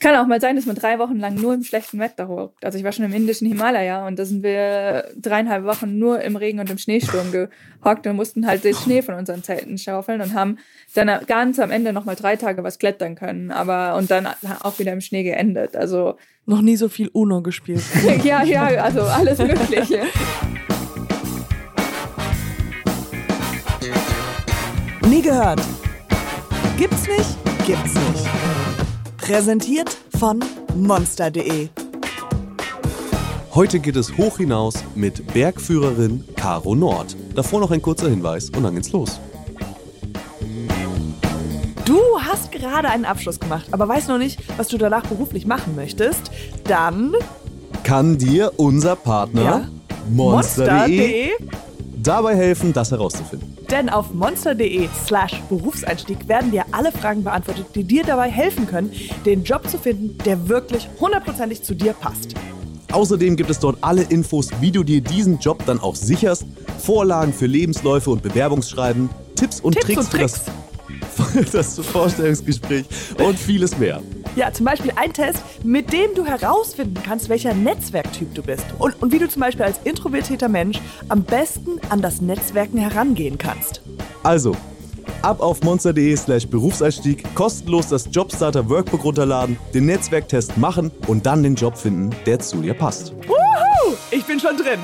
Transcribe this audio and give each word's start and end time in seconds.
kann 0.00 0.16
auch 0.16 0.26
mal 0.26 0.40
sein, 0.40 0.56
dass 0.56 0.64
man 0.64 0.76
drei 0.76 0.98
Wochen 0.98 1.18
lang 1.18 1.34
nur 1.34 1.52
im 1.52 1.62
schlechten 1.62 1.98
Wetter 1.98 2.26
hockt. 2.26 2.64
Also 2.64 2.78
ich 2.78 2.84
war 2.84 2.92
schon 2.92 3.04
im 3.04 3.12
indischen 3.12 3.46
Himalaya 3.46 4.06
und 4.06 4.18
da 4.18 4.24
sind 4.24 4.42
wir 4.42 5.04
dreieinhalb 5.14 5.64
Wochen 5.64 5.98
nur 5.98 6.22
im 6.22 6.36
Regen 6.36 6.58
und 6.58 6.70
im 6.70 6.78
Schneesturm 6.78 7.30
gehockt 7.30 8.06
und 8.06 8.16
mussten 8.16 8.46
halt 8.46 8.64
den 8.64 8.74
Schnee 8.74 9.02
von 9.02 9.14
unseren 9.14 9.42
Zelten 9.42 9.76
schaufeln 9.76 10.22
und 10.22 10.32
haben 10.34 10.56
dann 10.94 11.26
ganz 11.26 11.58
am 11.58 11.70
Ende 11.70 11.92
nochmal 11.92 12.16
drei 12.16 12.36
Tage 12.36 12.64
was 12.64 12.78
klettern 12.78 13.14
können, 13.14 13.50
aber 13.50 13.94
und 13.96 14.10
dann 14.10 14.26
auch 14.60 14.78
wieder 14.78 14.92
im 14.92 15.02
Schnee 15.02 15.22
geendet. 15.22 15.76
Also 15.76 16.16
noch 16.46 16.62
nie 16.62 16.76
so 16.76 16.88
viel 16.88 17.08
UNO 17.12 17.42
gespielt. 17.42 17.82
ja, 18.24 18.42
ja, 18.42 18.64
also 18.64 19.02
alles 19.02 19.38
Mögliche. 19.38 20.04
Nie 25.06 25.20
gehört. 25.20 25.60
Gibt's 26.78 27.06
nicht? 27.06 27.36
Gibt's 27.66 27.94
nicht. 27.94 28.39
Präsentiert 29.30 29.96
von 30.18 30.40
monster.de. 30.74 31.68
Heute 33.54 33.78
geht 33.78 33.94
es 33.94 34.16
hoch 34.18 34.38
hinaus 34.38 34.82
mit 34.96 35.24
Bergführerin 35.32 36.24
Caro 36.34 36.74
Nord. 36.74 37.14
Davor 37.36 37.60
noch 37.60 37.70
ein 37.70 37.80
kurzer 37.80 38.10
Hinweis 38.10 38.50
und 38.50 38.64
dann 38.64 38.74
geht's 38.74 38.90
los. 38.90 39.20
Du 41.84 42.00
hast 42.20 42.50
gerade 42.50 42.88
einen 42.88 43.04
Abschluss 43.04 43.38
gemacht, 43.38 43.66
aber 43.70 43.86
weißt 43.86 44.08
noch 44.08 44.18
nicht, 44.18 44.40
was 44.58 44.66
du 44.66 44.78
danach 44.78 45.06
beruflich 45.06 45.46
machen 45.46 45.76
möchtest. 45.76 46.32
Dann 46.64 47.14
kann 47.84 48.18
dir 48.18 48.54
unser 48.56 48.96
Partner 48.96 49.42
ja, 49.44 49.68
monster.de 50.10 51.30
monster 51.38 51.69
dabei 52.02 52.36
helfen, 52.36 52.72
das 52.72 52.90
herauszufinden. 52.90 53.56
Denn 53.70 53.88
auf 53.88 54.12
monster.de 54.12 54.88
slash 55.06 55.40
Berufseinstieg 55.48 56.28
werden 56.28 56.50
dir 56.50 56.64
alle 56.72 56.92
Fragen 56.92 57.24
beantwortet, 57.24 57.66
die 57.74 57.84
dir 57.84 58.04
dabei 58.04 58.30
helfen 58.30 58.66
können, 58.66 58.92
den 59.24 59.44
Job 59.44 59.68
zu 59.68 59.78
finden, 59.78 60.18
der 60.24 60.48
wirklich 60.48 60.88
hundertprozentig 61.00 61.62
zu 61.62 61.74
dir 61.74 61.92
passt. 61.92 62.34
Außerdem 62.92 63.36
gibt 63.36 63.50
es 63.50 63.60
dort 63.60 63.78
alle 63.82 64.02
Infos, 64.02 64.48
wie 64.60 64.72
du 64.72 64.82
dir 64.82 65.00
diesen 65.00 65.38
Job 65.38 65.64
dann 65.66 65.78
auch 65.78 65.94
sicherst, 65.94 66.44
Vorlagen 66.78 67.32
für 67.32 67.46
Lebensläufe 67.46 68.10
und 68.10 68.22
Bewerbungsschreiben, 68.22 69.08
Tipps 69.36 69.60
und 69.60 69.74
Tipps 69.74 69.86
Tricks, 69.86 70.00
und 70.00 70.10
Tricks. 70.10 70.40
Für, 71.14 71.42
das, 71.42 71.76
das 71.76 71.86
Vorstellungsgespräch 71.86 72.86
und 73.18 73.38
vieles 73.38 73.78
mehr. 73.78 74.02
Ja, 74.36 74.52
zum 74.52 74.64
Beispiel 74.64 74.92
ein 74.94 75.12
Test, 75.12 75.42
mit 75.64 75.92
dem 75.92 76.14
du 76.14 76.24
herausfinden 76.24 77.00
kannst, 77.02 77.28
welcher 77.28 77.52
Netzwerktyp 77.52 78.32
du 78.34 78.42
bist 78.42 78.64
und, 78.78 79.00
und 79.02 79.12
wie 79.12 79.18
du 79.18 79.28
zum 79.28 79.40
Beispiel 79.40 79.64
als 79.64 79.80
introvertierter 79.82 80.48
Mensch 80.48 80.80
am 81.08 81.24
besten 81.24 81.80
an 81.88 82.00
das 82.00 82.20
Netzwerken 82.20 82.78
herangehen 82.78 83.38
kannst. 83.38 83.82
Also, 84.22 84.56
ab 85.22 85.40
auf 85.40 85.62
monster.de 85.62 86.16
slash 86.16 86.46
Berufseinstieg, 86.46 87.24
kostenlos 87.34 87.88
das 87.88 88.08
Jobstarter 88.12 88.68
Workbook 88.70 89.02
runterladen, 89.02 89.58
den 89.74 89.86
Netzwerktest 89.86 90.56
machen 90.56 90.92
und 91.08 91.26
dann 91.26 91.42
den 91.42 91.56
Job 91.56 91.76
finden, 91.76 92.10
der 92.24 92.38
zu 92.38 92.62
dir 92.62 92.74
passt. 92.74 93.12
Wuhu! 93.26 93.96
Ich 94.12 94.24
bin 94.24 94.38
schon 94.38 94.56
drin. 94.56 94.78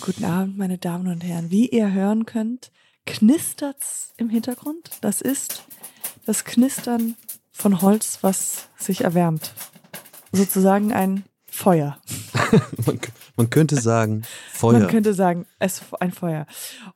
Guten 0.00 0.24
Abend, 0.24 0.56
meine 0.56 0.78
Damen 0.78 1.08
und 1.08 1.24
Herren. 1.24 1.50
Wie 1.50 1.66
ihr 1.66 1.92
hören 1.92 2.24
könnt, 2.24 2.70
knistert's 3.06 4.12
im 4.16 4.28
Hintergrund. 4.28 4.90
Das 5.00 5.20
ist 5.20 5.64
das 6.26 6.44
Knistern 6.44 7.16
von 7.52 7.80
Holz, 7.80 8.18
was 8.20 8.68
sich 8.76 9.02
erwärmt. 9.02 9.52
Sozusagen 10.32 10.92
ein 10.92 11.24
Feuer. 11.46 11.98
man, 12.86 13.00
man, 13.36 13.50
könnte 13.50 13.76
sagen 13.80 14.22
Feuer. 14.52 14.80
Man 14.80 14.88
könnte 14.88 15.14
sagen, 15.14 15.46
es 15.58 15.78
ist 15.78 15.84
ein 16.00 16.12
Feuer. 16.12 16.46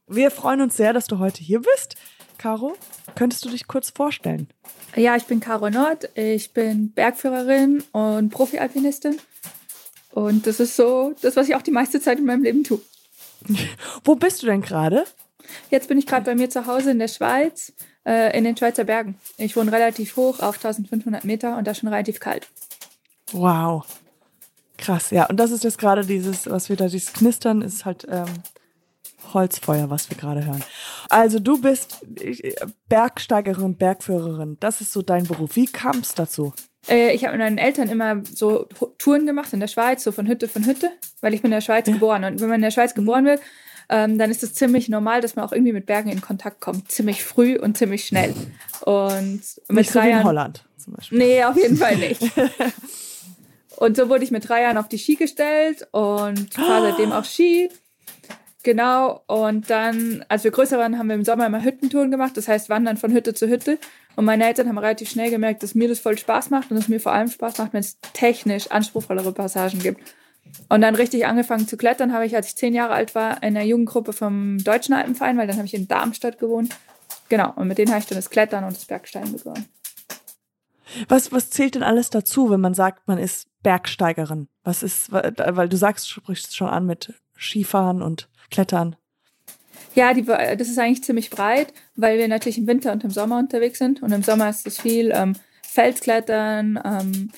Wir 0.07 0.31
freuen 0.31 0.61
uns 0.61 0.77
sehr, 0.77 0.93
dass 0.93 1.07
du 1.07 1.19
heute 1.19 1.43
hier 1.43 1.61
bist. 1.61 1.97
Caro, 2.37 2.75
könntest 3.15 3.45
du 3.45 3.51
dich 3.51 3.67
kurz 3.67 3.91
vorstellen? 3.91 4.49
Ja, 4.97 5.17
ich 5.17 5.25
bin 5.25 5.41
Caro 5.41 5.71
Nord. 5.71 6.09
Ich 6.15 6.53
bin 6.53 6.93
Bergführerin 6.93 7.83
und 7.93 8.31
Profi-Alpinistin. 8.31 9.19
Und 10.11 10.47
das 10.47 10.61
ist 10.61 10.77
so 10.77 11.15
das, 11.23 11.37
was 11.37 11.49
ich 11.49 11.55
auch 11.55 11.63
die 11.63 11.71
meiste 11.71 12.01
Zeit 12.01 12.19
in 12.19 12.27
meinem 12.27 12.43
Leben 12.43 12.65
tue. 12.65 12.81
Wo 14.05 14.17
bist 14.17 14.43
du 14.43 14.47
denn 14.47 14.61
gerade? 14.61 15.05
Jetzt 15.71 15.89
bin 15.89 15.99
ich 15.99 16.07
gerade 16.07 16.25
bei 16.25 16.35
mir 16.35 16.51
zu 16.51 16.67
Hause 16.67 16.91
in 16.91 16.99
der 16.99 17.09
Schweiz, 17.09 17.73
äh, 18.05 18.37
in 18.37 18.45
den 18.45 18.57
Schweizer 18.57 18.85
Bergen. 18.85 19.17
Ich 19.37 19.57
wohne 19.57 19.73
relativ 19.73 20.17
hoch 20.17 20.41
auf 20.41 20.57
1500 20.57 21.25
Meter 21.25 21.57
und 21.57 21.67
da 21.67 21.75
schon 21.75 21.89
relativ 21.89 22.21
kalt. 22.21 22.49
Wow. 23.33 23.87
Krass, 24.79 25.11
ja. 25.11 25.27
Und 25.27 25.37
das 25.37 25.51
ist 25.51 25.65
jetzt 25.65 25.79
gerade 25.79 26.07
dieses, 26.07 26.49
was 26.49 26.69
wir 26.69 26.77
da, 26.77 26.87
dieses 26.87 27.13
Knistern, 27.13 27.61
ist 27.61 27.85
halt 27.85 28.07
ähm, 28.11 28.27
Holzfeuer, 29.35 29.91
was 29.91 30.09
wir 30.11 30.17
gerade 30.17 30.45
hören. 30.45 30.65
Also 31.09 31.39
du 31.39 31.61
bist 31.61 32.05
Bergsteigerin, 32.89 33.77
Bergführerin. 33.77 34.57
Das 34.61 34.81
ist 34.81 34.93
so 34.93 35.03
dein 35.03 35.25
Beruf. 35.25 35.57
Wie 35.57 35.67
kam 35.67 35.99
es 35.99 36.15
dazu? 36.15 36.53
Äh, 36.89 37.15
ich 37.15 37.25
habe 37.25 37.37
mit 37.37 37.45
meinen 37.45 37.59
Eltern 37.59 37.89
immer 37.89 38.23
so 38.25 38.67
Touren 38.99 39.27
gemacht 39.27 39.53
in 39.53 39.61
der 39.61 39.69
Schweiz, 39.69 40.03
so 40.03 40.13
von 40.13 40.27
Hütte 40.27 40.49
von 40.49 40.65
Hütte, 40.65 40.91
weil 41.21 41.35
ich 41.35 41.43
bin 41.43 41.51
in 41.51 41.57
der 41.57 41.61
Schweiz 41.61 41.87
ja. 41.87 41.93
geboren. 41.93 42.25
Und 42.25 42.41
wenn 42.41 42.49
man 42.49 42.57
in 42.57 42.63
der 42.63 42.71
Schweiz 42.71 42.95
geboren 42.95 43.25
wird, 43.25 43.41
ähm, 43.91 44.19
dann 44.19 44.31
ist 44.31 44.45
es 44.45 44.55
ziemlich 44.55 44.89
normal, 44.89 45.21
dass 45.21 45.35
man 45.35 45.45
auch 45.45 45.53
irgendwie 45.53 45.73
mit 45.73 45.85
Bergen 45.85 46.11
in 46.11 46.21
Kontakt 46.21 46.61
kommt. 46.61 46.91
Ziemlich 46.93 47.25
früh 47.25 47.59
und 47.59 47.77
ziemlich 47.77 48.05
schnell. 48.05 48.33
Und 48.83 49.43
mit 49.69 49.79
nicht 49.79 49.95
drei 49.95 50.03
so 50.03 50.09
Jahren, 50.09 50.21
in 50.21 50.27
Holland 50.27 50.65
zum 50.79 50.95
Beispiel. 50.95 51.19
Nee, 51.19 51.45
auf 51.45 51.57
jeden 51.57 51.77
Fall 51.77 51.97
nicht. 51.97 52.23
und 53.77 53.97
so 53.97 54.09
wurde 54.09 54.23
ich 54.23 54.31
mit 54.31 54.49
drei 54.49 54.63
Jahren 54.63 54.79
auf 54.79 54.87
die 54.87 54.99
Ski 54.99 55.17
gestellt 55.17 55.89
und 55.91 56.55
fahre 56.55 56.91
seitdem 56.91 57.11
auch 57.11 57.25
Ski. 57.25 57.69
Genau, 58.63 59.25
und 59.27 59.71
dann, 59.71 60.25
als 60.29 60.45
wir 60.45 60.53
größer 60.53 60.79
waren, 60.79 60.99
haben 60.99 61.09
wir 61.09 61.15
im 61.17 61.25
Sommer 61.25 61.47
immer 61.47 61.65
Hüttentouren 61.65 62.11
gemacht, 62.11 62.37
das 62.37 62.47
heißt 62.47 62.69
wandern 62.69 62.97
von 62.97 63.11
Hütte 63.11 63.35
zu 63.35 63.49
Hütte. 63.49 63.79
Und 64.17 64.25
meine 64.25 64.47
Eltern 64.47 64.69
haben 64.69 64.79
relativ 64.79 65.11
schnell 65.11 65.31
gemerkt, 65.31 65.63
dass 65.63 65.75
mir 65.75 65.89
das 65.89 65.99
voll 65.99 66.17
Spaß 66.17 66.51
macht 66.51 66.71
und 66.71 66.77
dass 66.77 66.89
mir 66.89 67.01
vor 67.01 67.13
allem 67.13 67.29
Spaß 67.29 67.59
macht, 67.59 67.73
wenn 67.73 67.81
es 67.81 67.99
technisch 68.13 68.71
anspruchsvollere 68.71 69.33
Passagen 69.33 69.81
gibt. 69.81 70.01
Und 70.69 70.81
dann 70.83 70.95
richtig 70.95 71.27
angefangen 71.27 71.67
zu 71.67 71.77
klettern 71.77 72.13
habe 72.13 72.27
ich, 72.27 72.37
als 72.37 72.49
ich 72.49 72.57
zehn 72.57 72.75
Jahre 72.75 72.95
alt 72.95 73.15
war, 73.15 73.43
in 73.43 73.55
der 73.55 73.67
Jugendgruppe 73.67 74.13
vom 74.13 74.59
Deutschen 74.59 74.95
Alpenverein, 74.95 75.37
weil 75.37 75.47
dann 75.47 75.57
habe 75.57 75.67
ich 75.67 75.75
in 75.75 75.89
Darmstadt 75.89 76.39
gewohnt. 76.39 76.77
Genau, 77.29 77.53
und 77.57 77.69
mit 77.69 77.79
denen 77.79 77.91
habe 77.91 78.01
ich 78.01 78.07
dann 78.07 78.17
das 78.17 78.31
Klettern 78.31 78.65
und 78.65 78.77
das 78.77 78.85
Bergsteigen 78.85 79.33
begonnen. 79.33 79.67
Was, 81.09 81.31
was 81.33 81.51
zählt 81.51 81.77
denn 81.77 81.83
alles 81.83 82.11
dazu, 82.11 82.51
wenn 82.51 82.61
man 82.61 82.75
sagt, 82.75 83.07
man 83.07 83.19
ist 83.19 83.49
Bergsteigerin? 83.63 84.49
Was 84.65 84.83
ist, 84.83 85.13
weil 85.13 85.69
du 85.69 85.77
sagst, 85.77 86.07
du 86.07 86.21
sprichst 86.21 86.57
schon 86.57 86.69
an 86.69 86.87
mit 86.87 87.15
Skifahren 87.41 88.03
und 88.03 88.29
Klettern. 88.51 88.97
Ja, 89.95 90.13
die, 90.15 90.23
das 90.23 90.69
ist 90.69 90.79
eigentlich 90.79 91.03
ziemlich 91.03 91.31
breit, 91.31 91.73
weil 91.97 92.19
wir 92.19 92.29
natürlich 92.29 92.59
im 92.59 92.67
Winter 92.67 92.93
und 92.93 93.03
im 93.03 93.11
Sommer 93.11 93.39
unterwegs 93.39 93.79
sind. 93.79 94.03
Und 94.03 94.13
im 94.13 94.23
Sommer 94.23 94.49
ist 94.51 94.67
es 94.67 94.81
viel 94.81 95.11
ähm, 95.15 95.35
Felsklettern, 95.63 96.79
ähm, 96.85 97.31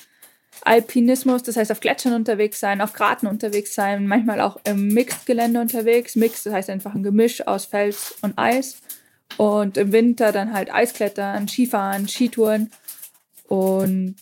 Alpinismus, 0.64 1.42
das 1.42 1.56
heißt 1.56 1.72
auf 1.72 1.80
Gletschern 1.80 2.14
unterwegs 2.14 2.60
sein, 2.60 2.80
auf 2.80 2.92
Graten 2.92 3.26
unterwegs 3.26 3.74
sein, 3.74 4.06
manchmal 4.06 4.40
auch 4.40 4.58
im 4.64 4.88
Mixed-Gelände 4.88 5.60
unterwegs. 5.60 6.16
Mixed, 6.16 6.46
das 6.46 6.52
heißt 6.52 6.70
einfach 6.70 6.94
ein 6.94 7.02
Gemisch 7.02 7.46
aus 7.46 7.64
Fels 7.66 8.14
und 8.22 8.38
Eis. 8.38 8.80
Und 9.38 9.76
im 9.76 9.92
Winter 9.92 10.30
dann 10.30 10.52
halt 10.52 10.72
Eisklettern, 10.72 11.48
Skifahren, 11.48 12.06
Skitouren 12.06 12.70
und 13.48 14.16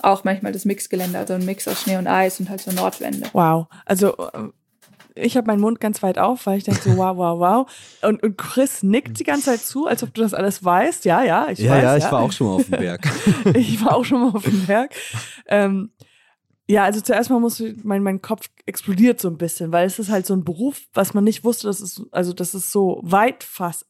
auch 0.00 0.24
manchmal 0.24 0.52
das 0.52 0.64
Mixgelände, 0.64 1.18
also 1.18 1.34
ein 1.34 1.44
Mix 1.44 1.66
aus 1.68 1.82
Schnee 1.82 1.96
und 1.96 2.06
Eis 2.06 2.40
und 2.40 2.48
halt 2.48 2.60
so 2.60 2.70
Nordwände. 2.72 3.28
Wow, 3.32 3.66
also 3.84 4.14
ich 5.20 5.36
habe 5.36 5.46
meinen 5.46 5.60
Mund 5.60 5.80
ganz 5.80 6.02
weit 6.02 6.18
auf, 6.18 6.46
weil 6.46 6.58
ich 6.58 6.64
denke 6.64 6.80
so, 6.80 6.96
wow, 6.96 7.16
wow, 7.16 7.38
wow. 7.38 7.70
Und, 8.02 8.22
und 8.22 8.36
Chris 8.38 8.82
nickt 8.82 9.18
die 9.18 9.24
ganze 9.24 9.46
Zeit 9.46 9.60
zu, 9.60 9.86
als 9.86 10.02
ob 10.02 10.14
du 10.14 10.22
das 10.22 10.34
alles 10.34 10.64
weißt. 10.64 11.04
Ja, 11.04 11.22
ja, 11.22 11.48
ich 11.50 11.58
ja, 11.58 11.72
weiß. 11.72 11.82
Ja, 11.82 11.96
ich 11.96 12.12
war 12.12 12.20
auch 12.20 12.32
schon 12.32 12.46
mal 12.46 12.54
auf 12.54 12.64
dem 12.64 12.78
Berg. 12.78 13.08
ich 13.54 13.84
war 13.84 13.96
auch 13.96 14.04
schon 14.04 14.20
mal 14.20 14.34
auf 14.34 14.44
dem 14.44 14.66
Berg. 14.66 14.94
Ähm, 15.46 15.90
ja, 16.70 16.84
also 16.84 17.00
zuerst 17.00 17.30
mal 17.30 17.40
muss 17.40 17.62
mein, 17.82 18.02
mein 18.02 18.20
Kopf 18.20 18.50
explodiert 18.66 19.20
so 19.20 19.28
ein 19.28 19.38
bisschen, 19.38 19.72
weil 19.72 19.86
es 19.86 19.98
ist 19.98 20.10
halt 20.10 20.26
so 20.26 20.34
ein 20.34 20.44
Beruf, 20.44 20.82
was 20.92 21.14
man 21.14 21.24
nicht 21.24 21.42
wusste, 21.42 21.66
das 21.66 21.80
ist, 21.80 22.02
also 22.10 22.34
das 22.34 22.54
ist 22.54 22.70
so 22.70 23.00
weit 23.02 23.42
fast, 23.42 23.86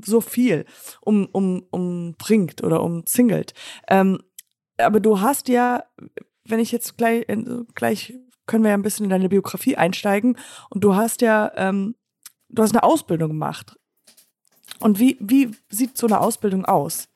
so 0.00 0.20
viel 0.20 0.64
um, 1.00 1.26
um, 1.26 1.64
umbringt 1.70 2.64
oder 2.64 2.82
umzingelt. 2.82 3.54
Ähm, 3.88 4.20
aber 4.78 5.00
du 5.00 5.20
hast 5.20 5.48
ja, 5.48 5.84
wenn 6.44 6.60
ich 6.60 6.72
jetzt 6.72 6.96
gleich, 6.98 7.26
gleich 7.74 8.14
können 8.46 8.64
wir 8.64 8.70
ja 8.70 8.76
ein 8.76 8.82
bisschen 8.82 9.04
in 9.04 9.10
deine 9.10 9.28
Biografie 9.28 9.76
einsteigen. 9.76 10.36
Und 10.70 10.84
du 10.84 10.94
hast 10.94 11.20
ja, 11.20 11.52
ähm, 11.56 11.94
du 12.48 12.62
hast 12.62 12.72
eine 12.72 12.82
Ausbildung 12.82 13.28
gemacht. 13.28 13.76
Und 14.80 14.98
wie, 14.98 15.16
wie 15.20 15.50
sieht 15.68 15.96
so 15.96 16.06
eine 16.06 16.20
Ausbildung 16.20 16.64
aus? 16.64 17.08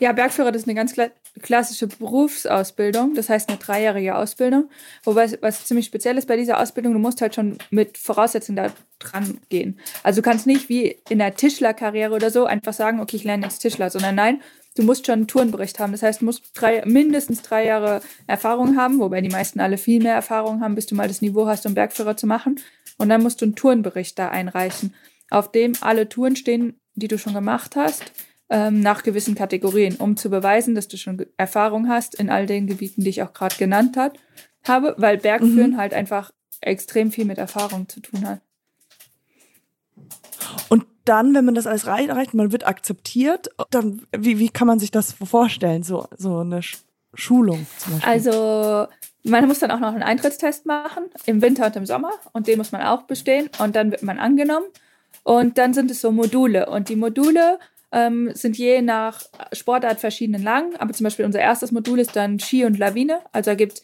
Ja, 0.00 0.12
Bergführer, 0.12 0.52
das 0.52 0.62
ist 0.62 0.68
eine 0.68 0.76
ganz 0.76 0.94
klassische 1.42 1.88
Berufsausbildung, 1.88 3.14
das 3.14 3.28
heißt 3.28 3.48
eine 3.48 3.58
dreijährige 3.58 4.16
Ausbildung. 4.16 4.70
Wobei 5.02 5.30
was 5.40 5.66
ziemlich 5.66 5.86
speziell 5.86 6.18
ist 6.18 6.28
bei 6.28 6.36
dieser 6.36 6.60
Ausbildung, 6.60 6.92
du 6.92 6.98
musst 6.98 7.20
halt 7.20 7.34
schon 7.34 7.58
mit 7.70 7.98
Voraussetzungen 7.98 8.56
da 8.56 8.72
dran 9.00 9.38
gehen. 9.48 9.78
Also 10.02 10.20
du 10.20 10.28
kannst 10.28 10.46
nicht 10.46 10.68
wie 10.68 10.98
in 11.08 11.18
der 11.18 11.34
Tischlerkarriere 11.34 12.14
oder 12.14 12.30
so 12.30 12.44
einfach 12.44 12.72
sagen, 12.72 13.00
okay, 13.00 13.16
ich 13.16 13.24
lerne 13.24 13.46
jetzt 13.46 13.58
Tischler, 13.58 13.90
sondern 13.90 14.14
nein, 14.14 14.40
du 14.78 14.82
musst 14.82 15.06
schon 15.06 15.14
einen 15.14 15.26
Tourenbericht 15.26 15.78
haben. 15.78 15.92
Das 15.92 16.02
heißt, 16.02 16.20
du 16.20 16.26
musst 16.26 16.50
drei, 16.54 16.82
mindestens 16.86 17.42
drei 17.42 17.66
Jahre 17.66 18.00
Erfahrung 18.26 18.76
haben, 18.76 19.00
wobei 19.00 19.20
die 19.20 19.28
meisten 19.28 19.60
alle 19.60 19.78
viel 19.78 20.02
mehr 20.02 20.14
Erfahrung 20.14 20.60
haben, 20.60 20.74
bis 20.74 20.86
du 20.86 20.94
mal 20.94 21.08
das 21.08 21.20
Niveau 21.20 21.46
hast, 21.46 21.66
um 21.66 21.74
Bergführer 21.74 22.16
zu 22.16 22.26
machen. 22.26 22.60
Und 22.96 23.08
dann 23.08 23.22
musst 23.22 23.40
du 23.40 23.44
einen 23.44 23.54
Tourenbericht 23.54 24.18
da 24.18 24.28
einreichen, 24.28 24.94
auf 25.30 25.50
dem 25.52 25.72
alle 25.80 26.08
Touren 26.08 26.36
stehen, 26.36 26.80
die 26.94 27.08
du 27.08 27.18
schon 27.18 27.34
gemacht 27.34 27.76
hast, 27.76 28.12
ähm, 28.50 28.80
nach 28.80 29.02
gewissen 29.02 29.34
Kategorien, 29.34 29.96
um 29.96 30.16
zu 30.16 30.30
beweisen, 30.30 30.74
dass 30.74 30.88
du 30.88 30.96
schon 30.96 31.26
Erfahrung 31.36 31.88
hast 31.88 32.14
in 32.14 32.30
all 32.30 32.46
den 32.46 32.66
Gebieten, 32.66 33.02
die 33.02 33.10
ich 33.10 33.22
auch 33.22 33.32
gerade 33.32 33.56
genannt 33.56 33.96
hat, 33.96 34.18
habe, 34.66 34.94
weil 34.98 35.18
Bergführen 35.18 35.72
mhm. 35.72 35.76
halt 35.76 35.94
einfach 35.94 36.32
extrem 36.60 37.12
viel 37.12 37.24
mit 37.24 37.38
Erfahrung 37.38 37.88
zu 37.88 38.00
tun 38.00 38.26
hat. 38.26 38.40
Und 40.68 40.84
dann, 41.04 41.34
wenn 41.34 41.44
man 41.44 41.54
das 41.54 41.66
alles 41.66 41.86
reicht, 41.86 42.34
man 42.34 42.52
wird 42.52 42.66
akzeptiert, 42.66 43.48
dann 43.70 44.02
wie, 44.16 44.38
wie 44.38 44.50
kann 44.50 44.66
man 44.66 44.78
sich 44.78 44.90
das 44.90 45.12
vorstellen, 45.12 45.82
so, 45.82 46.06
so 46.16 46.38
eine 46.38 46.60
Schulung 47.14 47.66
zum 47.78 47.94
Beispiel? 47.94 48.10
Also 48.10 48.88
man 49.24 49.46
muss 49.48 49.58
dann 49.58 49.70
auch 49.70 49.80
noch 49.80 49.92
einen 49.92 50.02
Eintrittstest 50.02 50.66
machen, 50.66 51.04
im 51.26 51.40
Winter 51.42 51.66
und 51.66 51.76
im 51.76 51.86
Sommer 51.86 52.12
und 52.32 52.46
den 52.46 52.58
muss 52.58 52.72
man 52.72 52.82
auch 52.82 53.02
bestehen 53.02 53.48
und 53.58 53.74
dann 53.74 53.90
wird 53.90 54.02
man 54.02 54.18
angenommen 54.18 54.66
und 55.22 55.58
dann 55.58 55.74
sind 55.74 55.90
es 55.90 56.00
so 56.00 56.12
Module 56.12 56.68
und 56.68 56.88
die 56.88 56.96
Module 56.96 57.58
ähm, 57.90 58.30
sind 58.34 58.58
je 58.58 58.82
nach 58.82 59.22
Sportart 59.52 60.00
verschieden 60.00 60.42
lang, 60.42 60.76
aber 60.76 60.92
zum 60.92 61.04
Beispiel 61.04 61.24
unser 61.24 61.40
erstes 61.40 61.72
Modul 61.72 61.98
ist 62.00 62.16
dann 62.16 62.38
Ski 62.38 62.64
und 62.64 62.78
Lawine, 62.78 63.20
also 63.32 63.50
da 63.50 63.54
gibt 63.54 63.74
es 63.74 63.82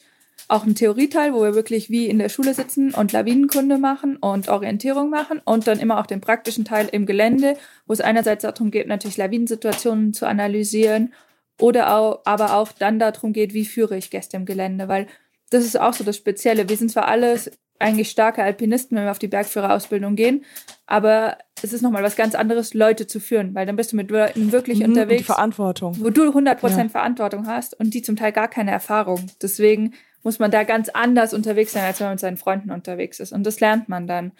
auch 0.48 0.64
einen 0.64 0.74
Theorieteil, 0.74 1.32
wo 1.32 1.42
wir 1.42 1.54
wirklich 1.54 1.90
wie 1.90 2.06
in 2.06 2.18
der 2.18 2.28
Schule 2.28 2.54
sitzen 2.54 2.92
und 2.92 3.12
Lawinenkunde 3.12 3.78
machen 3.78 4.16
und 4.16 4.48
Orientierung 4.48 5.10
machen 5.10 5.40
und 5.44 5.66
dann 5.66 5.80
immer 5.80 5.98
auch 5.98 6.06
den 6.06 6.20
praktischen 6.20 6.64
Teil 6.64 6.88
im 6.92 7.06
Gelände, 7.06 7.56
wo 7.86 7.92
es 7.92 8.00
einerseits 8.00 8.42
darum 8.42 8.70
geht, 8.70 8.86
natürlich 8.86 9.16
Lawinensituationen 9.16 10.12
zu 10.12 10.26
analysieren 10.26 11.14
oder 11.58 11.96
auch, 11.96 12.20
aber 12.24 12.56
auch 12.56 12.72
dann 12.72 12.98
darum 12.98 13.32
geht, 13.32 13.54
wie 13.54 13.64
führe 13.64 13.96
ich 13.96 14.10
Gäste 14.10 14.36
im 14.36 14.44
Gelände, 14.44 14.88
weil 14.88 15.06
das 15.50 15.64
ist 15.64 15.78
auch 15.78 15.94
so 15.94 16.04
das 16.04 16.16
Spezielle. 16.16 16.68
Wir 16.68 16.76
sind 16.76 16.90
zwar 16.90 17.06
alles 17.08 17.50
eigentlich 17.78 18.10
starke 18.10 18.42
Alpinisten, 18.42 18.96
wenn 18.96 19.04
wir 19.04 19.10
auf 19.10 19.18
die 19.18 19.28
Bergführerausbildung 19.28 20.16
gehen. 20.16 20.44
Aber 20.86 21.38
es 21.62 21.72
ist 21.72 21.82
nochmal 21.82 22.02
was 22.02 22.16
ganz 22.16 22.34
anderes, 22.34 22.74
Leute 22.74 23.06
zu 23.06 23.20
führen, 23.20 23.54
weil 23.54 23.66
dann 23.66 23.76
bist 23.76 23.92
du 23.92 23.96
mit 23.96 24.10
Leuten 24.10 24.52
wirklich 24.52 24.80
mhm, 24.80 24.86
unterwegs. 24.86 25.22
Die 25.22 25.26
Verantwortung. 25.26 25.96
Wo 26.00 26.10
du 26.10 26.30
100% 26.30 26.76
ja. 26.76 26.88
Verantwortung 26.88 27.46
hast 27.46 27.78
und 27.78 27.94
die 27.94 28.02
zum 28.02 28.16
Teil 28.16 28.32
gar 28.32 28.48
keine 28.48 28.70
Erfahrung. 28.70 29.26
Deswegen 29.42 29.94
muss 30.24 30.40
man 30.40 30.50
da 30.50 30.64
ganz 30.64 30.88
anders 30.88 31.32
unterwegs 31.32 31.72
sein, 31.72 31.84
als 31.84 32.00
wenn 32.00 32.06
man 32.06 32.14
mit 32.14 32.20
seinen 32.20 32.36
Freunden 32.36 32.72
unterwegs 32.72 33.20
ist. 33.20 33.32
Und 33.32 33.44
das 33.44 33.60
lernt 33.60 33.88
man 33.88 34.08
dann. 34.08 34.32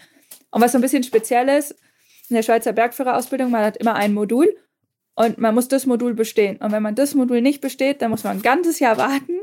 Und 0.51 0.61
was 0.61 0.73
so 0.73 0.79
ein 0.79 0.83
bisschen 0.83 1.05
speziell 1.05 1.49
ist, 1.49 1.77
in 2.29 2.35
der 2.35 2.43
Schweizer 2.43 2.73
Bergführerausbildung, 2.73 3.51
man 3.51 3.65
hat 3.65 3.77
immer 3.77 3.95
ein 3.95 4.13
Modul 4.13 4.57
und 5.15 5.39
man 5.39 5.55
muss 5.55 5.69
das 5.69 5.87
Modul 5.87 6.15
bestehen. 6.15 6.57
Und 6.57 6.73
wenn 6.73 6.83
man 6.83 6.97
das 6.97 7.15
Modul 7.15 7.41
nicht 7.43 7.61
besteht, 7.61 8.03
dann 8.03 8.11
muss 8.11 8.25
man 8.25 8.39
ein 8.39 8.43
ganzes 8.43 8.81
Jahr 8.81 8.97
warten 8.97 9.39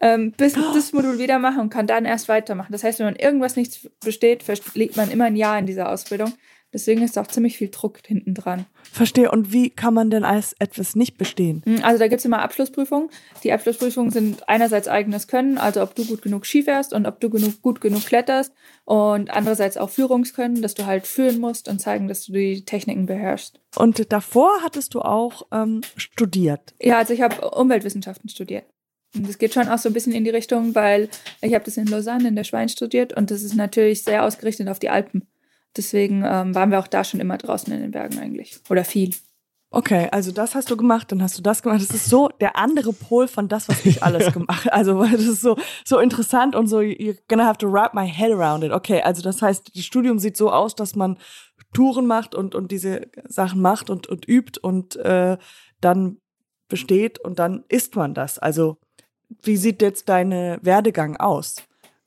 ähm, 0.00 0.32
bis 0.32 0.54
das 0.54 0.92
Modul 0.92 1.18
wieder 1.18 1.38
machen 1.38 1.60
und 1.60 1.70
kann 1.70 1.86
dann 1.86 2.04
erst 2.04 2.28
weitermachen. 2.28 2.72
Das 2.72 2.84
heißt, 2.84 2.98
wenn 2.98 3.06
man 3.06 3.16
irgendwas 3.16 3.56
nicht 3.56 3.90
besteht, 4.00 4.42
verliegt 4.42 4.96
man 4.96 5.10
immer 5.10 5.24
ein 5.24 5.36
Jahr 5.36 5.58
in 5.58 5.66
dieser 5.66 5.90
Ausbildung. 5.90 6.32
Deswegen 6.76 7.00
ist 7.00 7.18
auch 7.18 7.26
ziemlich 7.26 7.56
viel 7.56 7.70
Druck 7.70 8.00
hinten 8.04 8.34
dran. 8.34 8.66
Verstehe. 8.92 9.30
Und 9.30 9.50
wie 9.50 9.70
kann 9.70 9.94
man 9.94 10.10
denn 10.10 10.24
als 10.24 10.54
etwas 10.58 10.94
nicht 10.94 11.16
bestehen? 11.16 11.62
Hm, 11.64 11.82
also 11.82 11.98
da 11.98 12.06
gibt 12.06 12.18
es 12.18 12.26
immer 12.26 12.42
Abschlussprüfungen. 12.42 13.08
Die 13.44 13.50
Abschlussprüfungen 13.50 14.10
sind 14.10 14.46
einerseits 14.46 14.86
eigenes 14.86 15.26
Können, 15.26 15.56
also 15.56 15.80
ob 15.80 15.94
du 15.94 16.04
gut 16.04 16.20
genug 16.20 16.44
Ski 16.44 16.62
fährst 16.64 16.92
und 16.92 17.06
ob 17.06 17.18
du 17.20 17.30
genug, 17.30 17.62
gut 17.62 17.80
genug 17.80 18.04
kletterst. 18.04 18.52
Und 18.84 19.30
andererseits 19.30 19.78
auch 19.78 19.88
Führungskönnen, 19.88 20.60
dass 20.60 20.74
du 20.74 20.84
halt 20.84 21.06
führen 21.06 21.40
musst 21.40 21.66
und 21.66 21.80
zeigen, 21.80 22.08
dass 22.08 22.26
du 22.26 22.32
die 22.32 22.66
Techniken 22.66 23.06
beherrschst. 23.06 23.58
Und 23.76 24.12
davor 24.12 24.50
hattest 24.62 24.92
du 24.92 25.00
auch 25.00 25.46
ähm, 25.52 25.80
studiert? 25.96 26.74
Ja, 26.78 26.98
also 26.98 27.14
ich 27.14 27.22
habe 27.22 27.52
Umweltwissenschaften 27.52 28.28
studiert. 28.28 28.66
Und 29.14 29.26
das 29.26 29.38
geht 29.38 29.54
schon 29.54 29.68
auch 29.68 29.78
so 29.78 29.88
ein 29.88 29.94
bisschen 29.94 30.12
in 30.12 30.24
die 30.24 30.30
Richtung, 30.30 30.74
weil 30.74 31.08
ich 31.40 31.54
habe 31.54 31.64
das 31.64 31.78
in 31.78 31.86
Lausanne 31.86 32.28
in 32.28 32.36
der 32.36 32.44
Schwein 32.44 32.68
studiert 32.68 33.16
und 33.16 33.30
das 33.30 33.42
ist 33.42 33.54
natürlich 33.54 34.04
sehr 34.04 34.24
ausgerichtet 34.24 34.68
auf 34.68 34.78
die 34.78 34.90
Alpen. 34.90 35.26
Deswegen 35.76 36.24
ähm, 36.26 36.54
waren 36.54 36.70
wir 36.70 36.78
auch 36.78 36.86
da 36.86 37.04
schon 37.04 37.20
immer 37.20 37.38
draußen 37.38 37.72
in 37.72 37.80
den 37.80 37.90
Bergen 37.90 38.18
eigentlich. 38.18 38.58
Oder 38.68 38.84
viel. 38.84 39.14
Okay, 39.70 40.08
also 40.12 40.30
das 40.32 40.54
hast 40.54 40.70
du 40.70 40.76
gemacht, 40.76 41.10
dann 41.10 41.22
hast 41.22 41.36
du 41.36 41.42
das 41.42 41.62
gemacht. 41.62 41.82
Das 41.82 41.90
ist 41.90 42.08
so 42.08 42.28
der 42.40 42.56
andere 42.56 42.92
Pol 42.92 43.28
von 43.28 43.48
das, 43.48 43.68
was 43.68 43.84
ich 43.84 44.02
alles 44.02 44.32
gemacht 44.32 44.64
habe. 44.66 44.72
Also 44.72 45.02
das 45.04 45.22
ist 45.22 45.40
so, 45.40 45.56
so 45.84 45.98
interessant 45.98 46.54
und 46.54 46.68
so, 46.68 46.78
you're 46.78 47.18
gonna 47.28 47.44
have 47.44 47.58
to 47.58 47.70
wrap 47.70 47.92
my 47.92 48.08
head 48.08 48.30
around 48.30 48.64
it. 48.64 48.72
Okay, 48.72 49.02
also 49.02 49.22
das 49.22 49.42
heißt, 49.42 49.76
das 49.76 49.84
Studium 49.84 50.18
sieht 50.18 50.36
so 50.36 50.50
aus, 50.50 50.76
dass 50.76 50.94
man 50.94 51.18
Touren 51.72 52.06
macht 52.06 52.34
und, 52.34 52.54
und 52.54 52.70
diese 52.70 53.08
Sachen 53.26 53.60
macht 53.60 53.90
und, 53.90 54.06
und 54.06 54.26
übt 54.28 54.60
und 54.60 54.96
äh, 54.96 55.36
dann 55.80 56.18
besteht 56.68 57.18
und 57.18 57.38
dann 57.38 57.64
isst 57.68 57.96
man 57.96 58.14
das. 58.14 58.38
Also 58.38 58.78
wie 59.42 59.56
sieht 59.56 59.82
jetzt 59.82 60.08
dein 60.08 60.30
Werdegang 60.30 61.16
aus? 61.16 61.56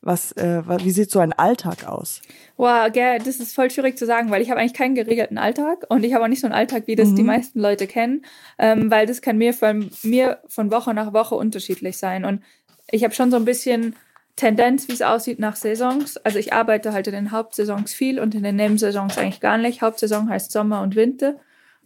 Was, 0.02 0.32
äh, 0.34 0.64
wie 0.66 0.92
sieht 0.92 1.12
so 1.12 1.20
ein 1.20 1.34
Alltag 1.34 1.86
aus? 1.86 2.22
Wow, 2.56 2.90
gell, 2.92 3.20
das 3.20 3.40
ist 3.40 3.54
voll 3.54 3.70
schwierig 3.70 3.98
zu 3.98 4.06
sagen, 4.06 4.32
weil 4.32 4.42
ich 4.42 4.50
habe 4.50 4.62
eigentlich 4.62 4.74
keinen 4.74 4.96
geregelten 4.96 5.38
Alltag 5.38 5.86
und 5.90 6.06
ich 6.06 6.14
habe 6.14 6.24
auch 6.24 6.30
nicht 6.30 6.40
so 6.40 6.48
einen 6.48 6.54
Alltag, 6.54 6.84
wie 6.88 6.96
das 6.96 7.10
mhm. 7.10 7.16
die 7.18 7.24
meisten 7.24 7.60
Leute 7.60 7.86
kennen, 7.86 8.24
ähm, 8.58 8.90
weil 8.90 9.06
das 9.06 9.22
kann 9.22 9.38
mir 9.38 9.54
von, 9.54 9.90
mir 10.04 10.40
von 10.48 10.72
Woche 10.72 10.94
nach 10.94 11.12
Woche 11.12 11.36
unterschiedlich 11.36 11.98
sein. 11.98 12.24
Und 12.24 12.44
ich 12.90 13.04
habe 13.04 13.14
schon 13.14 13.30
so 13.30 13.36
ein 13.36 13.44
bisschen 13.44 13.94
Tendenz, 14.38 14.88
wie 14.88 14.94
es 14.94 15.02
aussieht 15.02 15.38
nach 15.38 15.58
Saisons. 15.58 16.16
Also 16.16 16.40
ich 16.40 16.54
arbeite 16.54 16.94
halt 16.94 17.08
in 17.08 17.14
den 17.14 17.32
Hauptsaisons 17.32 17.94
viel 17.94 18.22
und 18.22 18.34
in 18.36 18.44
den 18.44 18.56
Nebensaisons 18.56 19.18
eigentlich 19.18 19.42
gar 19.42 19.58
nicht. 19.58 19.82
Hauptsaison 19.82 20.30
heißt 20.30 20.54
Sommer 20.54 20.82
und 20.82 20.96
Winter. 20.96 21.36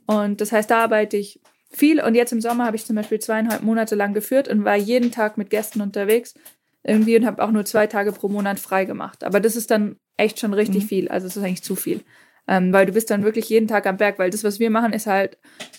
Und 0.06 0.40
das 0.40 0.52
heißt, 0.52 0.70
da 0.70 0.84
arbeite 0.84 1.18
ich 1.18 1.42
viel. 1.72 2.00
Und 2.00 2.14
jetzt 2.14 2.32
im 2.32 2.42
Sommer 2.42 2.68
habe 2.68 2.76
ich 2.76 2.86
zum 2.86 2.96
Beispiel 2.96 3.18
zweieinhalb 3.18 3.64
Monate 3.64 3.96
lang 3.96 4.14
geführt 4.14 4.48
und 4.50 4.66
war 4.66 4.76
jeden 4.76 5.12
Tag 5.12 5.40
mit 5.40 5.50
Gästen 5.50 5.82
unterwegs 5.82 6.36
irgendwie 6.84 7.18
und 7.18 7.26
habe 7.26 7.44
auch 7.44 7.52
nur 7.52 7.66
zwei 7.66 7.88
Tage 7.88 8.12
pro 8.12 8.30
Monat 8.30 8.60
frei 8.60 8.86
gemacht. 8.86 9.24
Aber 9.24 9.40
das 9.40 9.56
ist 9.56 9.72
dann 9.72 9.96
echt 10.18 10.40
schon 10.40 10.54
richtig 10.54 10.84
mhm. 10.84 10.88
viel. 10.88 11.08
Also 11.10 11.28
es 11.28 11.38
ist 11.38 11.44
eigentlich 11.44 11.64
zu 11.64 11.76
viel. 11.76 12.02
Ähm, 12.46 12.74
weil 12.74 12.86
du 12.86 12.92
bist 12.92 13.10
dann 13.10 13.24
wirklich 13.24 13.48
jeden 13.48 13.70
Tag 13.70 13.88
am 13.88 13.96
Berg, 13.96 14.20
weil 14.20 14.30
das, 14.30 14.44
was 14.44 14.60
wir 14.60 14.70
machen, 14.70 14.92
ist 14.92 15.08
halt 15.08 15.38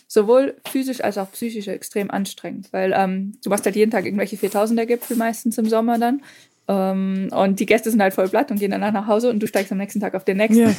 sowohl 0.08 0.56
physisch 0.66 1.02
als 1.04 1.18
auch 1.18 1.30
psychisch 1.32 1.68
extrem 1.68 2.10
anstrengend, 2.10 2.72
weil 2.72 2.94
ähm, 2.96 3.38
du 3.44 3.50
machst 3.50 3.66
halt 3.66 3.76
jeden 3.76 3.90
Tag 3.90 4.06
irgendwelche 4.06 4.36
4000er 4.36 4.86
Gipfel 4.86 5.18
meistens 5.18 5.58
im 5.58 5.68
Sommer 5.68 5.98
dann 5.98 6.22
ähm, 6.68 7.28
und 7.32 7.60
die 7.60 7.66
Gäste 7.66 7.90
sind 7.90 8.00
halt 8.00 8.14
voll 8.14 8.28
platt 8.28 8.50
und 8.50 8.58
gehen 8.58 8.70
danach 8.70 8.92
nach 8.92 9.06
Hause 9.06 9.30
und 9.30 9.40
du 9.40 9.46
steigst 9.46 9.72
am 9.72 9.78
nächsten 9.78 10.00
Tag 10.00 10.14
auf 10.14 10.24
den 10.24 10.38
nächsten. 10.38 10.60
Yeah. 10.60 10.74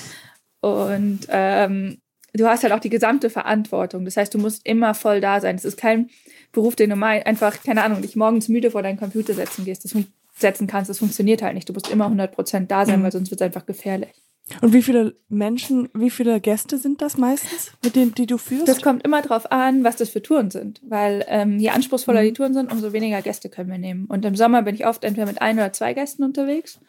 Und 0.62 1.20
ähm, 1.30 1.98
du 2.34 2.48
hast 2.48 2.64
halt 2.64 2.74
auch 2.74 2.80
die 2.80 2.90
gesamte 2.90 3.30
Verantwortung. 3.30 4.06
Das 4.06 4.18
heißt, 4.18 4.34
du 4.34 4.40
musst 4.40 4.66
immer 4.66 4.96
voll 4.96 5.22
da 5.22 5.40
sein. 5.40 5.56
Es 5.56 5.66
ist 5.66 5.78
kein 5.78 6.10
Beruf, 6.56 6.76
den 6.76 6.90
du 6.90 6.96
mal 6.96 7.22
einfach, 7.24 7.62
keine 7.64 7.84
Ahnung, 7.84 8.02
dich 8.02 8.16
morgens 8.16 8.50
müde 8.50 8.72
vor 8.72 8.82
deinen 8.82 8.98
Computer 8.98 9.34
setzen 9.34 9.66
gehst, 9.66 9.86
das 9.86 9.94
setzen 10.38 10.68
kannst. 10.68 10.90
Das 10.90 11.00
funktioniert 11.00 11.42
halt 11.42 11.54
nicht. 11.54 11.70
Du 11.70 11.74
musst 11.74 11.90
immer 11.90 12.08
100% 12.08 12.68
da 12.68 12.86
sein, 12.86 13.00
mhm. 13.00 13.04
weil 13.04 13.12
sonst 13.12 13.32
wird 13.32 13.42
es 13.42 13.46
einfach 13.46 13.66
gefährlich. 13.66 14.22
Und 14.62 14.74
wie 14.74 14.84
viele 14.84 15.16
Menschen, 15.28 15.90
wie 15.94 16.12
viele 16.12 16.40
Gäste 16.40 16.78
sind 16.78 17.02
das 17.02 17.18
meistens, 17.18 17.72
mit 17.84 17.96
denen 17.96 18.14
die 18.14 18.28
du 18.28 18.38
führst? 18.38 18.68
Das 18.68 18.82
kommt 18.82 19.04
immer 19.04 19.24
drauf 19.24 19.52
an, 19.52 19.84
was 19.84 19.96
das 19.96 20.10
für 20.10 20.22
Touren 20.22 20.52
sind. 20.52 20.82
Weil 20.88 21.26
ähm, 21.28 21.58
je 21.58 21.70
anspruchsvoller 21.70 22.22
mhm. 22.22 22.26
die 22.26 22.34
Touren 22.34 22.54
sind, 22.54 22.72
umso 22.72 22.94
weniger 22.94 23.22
Gäste 23.22 23.50
können 23.50 23.72
wir 23.72 23.80
nehmen. 23.80 24.06
Und 24.06 24.24
im 24.24 24.36
Sommer 24.36 24.62
bin 24.62 24.76
ich 24.76 24.86
oft 24.86 25.04
entweder 25.04 25.26
mit 25.26 25.42
ein 25.42 25.58
oder 25.58 25.74
zwei 25.74 25.94
Gästen 25.94 26.24
unterwegs. 26.24 26.80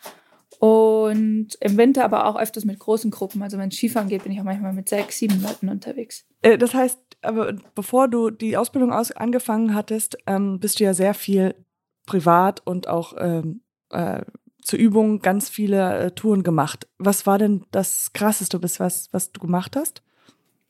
Und 0.59 1.49
im 1.61 1.77
Winter 1.77 2.05
aber 2.05 2.27
auch 2.27 2.37
öfters 2.37 2.65
mit 2.65 2.79
großen 2.79 3.11
Gruppen. 3.11 3.43
Also 3.43 3.59
wenn 3.59 3.69
es 3.69 3.77
Skifahren 3.77 4.09
geht, 4.09 4.25
bin 4.25 4.33
ich 4.33 4.41
auch 4.41 4.45
manchmal 4.45 4.73
mit 4.73 4.89
sechs, 4.89 5.19
sieben 5.19 5.43
Leuten 5.43 5.69
unterwegs. 5.69 6.25
Äh, 6.43 6.59
das 6.59 6.75
heißt, 6.75 6.99
aber 7.23 7.55
bevor 7.75 8.09
du 8.09 8.31
die 8.31 8.57
Ausbildung 8.57 8.93
aus 8.93 9.13
angefangen 9.13 9.75
hattest, 9.75 10.17
ähm, 10.27 10.61
bist 10.61 10.81
du 10.81 10.85
ja 10.85 10.95
sehr 10.95 11.15
viel 11.15 11.55
privat 12.07 12.63
und 12.65 12.89
auch 12.89 13.15
ähm, 13.19 13.61
äh, 13.91 14.23
zur 14.63 14.79
Übung 14.79 15.21
ganz 15.21 15.49
viele 15.49 15.99
äh, 15.99 16.11
Touren 16.11 16.43
gemacht. 16.43 16.89
Was 16.99 17.27
war 17.27 17.39
denn 17.39 17.65
das 17.71 18.13
Krasseste, 18.13 18.59
bis 18.59 18.81
was, 18.81 19.09
was 19.13 19.33
du 19.33 19.41
gemacht 19.41 19.77
hast? 19.77 20.03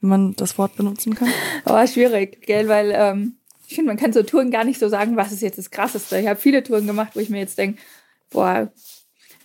Wenn 0.00 0.10
man 0.10 0.32
das 0.36 0.58
Wort 0.58 0.76
benutzen 0.76 1.14
kann? 1.14 1.28
Oh, 1.64 1.86
schwierig, 1.86 2.42
gell, 2.46 2.68
weil 2.68 2.92
ähm, 2.94 3.36
ich 3.66 3.74
finde, 3.74 3.90
man 3.90 3.96
kann 3.96 4.12
so 4.12 4.22
Touren 4.22 4.50
gar 4.50 4.64
nicht 4.64 4.78
so 4.78 4.88
sagen, 4.88 5.16
was 5.16 5.32
ist 5.32 5.42
jetzt 5.42 5.58
das 5.58 5.70
Krasseste. 5.70 6.18
Ich 6.18 6.28
habe 6.28 6.38
viele 6.38 6.62
Touren 6.62 6.86
gemacht, 6.86 7.12
wo 7.14 7.20
ich 7.20 7.30
mir 7.30 7.38
jetzt 7.38 7.58
denke, 7.58 7.80
boah, 8.30 8.70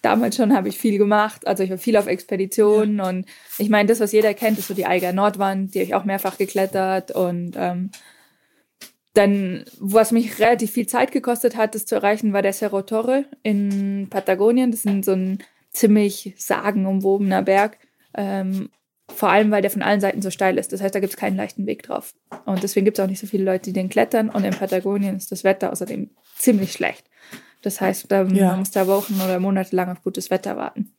damals 0.02 0.36
schon 0.36 0.54
habe 0.54 0.70
ich 0.70 0.78
viel 0.78 0.98
gemacht. 0.98 1.48
Also 1.48 1.64
ich 1.64 1.70
war 1.70 1.78
viel 1.78 1.98
auf 1.98 2.08
Expeditionen 2.08 2.98
ja. 2.98 3.10
und 3.10 3.26
ich 3.58 3.70
meine, 3.70 3.88
das, 3.88 4.00
was 4.00 4.12
jeder 4.12 4.34
kennt, 4.34 4.60
ist 4.60 4.68
so 4.68 4.74
die 4.74 4.86
Eiger 4.86 5.14
Nordwand, 5.14 5.74
die 5.74 5.80
habe 5.80 5.86
ich 5.86 5.96
auch 5.96 6.06
mehrfach 6.06 6.38
geklettert 6.38 7.12
und 7.12 7.54
ähm, 7.56 7.92
dann, 9.14 9.66
was 9.80 10.12
mich 10.12 10.40
relativ 10.40 10.72
viel 10.72 10.88
Zeit 10.88 11.12
gekostet 11.12 11.58
hat, 11.58 11.76
das 11.76 11.86
zu 11.86 11.96
erreichen, 11.96 12.34
war 12.34 12.42
der 12.42 12.54
Cerro 12.54 12.82
Torre 12.82 13.26
in 13.44 14.08
Patagonien. 14.10 14.72
Das 14.72 14.86
ist 14.86 15.06
so 15.06 15.12
ein 15.12 15.40
ziemlich 15.72 16.34
sagenumwobener 16.38 17.42
Berg. 17.42 17.78
Ähm, 18.16 18.70
vor 19.10 19.30
allem, 19.30 19.52
weil 19.52 19.62
der 19.62 19.72
von 19.72 19.82
allen 19.82 20.00
Seiten 20.00 20.22
so 20.22 20.32
steil 20.32 20.58
ist. 20.58 20.72
Das 20.72 20.82
heißt, 20.82 20.96
da 20.96 21.02
gibt 21.02 21.12
es 21.12 21.20
keinen 21.20 21.36
leichten 21.36 21.66
Weg 21.66 21.84
drauf. 21.84 22.14
Und 22.46 22.64
deswegen 22.64 22.86
gibt 22.86 22.98
es 22.98 23.04
auch 23.04 23.10
nicht 23.10 23.20
so 23.20 23.28
viele 23.28 23.44
Leute, 23.44 23.64
die 23.64 23.74
den 23.74 23.90
klettern. 23.90 24.30
Und 24.30 24.46
in 24.46 24.54
Patagonien 24.54 25.18
ist 25.18 25.32
das 25.32 25.44
Wetter 25.44 25.74
außerdem 25.74 26.10
ziemlich 26.38 26.72
schlecht. 26.72 27.10
Das 27.62 27.82
heißt, 27.82 28.12
da, 28.12 28.24
ja. 28.24 28.48
man 28.48 28.60
muss 28.60 28.72
da 28.72 28.88
Wochen 28.88 29.16
oder 29.16 29.40
Monate 29.40 29.76
lang 29.76 29.90
auf 29.90 30.04
gutes 30.04 30.30
Wetter 30.30 30.58
warten. 30.58 30.92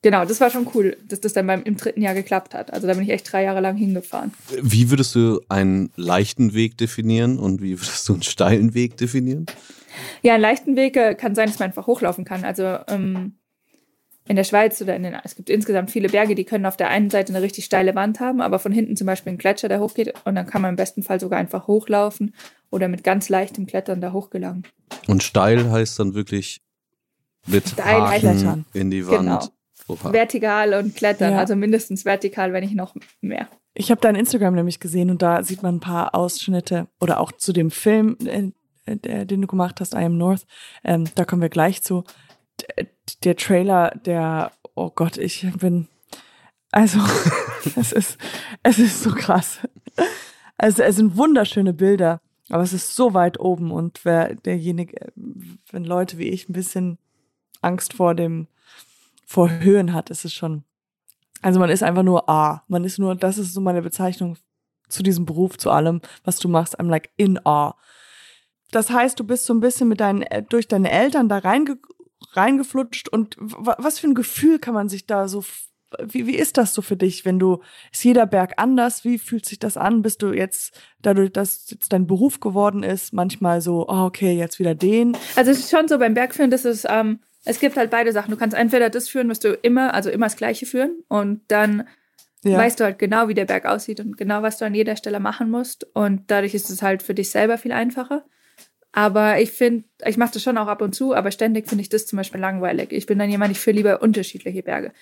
Genau, 0.00 0.24
das 0.24 0.40
war 0.40 0.48
schon 0.48 0.68
cool, 0.74 0.96
dass 1.08 1.20
das 1.20 1.32
dann 1.32 1.46
beim, 1.48 1.64
im 1.64 1.76
dritten 1.76 2.00
Jahr 2.00 2.14
geklappt 2.14 2.54
hat. 2.54 2.72
Also 2.72 2.86
da 2.86 2.94
bin 2.94 3.02
ich 3.02 3.10
echt 3.10 3.32
drei 3.32 3.42
Jahre 3.42 3.60
lang 3.60 3.76
hingefahren. 3.76 4.32
Wie 4.62 4.90
würdest 4.90 5.14
du 5.16 5.40
einen 5.48 5.90
leichten 5.96 6.54
Weg 6.54 6.78
definieren 6.78 7.38
und 7.38 7.60
wie 7.62 7.80
würdest 7.80 8.08
du 8.08 8.12
einen 8.12 8.22
steilen 8.22 8.74
Weg 8.74 8.96
definieren? 8.96 9.46
Ja, 10.22 10.34
einen 10.34 10.42
leichten 10.42 10.76
Weg 10.76 10.96
äh, 10.96 11.16
kann 11.16 11.34
sein, 11.34 11.48
dass 11.48 11.58
man 11.58 11.70
einfach 11.70 11.88
hochlaufen 11.88 12.24
kann. 12.24 12.44
Also 12.44 12.78
ähm, 12.86 13.34
in 14.28 14.36
der 14.36 14.44
Schweiz 14.44 14.80
oder 14.82 14.94
in 14.94 15.02
den, 15.02 15.16
es 15.24 15.34
gibt 15.34 15.50
insgesamt 15.50 15.90
viele 15.90 16.08
Berge, 16.08 16.34
die 16.34 16.44
können 16.44 16.66
auf 16.66 16.76
der 16.76 16.90
einen 16.90 17.10
Seite 17.10 17.32
eine 17.34 17.42
richtig 17.42 17.64
steile 17.64 17.94
Wand 17.94 18.20
haben, 18.20 18.40
aber 18.40 18.58
von 18.58 18.72
hinten 18.72 18.94
zum 18.96 19.06
Beispiel 19.06 19.32
ein 19.32 19.38
Gletscher, 19.38 19.68
der 19.68 19.80
hochgeht 19.80 20.14
und 20.24 20.34
dann 20.34 20.46
kann 20.46 20.62
man 20.62 20.70
im 20.70 20.76
besten 20.76 21.02
Fall 21.02 21.18
sogar 21.18 21.38
einfach 21.38 21.66
hochlaufen 21.66 22.34
oder 22.70 22.88
mit 22.88 23.02
ganz 23.04 23.28
leichtem 23.28 23.66
Klettern 23.66 24.00
da 24.00 24.12
hochgelangen. 24.12 24.64
Und 25.06 25.22
steil 25.22 25.70
heißt 25.70 25.98
dann 25.98 26.14
wirklich 26.14 26.60
mit 27.46 27.68
Steil 27.68 28.02
heißt 28.02 28.44
Haken 28.44 28.66
in 28.74 28.90
die 28.90 29.06
Wand. 29.06 29.50
Genau. 29.88 30.12
Vertikal 30.12 30.74
und 30.74 30.94
klettern, 30.94 31.32
Ja. 31.32 31.38
also 31.38 31.56
mindestens 31.56 32.04
vertikal, 32.04 32.52
wenn 32.52 32.62
nicht 32.62 32.74
noch 32.74 32.94
mehr. 33.22 33.48
Ich 33.72 33.90
habe 33.90 34.00
dein 34.00 34.16
Instagram 34.16 34.54
nämlich 34.54 34.80
gesehen 34.80 35.08
und 35.08 35.22
da 35.22 35.42
sieht 35.42 35.62
man 35.62 35.76
ein 35.76 35.80
paar 35.80 36.14
Ausschnitte 36.14 36.88
oder 37.00 37.20
auch 37.20 37.32
zu 37.32 37.54
dem 37.54 37.70
Film, 37.70 38.18
äh, 38.26 38.50
der, 38.96 39.24
den 39.24 39.40
du 39.40 39.46
gemacht 39.46 39.80
hast, 39.80 39.94
I 39.94 39.98
Am 39.98 40.18
North. 40.18 40.46
Ähm, 40.84 41.04
da 41.14 41.24
kommen 41.24 41.40
wir 41.40 41.48
gleich 41.48 41.82
zu. 41.82 42.04
Der 43.24 43.36
Trailer, 43.36 43.92
der, 44.04 44.52
oh 44.74 44.90
Gott, 44.90 45.16
ich 45.16 45.46
bin, 45.58 45.88
also, 46.70 47.00
es 47.76 47.92
ist, 47.92 48.18
es 48.62 48.78
ist 48.78 49.02
so 49.02 49.12
krass. 49.12 49.60
Also, 50.56 50.82
es 50.82 50.96
sind 50.96 51.16
wunderschöne 51.16 51.72
Bilder, 51.72 52.20
aber 52.50 52.62
es 52.62 52.72
ist 52.72 52.94
so 52.94 53.14
weit 53.14 53.40
oben 53.40 53.70
und 53.70 54.04
wer 54.04 54.34
derjenige, 54.34 55.12
wenn 55.70 55.84
Leute 55.84 56.18
wie 56.18 56.28
ich 56.28 56.48
ein 56.48 56.52
bisschen 56.52 56.98
Angst 57.60 57.94
vor 57.94 58.14
dem, 58.14 58.48
vor 59.26 59.50
Höhen 59.50 59.92
hat, 59.92 60.10
ist 60.10 60.24
es 60.24 60.32
schon 60.32 60.64
also 61.42 61.60
man 61.60 61.70
ist 61.70 61.82
einfach 61.82 62.02
nur 62.02 62.28
ah. 62.28 62.62
Man 62.68 62.84
ist 62.84 62.98
nur, 62.98 63.14
das 63.14 63.38
ist 63.38 63.54
so 63.54 63.60
meine 63.60 63.82
Bezeichnung 63.82 64.36
zu 64.88 65.02
diesem 65.02 65.26
Beruf, 65.26 65.58
zu 65.58 65.70
allem, 65.70 66.00
was 66.24 66.38
du 66.38 66.48
machst. 66.48 66.80
I'm 66.80 66.88
like 66.88 67.10
in 67.16 67.38
awe. 67.44 67.74
Das 68.70 68.90
heißt, 68.90 69.18
du 69.18 69.24
bist 69.24 69.46
so 69.46 69.54
ein 69.54 69.60
bisschen 69.60 69.88
mit 69.88 70.00
deinen, 70.00 70.22
äh, 70.22 70.42
durch 70.42 70.68
deine 70.68 70.90
Eltern 70.90 71.28
da 71.28 71.38
reinge, 71.38 71.78
reingeflutscht 72.32 73.08
und 73.08 73.36
was 73.38 73.98
für 73.98 74.08
ein 74.08 74.14
Gefühl 74.14 74.58
kann 74.58 74.74
man 74.74 74.88
sich 74.88 75.06
da 75.06 75.28
so, 75.28 75.44
wie, 76.04 76.26
wie 76.26 76.36
ist 76.36 76.58
das 76.58 76.74
so 76.74 76.82
für 76.82 76.96
dich, 76.96 77.24
wenn 77.24 77.38
du, 77.38 77.62
ist 77.92 78.04
jeder 78.04 78.26
Berg 78.26 78.54
anders? 78.58 79.04
Wie 79.04 79.18
fühlt 79.18 79.46
sich 79.46 79.58
das 79.58 79.76
an? 79.76 80.02
Bist 80.02 80.20
du 80.22 80.32
jetzt, 80.32 80.78
dadurch, 81.00 81.32
dass 81.32 81.70
jetzt 81.70 81.92
dein 81.92 82.06
Beruf 82.06 82.40
geworden 82.40 82.82
ist, 82.82 83.12
manchmal 83.14 83.60
so, 83.62 83.86
oh, 83.88 84.04
okay, 84.04 84.32
jetzt 84.36 84.58
wieder 84.58 84.74
den? 84.74 85.16
Also 85.36 85.50
es 85.50 85.60
ist 85.60 85.70
schon 85.70 85.88
so 85.88 85.98
beim 85.98 86.14
Bergführen, 86.14 86.50
dass 86.50 86.64
es, 86.66 86.84
ähm, 86.88 87.20
es 87.44 87.58
gibt 87.60 87.76
halt 87.76 87.90
beide 87.90 88.12
Sachen. 88.12 88.30
Du 88.30 88.36
kannst 88.36 88.54
entweder 88.56 88.90
das 88.90 89.08
führen, 89.08 89.30
was 89.30 89.38
du 89.38 89.54
immer, 89.54 89.94
also 89.94 90.10
immer 90.10 90.26
das 90.26 90.36
Gleiche 90.36 90.66
führen 90.66 91.02
und 91.08 91.40
dann 91.48 91.88
Ja. 92.44 92.58
weißt 92.58 92.78
du 92.78 92.84
halt 92.84 92.98
genau, 92.98 93.28
wie 93.28 93.34
der 93.34 93.46
Berg 93.46 93.64
aussieht 93.64 94.00
und 94.00 94.18
genau, 94.18 94.42
was 94.42 94.58
du 94.58 94.66
an 94.66 94.74
jeder 94.74 94.96
Stelle 94.96 95.20
machen 95.20 95.50
musst. 95.50 95.86
Und 95.94 96.30
dadurch 96.30 96.52
ist 96.54 96.68
es 96.68 96.82
halt 96.82 97.02
für 97.02 97.14
dich 97.14 97.30
selber 97.30 97.56
viel 97.56 97.72
einfacher. 97.72 98.24
Aber 98.92 99.40
ich 99.40 99.50
finde, 99.50 99.84
ich 100.06 100.16
mache 100.16 100.32
das 100.32 100.42
schon 100.42 100.56
auch 100.56 100.66
ab 100.66 100.80
und 100.80 100.94
zu, 100.94 101.14
aber 101.14 101.30
ständig 101.30 101.68
finde 101.68 101.82
ich 101.82 101.88
das 101.88 102.06
zum 102.06 102.16
Beispiel 102.16 102.40
langweilig. 102.40 102.92
Ich 102.92 103.06
bin 103.06 103.18
dann 103.18 103.30
jemand, 103.30 103.52
ich 103.52 103.60
führe 103.60 103.76
lieber 103.76 104.02
unterschiedliche 104.02 104.62
Berge. 104.62 104.92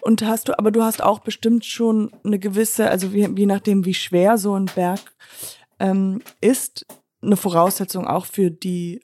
Und 0.00 0.22
hast 0.22 0.48
du, 0.48 0.58
aber 0.58 0.72
du 0.72 0.82
hast 0.82 1.02
auch 1.02 1.20
bestimmt 1.20 1.64
schon 1.64 2.10
eine 2.24 2.38
gewisse, 2.38 2.90
also 2.90 3.06
je, 3.08 3.28
je 3.36 3.46
nachdem, 3.46 3.84
wie 3.84 3.94
schwer 3.94 4.36
so 4.36 4.58
ein 4.58 4.66
Berg 4.74 5.00
ähm, 5.78 6.22
ist, 6.40 6.86
eine 7.22 7.36
Voraussetzung 7.36 8.06
auch 8.06 8.26
für 8.26 8.50
die 8.50 9.00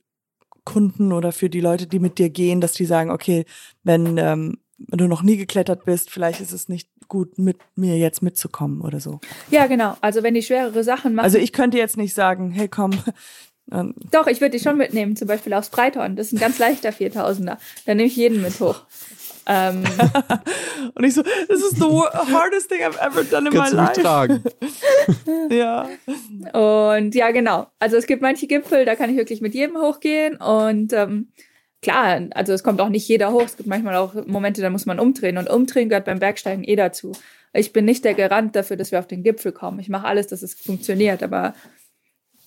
Kunden 0.65 1.13
oder 1.13 1.33
für 1.33 1.49
die 1.49 1.61
Leute, 1.61 1.87
die 1.87 1.99
mit 1.99 2.19
dir 2.19 2.31
gehen, 2.31 2.61
dass 2.61 2.73
die 2.73 2.85
sagen, 2.85 3.11
okay, 3.11 3.45
wenn, 3.83 4.19
ähm, 4.19 4.59
wenn 4.79 4.99
du 4.99 5.07
noch 5.07 5.23
nie 5.23 5.37
geklettert 5.37 5.85
bist, 5.85 6.11
vielleicht 6.11 6.41
ist 6.41 6.53
es 6.53 6.69
nicht 6.69 6.89
gut, 7.09 7.39
mit 7.39 7.59
mir 7.75 7.99
jetzt 7.99 8.23
mitzukommen 8.23 8.81
oder 8.81 9.01
so. 9.01 9.21
Ja, 9.51 9.67
genau. 9.67 9.97
Also 10.01 10.23
wenn 10.23 10.35
die 10.35 10.43
schwerere 10.43 10.83
Sachen 10.83 11.15
machen. 11.15 11.25
Also 11.25 11.39
ich 11.39 11.53
könnte 11.53 11.79
jetzt 11.79 11.97
nicht 11.97 12.15
sagen, 12.15 12.51
hey 12.51 12.69
komm, 12.69 12.93
ähm, 13.71 13.95
Doch, 14.11 14.27
ich 14.27 14.41
würde 14.41 14.57
die 14.57 14.63
schon 14.63 14.77
mitnehmen, 14.77 15.17
zum 15.17 15.29
Beispiel 15.29 15.55
aufs 15.55 15.71
Breithorn. 15.71 16.17
Das 16.17 16.27
ist 16.29 16.33
ein 16.33 16.41
ganz 16.41 16.59
leichter 16.59 16.91
4000er. 16.91 17.57
Da 17.87 17.95
nehme 17.95 18.05
ich 18.09 18.17
jeden 18.17 18.43
mit 18.43 18.59
hoch. 18.61 18.83
Ähm, 19.47 19.83
und 20.95 21.05
ich 21.05 21.15
so, 21.15 21.23
this 21.23 21.63
is 21.63 21.71
the 21.71 21.85
hardest 22.33 22.69
thing 22.69 22.81
I've 22.83 22.99
ever 23.01 23.25
done 23.25 23.49
in 23.49 23.55
my 23.55 23.61
Kannst 23.61 23.73
du 23.73 23.77
mich 23.77 23.87
life. 23.89 24.01
tragen? 24.01 24.43
Ja. 25.51 25.89
und 26.53 27.15
ja, 27.15 27.31
genau. 27.31 27.67
Also 27.79 27.97
es 27.97 28.07
gibt 28.07 28.23
manche 28.23 28.47
Gipfel, 28.47 28.85
da 28.85 28.95
kann 28.95 29.11
ich 29.11 29.17
wirklich 29.17 29.41
mit 29.41 29.55
jedem 29.55 29.77
hochgehen. 29.77 30.37
Und 30.37 30.93
ähm, 30.93 31.29
klar, 31.83 32.21
also 32.35 32.53
es 32.53 32.63
kommt 32.63 32.81
auch 32.81 32.89
nicht 32.89 33.09
jeder 33.09 33.33
hoch. 33.33 33.43
Es 33.45 33.57
gibt 33.57 33.69
manchmal 33.69 33.97
auch 33.97 34.15
Momente, 34.27 34.63
da 34.63 34.71
muss 34.71 34.87
man 34.87 35.01
umdrehen. 35.01 35.39
Und 35.39 35.51
umdrehen 35.51 35.89
gehört 35.89 36.05
beim 36.05 36.19
Bergsteigen 36.21 36.65
eh 36.65 36.77
dazu. 36.77 37.13
Ich 37.53 37.73
bin 37.73 37.85
nicht 37.85 38.05
der 38.05 38.15
Garant 38.15 38.57
dafür, 38.57 38.77
dass 38.77 38.93
wir 38.93 38.99
auf 38.99 39.07
den 39.07 39.23
Gipfel 39.23 39.53
kommen. 39.53 39.79
Ich 39.81 39.89
mache 39.89 40.07
alles, 40.07 40.27
dass 40.29 40.43
es 40.43 40.55
funktioniert, 40.55 41.23
aber 41.23 41.55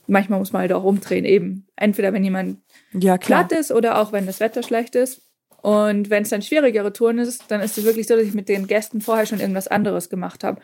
manchmal 0.07 0.39
muss 0.39 0.53
man 0.53 0.61
halt 0.61 0.73
auch 0.73 0.83
umdrehen 0.83 1.25
eben. 1.25 1.67
Entweder 1.75 2.13
wenn 2.13 2.23
jemand 2.23 2.59
Ja, 2.93 3.17
glatt 3.17 3.51
ist 3.51 3.71
oder 3.71 3.99
auch 3.99 4.11
wenn 4.11 4.25
das 4.25 4.39
Wetter 4.39 4.63
schlecht 4.63 4.95
ist. 4.95 5.21
Und 5.61 6.09
wenn 6.09 6.23
es 6.23 6.29
dann 6.29 6.43
schwierigere 6.43 6.93
Touren 6.93 7.17
ist, 7.17 7.45
dann 7.47 7.61
ist 7.61 7.77
es 7.77 7.85
wirklich 7.85 8.07
so, 8.07 8.15
dass 8.15 8.25
ich 8.25 8.35
mit 8.35 8.49
den 8.49 8.67
Gästen 8.67 9.01
vorher 9.01 9.25
schon 9.25 9.39
irgendwas 9.39 9.67
anderes 9.67 10.09
gemacht 10.09 10.43
habe. 10.43 10.61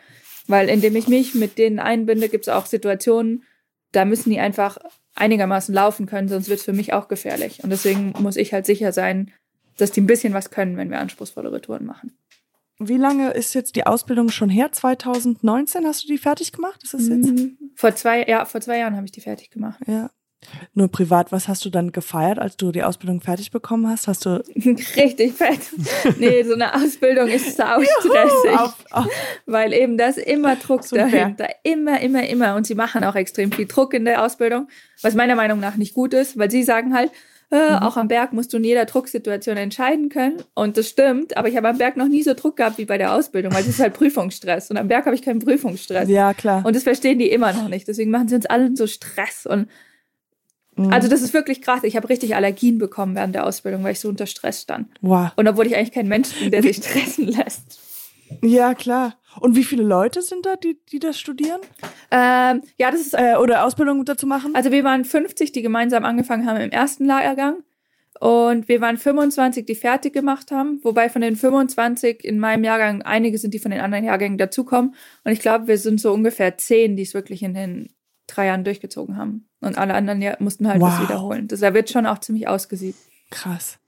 Weil 0.47 0.69
indem 0.69 0.95
ich 0.95 1.07
mich 1.07 1.33
mit 1.33 1.57
denen 1.57 1.79
einbinde, 1.79 2.29
gibt 2.29 2.47
es 2.47 2.53
auch 2.53 2.65
Situationen, 2.65 3.43
da 3.91 4.05
müssen 4.05 4.29
die 4.29 4.39
einfach 4.39 4.77
einigermaßen 5.15 5.73
laufen 5.73 6.05
können, 6.05 6.29
sonst 6.29 6.49
wird 6.49 6.59
es 6.59 6.65
für 6.65 6.73
mich 6.73 6.93
auch 6.93 7.07
gefährlich. 7.07 7.63
Und 7.63 7.71
deswegen 7.71 8.13
muss 8.19 8.37
ich 8.37 8.53
halt 8.53 8.65
sicher 8.65 8.91
sein, 8.91 9.31
dass 9.77 9.91
die 9.91 10.01
ein 10.01 10.07
bisschen 10.07 10.33
was 10.33 10.51
können, 10.51 10.77
wenn 10.77 10.91
wir 10.91 10.99
anspruchsvollere 10.99 11.61
Touren 11.61 11.85
machen. 11.85 12.13
Wie 12.87 12.97
lange 12.97 13.31
ist 13.31 13.53
jetzt 13.53 13.75
die 13.75 13.85
Ausbildung 13.85 14.29
schon 14.29 14.49
her? 14.49 14.71
2019 14.71 15.85
hast 15.85 16.03
du 16.03 16.07
die 16.07 16.17
fertig 16.17 16.51
gemacht? 16.51 16.81
Ist 16.83 16.93
das 16.93 17.07
jetzt? 17.07 17.29
Mhm. 17.29 17.57
Vor 17.75 17.95
zwei, 17.95 18.25
ja, 18.25 18.45
vor 18.45 18.61
zwei 18.61 18.79
Jahren 18.79 18.95
habe 18.95 19.05
ich 19.05 19.11
die 19.11 19.21
fertig 19.21 19.49
gemacht. 19.49 19.79
Ja. 19.87 20.09
Nur 20.73 20.87
privat, 20.87 21.31
was 21.31 21.47
hast 21.47 21.63
du 21.65 21.69
dann 21.69 21.91
gefeiert, 21.91 22.39
als 22.39 22.57
du 22.57 22.71
die 22.71 22.83
Ausbildung 22.83 23.21
fertig 23.21 23.51
bekommen 23.51 23.87
hast? 23.87 24.07
Hast 24.07 24.25
du 24.25 24.43
Richtig 24.95 25.33
fett. 25.33 25.59
Nee, 26.17 26.43
so 26.43 26.53
eine 26.53 26.73
Ausbildung 26.73 27.27
ist 27.27 27.55
sau 27.55 27.81
stressig. 27.81 28.59
auf, 28.59 28.73
auf, 28.89 29.07
Weil 29.45 29.73
eben 29.73 29.97
da 29.97 30.07
ist 30.07 30.17
immer 30.17 30.55
Druck 30.55 30.83
So 30.83 30.95
ein 30.95 31.11
dahinter. 31.11 31.47
Immer, 31.63 32.01
immer, 32.01 32.27
immer. 32.27 32.55
Und 32.55 32.65
sie 32.65 32.75
machen 32.75 33.03
auch 33.03 33.15
extrem 33.15 33.51
viel 33.51 33.67
Druck 33.67 33.93
in 33.93 34.05
der 34.05 34.23
Ausbildung, 34.25 34.67
was 35.03 35.13
meiner 35.13 35.35
Meinung 35.35 35.59
nach 35.59 35.75
nicht 35.75 35.93
gut 35.93 36.13
ist, 36.13 36.37
weil 36.37 36.49
sie 36.49 36.63
sagen 36.63 36.95
halt, 36.95 37.11
äh, 37.51 37.75
auch 37.81 37.97
am 37.97 38.07
Berg 38.07 38.33
musst 38.33 38.53
du 38.53 38.57
in 38.57 38.63
jeder 38.63 38.85
Drucksituation 38.85 39.57
entscheiden 39.57 40.09
können. 40.09 40.41
Und 40.55 40.77
das 40.77 40.87
stimmt, 40.89 41.35
aber 41.37 41.47
ich 41.49 41.57
habe 41.57 41.67
am 41.69 41.77
Berg 41.77 41.97
noch 41.97 42.07
nie 42.07 42.23
so 42.23 42.33
Druck 42.33 42.57
gehabt 42.57 42.77
wie 42.77 42.85
bei 42.85 42.97
der 42.97 43.13
Ausbildung, 43.13 43.53
weil 43.53 43.61
es 43.61 43.67
ist 43.67 43.79
halt 43.79 43.93
Prüfungsstress. 43.99 44.71
Und 44.71 44.77
am 44.77 44.87
Berg 44.87 45.05
habe 45.05 45.15
ich 45.15 45.21
keinen 45.21 45.39
Prüfungsstress. 45.39 46.09
ja, 46.09 46.33
klar. 46.33 46.65
Und 46.65 46.75
das 46.75 46.83
verstehen 46.83 47.19
die 47.19 47.29
immer 47.29 47.53
noch 47.53 47.67
nicht. 47.67 47.87
Deswegen 47.87 48.09
machen 48.11 48.27
sie 48.29 48.35
uns 48.35 48.45
allen 48.45 48.75
so 48.75 48.87
Stress. 48.87 49.45
Und 49.45 49.67
Mhm. 50.77 50.93
also 50.93 51.09
das 51.09 51.21
ist 51.21 51.33
wirklich 51.33 51.61
krass. 51.61 51.81
Ich 51.83 51.97
habe 51.97 52.07
richtig 52.07 52.33
Allergien 52.33 52.77
bekommen 52.77 53.13
während 53.13 53.35
der 53.35 53.45
Ausbildung, 53.45 53.83
weil 53.83 53.91
ich 53.91 53.99
so 53.99 54.07
unter 54.07 54.25
Stress 54.25 54.61
stand. 54.61 54.87
wow. 55.01 55.29
Und 55.35 55.45
obwohl 55.49 55.67
ich 55.67 55.75
eigentlich 55.75 55.91
kein 55.91 56.07
Mensch 56.07 56.29
bin, 56.39 56.49
der 56.49 56.61
sich 56.61 56.77
stressen 56.77 57.27
lässt. 57.27 57.81
Ja, 58.41 58.73
klar. 58.73 59.15
Und 59.39 59.55
wie 59.55 59.63
viele 59.63 59.83
Leute 59.83 60.21
sind 60.21 60.45
da, 60.45 60.55
die, 60.55 60.77
die 60.91 60.99
das 60.99 61.19
studieren? 61.19 61.61
Ähm, 62.11 62.61
ja, 62.77 62.91
das 62.91 63.01
ist 63.01 63.13
Äh, 63.13 63.35
oder 63.39 63.65
Ausbildung 63.65 64.03
dazu 64.05 64.27
machen? 64.27 64.53
Also 64.55 64.71
wir 64.71 64.83
waren 64.83 65.05
50, 65.05 65.51
die 65.51 65.61
gemeinsam 65.61 66.03
angefangen 66.05 66.45
haben 66.45 66.59
im 66.59 66.71
ersten 66.71 67.05
Lehrgang. 67.05 67.63
Und 68.19 68.67
wir 68.67 68.81
waren 68.81 68.97
25, 68.97 69.65
die 69.65 69.73
fertig 69.73 70.13
gemacht 70.13 70.51
haben. 70.51 70.79
Wobei 70.83 71.09
von 71.09 71.21
den 71.21 71.35
25 71.35 72.23
in 72.23 72.37
meinem 72.39 72.63
Jahrgang 72.63 73.01
einige 73.01 73.37
sind, 73.37 73.53
die 73.53 73.59
von 73.59 73.71
den 73.71 73.81
anderen 73.81 74.03
Jahrgängen 74.05 74.37
dazukommen. 74.37 74.93
Und 75.23 75.31
ich 75.31 75.39
glaube, 75.39 75.67
wir 75.67 75.77
sind 75.77 75.99
so 75.99 76.13
ungefähr 76.13 76.55
10, 76.57 76.97
die 76.97 77.03
es 77.03 77.13
wirklich 77.15 77.41
in 77.41 77.53
den 77.55 77.87
drei 78.27 78.47
Jahren 78.47 78.63
durchgezogen 78.63 79.17
haben. 79.17 79.47
Und 79.59 79.77
alle 79.77 79.93
anderen 79.95 80.23
mussten 80.39 80.67
halt 80.67 80.81
was 80.81 80.99
Wow. 80.99 81.09
wiederholen. 81.09 81.47
Das 81.47 81.61
da 81.61 81.73
wird 81.73 81.89
schon 81.89 82.05
auch 82.05 82.19
ziemlich 82.19 82.47
ausgesiebt. 82.47 82.99
Krass. 83.31 83.79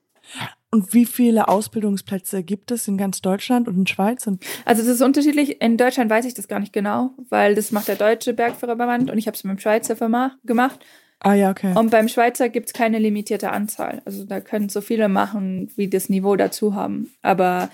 Und 0.73 0.91
wie 0.91 1.05
viele 1.05 1.49
Ausbildungsplätze 1.49 2.41
gibt 2.41 2.71
es 2.71 2.87
in 2.87 2.97
ganz 2.97 3.21
Deutschland 3.21 3.67
und 3.67 3.77
in 3.77 3.85
Schweiz? 3.85 4.27
Also 4.65 4.81
es 4.81 4.87
ist 4.87 5.03
unterschiedlich. 5.03 5.61
In 5.61 5.77
Deutschland 5.77 6.09
weiß 6.09 6.25
ich 6.25 6.33
das 6.33 6.47
gar 6.47 6.59
nicht 6.59 6.73
genau, 6.73 7.11
weil 7.29 7.53
das 7.53 7.71
macht 7.71 7.89
der 7.89 7.95
deutsche 7.95 8.33
Bergführerverband 8.33 9.11
und 9.11 9.19
ich 9.19 9.27
habe 9.27 9.37
es 9.37 9.43
mit 9.43 9.55
dem 9.55 9.59
Schweizer 9.59 9.95
gemacht. 10.43 10.83
ah 11.19 11.35
ja, 11.35 11.51
okay. 11.51 11.77
Und 11.77 11.91
beim 11.91 12.07
Schweizer 12.07 12.49
gibt 12.49 12.69
es 12.69 12.73
keine 12.73 12.97
limitierte 12.97 13.51
Anzahl. 13.51 14.01
Also 14.05 14.25
da 14.25 14.41
können 14.41 14.67
so 14.69 14.81
viele 14.81 15.09
machen, 15.09 15.71
wie 15.75 15.89
das 15.89 16.09
Niveau 16.09 16.35
dazu 16.35 16.73
haben. 16.73 17.13
Aber 17.21 17.69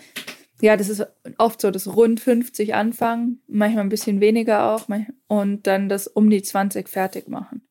ja, 0.59 0.75
das 0.75 0.89
ist 0.89 1.07
oft 1.37 1.61
so, 1.61 1.71
dass 1.71 1.95
rund 1.95 2.19
50 2.19 2.75
anfangen, 2.75 3.39
manchmal 3.47 3.85
ein 3.85 3.89
bisschen 3.89 4.19
weniger 4.19 4.73
auch 4.73 4.89
und 5.27 5.67
dann 5.67 5.87
das 5.87 6.07
um 6.07 6.29
die 6.29 6.41
20 6.41 6.89
fertig 6.89 7.29
machen. 7.29 7.61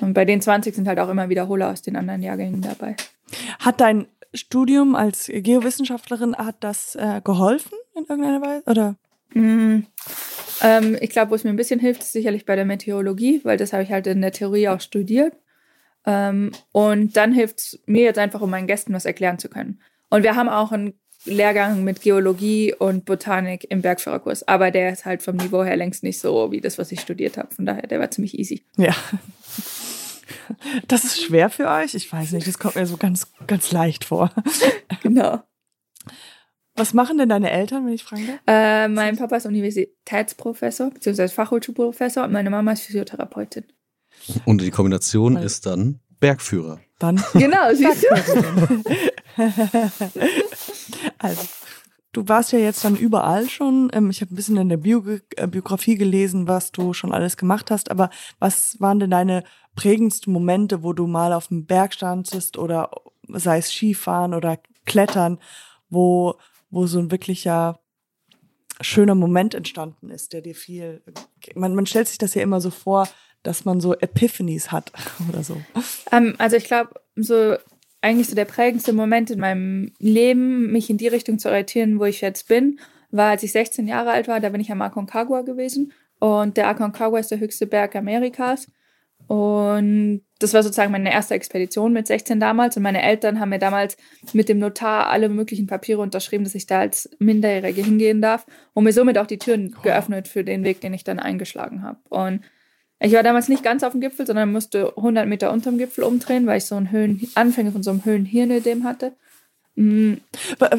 Und 0.00 0.14
bei 0.14 0.24
den 0.24 0.40
20 0.40 0.72
sind 0.72 0.86
halt 0.86 1.00
auch 1.00 1.08
immer 1.08 1.28
Wiederholer 1.28 1.70
aus 1.72 1.82
den 1.82 1.96
anderen 1.96 2.22
Jahrgängen 2.22 2.62
dabei. 2.62 2.94
Hat 3.58 3.80
dein 3.80 4.06
Studium 4.36 4.94
als 4.94 5.30
Geowissenschaftlerin, 5.32 6.36
hat 6.36 6.56
das 6.60 6.94
äh, 6.94 7.20
geholfen 7.22 7.78
in 7.94 8.04
irgendeiner 8.04 8.40
Weise? 8.40 8.64
Oder? 8.66 8.96
Mm, 9.34 9.80
ähm, 10.62 10.96
ich 11.00 11.10
glaube, 11.10 11.30
wo 11.30 11.34
es 11.34 11.44
mir 11.44 11.50
ein 11.50 11.56
bisschen 11.56 11.80
hilft, 11.80 12.02
ist 12.02 12.12
sicherlich 12.12 12.46
bei 12.46 12.56
der 12.56 12.64
Meteorologie, 12.64 13.40
weil 13.44 13.56
das 13.56 13.72
habe 13.72 13.82
ich 13.82 13.90
halt 13.90 14.06
in 14.06 14.22
der 14.22 14.32
Theorie 14.32 14.68
auch 14.68 14.80
studiert. 14.80 15.34
Ähm, 16.06 16.52
und 16.72 17.16
dann 17.16 17.32
hilft 17.32 17.58
es 17.58 17.80
mir 17.86 18.04
jetzt 18.04 18.18
einfach, 18.18 18.40
um 18.40 18.50
meinen 18.50 18.66
Gästen 18.66 18.92
was 18.92 19.04
erklären 19.04 19.38
zu 19.38 19.48
können. 19.48 19.80
Und 20.08 20.22
wir 20.22 20.36
haben 20.36 20.48
auch 20.48 20.72
einen 20.72 20.94
Lehrgang 21.24 21.82
mit 21.82 22.02
Geologie 22.02 22.72
und 22.72 23.04
Botanik 23.04 23.66
im 23.70 23.82
Bergführerkurs, 23.82 24.46
aber 24.46 24.70
der 24.70 24.92
ist 24.92 25.04
halt 25.04 25.22
vom 25.22 25.36
Niveau 25.36 25.64
her 25.64 25.76
längst 25.76 26.04
nicht 26.04 26.20
so 26.20 26.52
wie 26.52 26.60
das, 26.60 26.78
was 26.78 26.92
ich 26.92 27.00
studiert 27.00 27.36
habe. 27.36 27.52
Von 27.54 27.66
daher, 27.66 27.86
der 27.86 27.98
war 27.98 28.10
ziemlich 28.10 28.38
easy. 28.38 28.64
Ja. 28.76 28.94
Das 30.88 31.04
ist 31.04 31.22
schwer 31.22 31.50
für 31.50 31.68
euch? 31.68 31.94
Ich 31.94 32.12
weiß 32.12 32.32
nicht, 32.32 32.46
das 32.46 32.58
kommt 32.58 32.74
mir 32.76 32.86
so 32.86 32.96
ganz, 32.96 33.28
ganz 33.46 33.70
leicht 33.72 34.04
vor. 34.04 34.30
Genau. 35.02 35.42
Was 36.74 36.92
machen 36.94 37.16
denn 37.18 37.28
deine 37.28 37.50
Eltern, 37.50 37.86
wenn 37.86 37.92
ich 37.92 38.02
fragen 38.04 38.26
darf? 38.26 38.38
Äh, 38.46 38.88
mein 38.88 39.16
Papa 39.16 39.36
ist 39.36 39.46
Universitätsprofessor, 39.46 40.90
beziehungsweise 40.90 41.32
Fachhochschulprofessor 41.34 42.24
und 42.24 42.32
meine 42.32 42.50
Mama 42.50 42.72
ist 42.72 42.82
Physiotherapeutin. 42.82 43.64
Und 44.44 44.60
die 44.60 44.70
Kombination 44.70 45.36
Weil- 45.36 45.44
ist 45.44 45.64
dann 45.66 46.00
Bergführer. 46.20 46.80
Dann 46.98 47.22
Genau, 47.34 47.72
siehst 47.74 48.04
du? 48.04 48.82
also, 51.18 51.42
du 52.12 52.28
warst 52.28 52.52
ja 52.52 52.58
jetzt 52.58 52.84
dann 52.84 52.96
überall 52.96 53.48
schon. 53.48 53.90
Ähm, 53.92 54.10
ich 54.10 54.20
habe 54.20 54.32
ein 54.32 54.36
bisschen 54.36 54.56
in 54.56 54.68
der 54.68 54.76
Bio 54.78 55.02
äh, 55.36 55.46
Biografie 55.46 55.96
gelesen, 55.96 56.48
was 56.48 56.72
du 56.72 56.92
schon 56.92 57.12
alles 57.12 57.36
gemacht 57.36 57.70
hast. 57.70 57.90
Aber 57.90 58.10
was 58.38 58.80
waren 58.80 58.98
denn 59.00 59.10
deine 59.10 59.44
prägendsten 59.76 60.32
Momente, 60.32 60.82
wo 60.82 60.92
du 60.92 61.06
mal 61.06 61.32
auf 61.32 61.48
dem 61.48 61.66
Berg 61.66 61.94
standest 61.94 62.58
oder 62.58 62.90
sei 63.28 63.58
es 63.58 63.72
Skifahren 63.72 64.34
oder 64.34 64.58
Klettern, 64.84 65.38
wo, 65.88 66.34
wo 66.70 66.86
so 66.86 66.98
ein 66.98 67.10
wirklicher 67.10 67.78
schöner 68.80 69.14
Moment 69.14 69.54
entstanden 69.54 70.10
ist, 70.10 70.32
der 70.32 70.42
dir 70.42 70.54
viel. 70.54 71.02
Man, 71.54 71.74
man 71.74 71.86
stellt 71.86 72.08
sich 72.08 72.18
das 72.18 72.34
ja 72.34 72.42
immer 72.42 72.60
so 72.60 72.70
vor, 72.70 73.08
dass 73.42 73.64
man 73.64 73.80
so 73.80 73.94
Epiphanies 73.94 74.72
hat 74.72 74.92
oder 75.28 75.42
so. 75.42 75.60
Ähm, 76.10 76.34
also 76.38 76.56
ich 76.56 76.64
glaube, 76.64 76.90
so 77.14 77.56
eigentlich 78.00 78.28
so 78.28 78.34
der 78.34 78.44
prägendste 78.44 78.92
Moment 78.92 79.30
in 79.30 79.40
meinem 79.40 79.92
Leben, 79.98 80.70
mich 80.70 80.90
in 80.90 80.98
die 80.98 81.08
Richtung 81.08 81.38
zu 81.38 81.48
orientieren, 81.48 81.98
wo 81.98 82.04
ich 82.04 82.20
jetzt 82.20 82.48
bin, 82.48 82.78
war, 83.10 83.30
als 83.30 83.42
ich 83.42 83.52
16 83.52 83.86
Jahre 83.88 84.10
alt 84.10 84.28
war. 84.28 84.40
Da 84.40 84.50
bin 84.50 84.60
ich 84.60 84.70
am 84.70 84.82
Aconcagua 84.82 85.42
gewesen. 85.42 85.92
Und 86.18 86.56
der 86.56 86.68
Aconcagua 86.68 87.18
ist 87.18 87.30
der 87.30 87.40
höchste 87.40 87.66
Berg 87.66 87.96
Amerikas. 87.96 88.68
Und 89.26 90.22
das 90.38 90.54
war 90.54 90.62
sozusagen 90.62 90.92
meine 90.92 91.12
erste 91.12 91.34
Expedition 91.34 91.92
mit 91.92 92.06
16 92.06 92.38
damals. 92.38 92.76
Und 92.76 92.82
meine 92.82 93.02
Eltern 93.02 93.40
haben 93.40 93.48
mir 93.48 93.58
damals 93.58 93.96
mit 94.32 94.48
dem 94.48 94.58
Notar 94.58 95.08
alle 95.08 95.28
möglichen 95.28 95.66
Papiere 95.66 96.00
unterschrieben, 96.00 96.44
dass 96.44 96.54
ich 96.54 96.66
da 96.66 96.80
als 96.80 97.10
Minderjährige 97.18 97.82
hingehen 97.82 98.22
darf. 98.22 98.46
Und 98.74 98.84
mir 98.84 98.92
somit 98.92 99.18
auch 99.18 99.26
die 99.26 99.38
Türen 99.38 99.74
geöffnet 99.82 100.28
für 100.28 100.44
den 100.44 100.62
Weg, 100.64 100.80
den 100.80 100.94
ich 100.94 101.04
dann 101.04 101.18
eingeschlagen 101.18 101.82
habe. 101.82 101.98
Und 102.08 102.42
ich 103.00 103.12
war 103.12 103.22
damals 103.22 103.48
nicht 103.48 103.62
ganz 103.62 103.82
auf 103.82 103.92
dem 103.92 104.00
Gipfel, 104.00 104.26
sondern 104.26 104.52
musste 104.52 104.96
100 104.96 105.26
Meter 105.26 105.52
unterm 105.52 105.78
Gipfel 105.78 106.04
umdrehen, 106.04 106.46
weil 106.46 106.58
ich 106.58 106.64
so 106.64 106.76
einen 106.76 106.90
Höhen 106.90 107.28
Anfänge 107.34 107.72
von 107.72 107.82
so 107.82 107.90
einem 107.90 108.04
Höhenhirnödem 108.04 108.84
hatte. 108.84 109.12
Äh, 109.76 110.16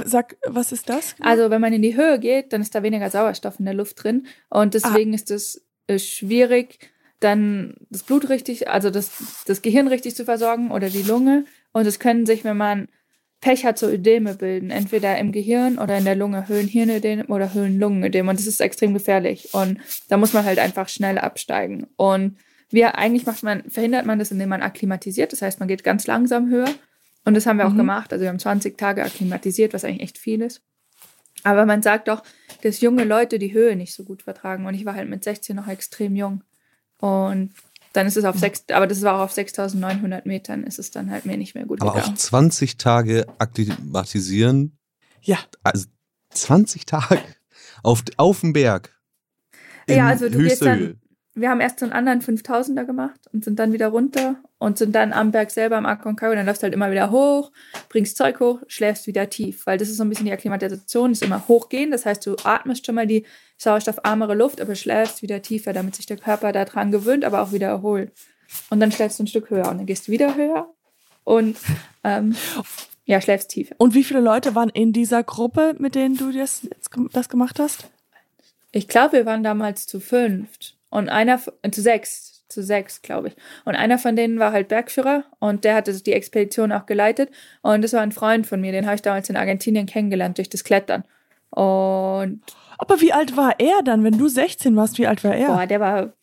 Sag, 0.06 0.38
was 0.48 0.72
ist 0.72 0.90
das? 0.90 1.16
Also 1.20 1.50
wenn 1.50 1.62
man 1.62 1.74
in 1.74 1.84
die 1.84 1.96
Höhe 1.96 2.20
geht, 2.20 2.54
dann 2.54 2.62
ist 2.62 2.74
da 2.74 2.82
weniger 2.82 3.10
Sauerstoff 3.10 3.60
in 3.60 3.66
der 3.66 3.76
Luft 3.76 4.04
drin 4.04 4.26
und 4.50 4.74
deswegen 4.74 5.14
ist 5.14 5.30
es 5.30 5.64
äh, 5.86 6.00
schwierig, 6.00 6.80
dann 7.20 7.76
das 7.90 8.04
Blut 8.04 8.30
richtig, 8.30 8.70
also 8.70 8.90
das, 8.90 9.44
das 9.46 9.62
Gehirn 9.62 9.88
richtig 9.88 10.16
zu 10.16 10.26
versorgen 10.26 10.72
oder 10.72 10.90
die 10.90 11.02
Lunge. 11.04 11.46
Und 11.72 11.88
es 11.88 12.00
können 12.00 12.26
sich, 12.26 12.44
wenn 12.44 12.58
man 12.58 12.88
Pech 13.42 13.66
hat, 13.66 13.78
so 13.78 13.88
Ödeme 13.88 14.36
bilden, 14.36 14.72
entweder 14.72 15.18
im 15.18 15.32
Gehirn 15.32 15.78
oder 15.78 15.98
in 15.98 16.06
der 16.06 16.16
Lunge, 16.16 16.48
Höhenhirnödem 16.48 17.26
oder 17.30 17.54
Höhenlungenödem. 17.54 18.28
Und 18.28 18.40
das 18.40 18.48
ist 18.48 18.60
extrem 18.62 18.94
gefährlich. 18.94 19.54
Und 19.54 19.80
da 20.10 20.18
muss 20.18 20.34
man 20.34 20.44
halt 20.46 20.60
einfach 20.60 20.90
schnell 20.90 21.18
absteigen. 21.20 21.88
Und 21.98 22.38
wie 22.70 22.84
eigentlich 22.86 23.26
macht 23.26 23.44
man, 23.44 23.70
verhindert 23.70 24.06
man 24.06 24.20
das, 24.20 24.32
indem 24.32 24.50
man 24.50 24.62
akklimatisiert. 24.62 25.32
Das 25.32 25.42
heißt, 25.42 25.60
man 25.60 25.68
geht 25.68 25.84
ganz 25.84 26.08
langsam 26.08 26.50
höher. 26.50 26.70
Und 27.26 27.34
das 27.36 27.46
haben 27.46 27.58
wir 27.58 27.68
auch 27.68 27.74
Mhm. 27.74 27.78
gemacht. 27.78 28.12
Also 28.12 28.24
wir 28.24 28.30
haben 28.30 28.40
20 28.40 28.78
Tage 28.78 29.04
akklimatisiert, 29.04 29.74
was 29.74 29.84
eigentlich 29.86 30.02
echt 30.02 30.18
viel 30.18 30.42
ist. 30.42 30.62
Aber 31.44 31.66
man 31.66 31.84
sagt 31.84 32.10
auch, 32.10 32.24
dass 32.64 32.82
junge 32.82 33.04
Leute 33.04 33.38
die 33.38 33.54
Höhe 33.54 33.76
nicht 33.76 33.94
so 33.94 34.04
gut 34.04 34.24
vertragen. 34.24 34.66
Und 34.66 34.74
ich 34.74 34.86
war 34.86 34.96
halt 34.96 35.10
mit 35.10 35.24
16 35.24 35.56
noch 35.56 35.68
extrem 35.68 36.16
jung. 36.16 36.44
Und 37.00 37.54
dann 37.94 38.06
ist 38.08 38.18
es 38.18 38.26
auf 38.26 38.38
sechs, 38.38 38.64
aber 38.72 38.86
das 38.88 39.02
war 39.02 39.16
auch 39.16 39.22
auf 39.26 39.32
6900 39.32 40.26
Metern, 40.26 40.64
ist 40.64 40.78
es 40.80 40.92
dann 40.92 41.10
halt 41.10 41.26
mir 41.26 41.38
nicht 41.38 41.56
mehr 41.56 41.66
gut 41.66 41.82
Aber 41.82 41.92
auch 41.92 41.96
gegangen. 41.96 42.18
20 42.18 42.78
Tage 42.78 43.26
akklimatisieren. 43.40 44.78
Ja. 45.22 45.38
Also 45.64 45.88
20 46.32 46.86
Tage 46.86 47.20
auf, 47.84 48.04
auf 48.18 48.42
dem 48.42 48.54
Berg. 48.54 48.96
In 49.88 49.98
Ja, 49.98 50.08
also 50.08 50.30
du 50.30 50.40
gehst 50.40 50.62
dann- 50.62 50.80
Höhe. 50.80 50.96
Wir 51.38 51.52
haben 51.52 51.62
erst 51.62 51.80
so 51.80 51.86
einen 51.86 51.94
anderen 51.94 52.22
5000er 52.22 52.84
gemacht 52.84 53.20
und 53.32 53.44
sind 53.44 53.60
dann 53.60 53.72
wieder 53.72 53.90
runter 53.90 54.38
und 54.58 54.80
sind 54.80 54.96
dann 54.96 55.14
am 55.14 55.30
Berg 55.30 55.52
selber 55.52 55.78
am 55.78 55.86
Aconcagua. 55.86 56.34
Dann 56.34 56.48
läufst 56.48 56.64
du 56.64 56.66
halt 56.66 56.74
immer 56.74 56.90
wieder 56.90 57.12
hoch, 57.12 57.52
bringst 57.90 58.18
Zeug 58.18 58.40
hoch, 58.40 58.64
schläfst 58.68 59.06
wieder 59.06 59.30
tief. 59.30 59.68
Weil 59.68 59.78
das 59.78 59.88
ist 59.88 59.98
so 59.98 60.04
ein 60.04 60.10
bisschen 60.10 60.26
die 60.26 60.32
Akklimatisation, 60.32 61.12
ist 61.12 61.22
immer 61.22 61.48
hochgehen. 61.48 61.92
Das 61.92 62.08
heißt, 62.08 62.26
du 62.26 62.38
atmest 62.44 62.88
schon 62.88 62.96
mal 62.96 63.06
die 63.06 63.24
sauerstoffarmere 63.58 64.34
Luft, 64.34 64.60
aber 64.60 64.74
schläfst 64.74 65.22
wieder 65.22 65.44
tiefer, 65.44 65.74
damit 65.74 65.96
sich 65.96 66.08
der 66.08 66.18
Körper 66.18 66.52
daran 66.52 66.92
gewöhnt, 66.92 67.24
aber 67.24 67.44
auch 67.44 67.52
wieder 67.52 67.68
erholt. 67.68 68.12
Und 68.72 68.80
dann 68.80 68.92
schläfst 68.92 69.20
du 69.20 69.24
ein 69.24 69.28
Stück 69.28 69.52
höher 69.52 69.70
und 69.70 69.78
dann 69.78 69.86
gehst 69.86 70.08
du 70.08 70.12
wieder 70.12 70.36
höher 70.36 70.74
und 71.24 71.56
ähm, 72.04 72.36
ja, 73.06 73.22
schläfst 73.22 73.52
tiefer. 73.52 73.76
Und 73.78 73.94
wie 73.94 74.04
viele 74.04 74.22
Leute 74.22 74.56
waren 74.56 74.70
in 74.70 74.92
dieser 74.92 75.24
Gruppe, 75.24 75.76
mit 75.78 75.94
denen 75.94 76.18
du 76.18 76.32
das, 76.32 76.68
das 77.12 77.30
gemacht 77.30 77.60
hast? 77.60 77.90
Ich 78.72 78.88
glaube, 78.88 79.14
wir 79.18 79.26
waren 79.28 79.44
damals 79.44 79.86
zu 79.86 80.00
fünft. 80.00 80.77
Und 80.90 81.10
einer, 81.10 81.40
äh, 81.62 81.72
zu 81.72 81.82
sechs, 81.82 82.46
zu 82.48 82.64
sechs, 82.64 83.02
glaube 83.02 83.30
ich. 83.30 83.36
Und 83.66 83.76
einer 83.76 83.98
von 83.98 84.16
denen 84.16 84.40
war 84.40 84.52
halt 84.52 84.70
Bergführer 84.70 85.26
und 85.40 85.64
der 85.64 85.76
hatte 85.76 85.94
die 86.02 86.14
Expedition 86.14 86.72
auch 86.72 86.86
geleitet. 86.86 87.30
Und 87.62 87.84
das 87.84 87.94
war 87.94 88.02
ein 88.02 88.12
Freund 88.12 88.48
von 88.48 88.62
mir, 88.62 88.72
den 88.72 88.86
habe 88.86 88.96
ich 88.96 89.02
damals 89.02 89.30
in 89.30 89.36
Argentinien 89.36 89.86
kennengelernt 89.86 90.38
durch 90.38 90.50
das 90.50 90.64
Klettern. 90.64 91.04
Und 91.50 92.42
Aber 92.78 93.02
wie 93.02 93.14
alt 93.14 93.36
war 93.36 93.60
er 93.60 93.82
dann, 93.84 94.04
wenn 94.04 94.18
du 94.18 94.28
16 94.28 94.76
warst? 94.76 94.98
Wie 94.98 95.08
alt 95.08 95.24
war 95.24 95.36
er? 95.36 95.48
boah, 95.48 95.66
der 95.66 95.80
war 95.80 96.14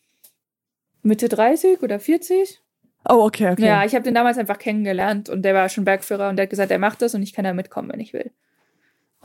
Mitte 1.03 1.29
30 1.29 1.83
oder 1.83 1.99
40. 1.99 2.61
Oh, 3.07 3.25
okay, 3.25 3.51
okay. 3.51 3.65
Ja, 3.65 3.85
ich 3.85 3.93
habe 3.93 4.03
den 4.03 4.15
damals 4.15 4.39
einfach 4.39 4.57
kennengelernt 4.57 5.29
und 5.29 5.43
der 5.43 5.53
war 5.53 5.69
schon 5.69 5.85
Bergführer 5.85 6.29
und 6.29 6.37
der 6.37 6.43
hat 6.43 6.49
gesagt, 6.49 6.71
er 6.71 6.79
macht 6.79 7.03
das 7.03 7.13
und 7.13 7.21
ich 7.21 7.33
kann 7.33 7.45
da 7.45 7.53
mitkommen, 7.53 7.91
wenn 7.91 7.99
ich 7.99 8.13
will. 8.13 8.31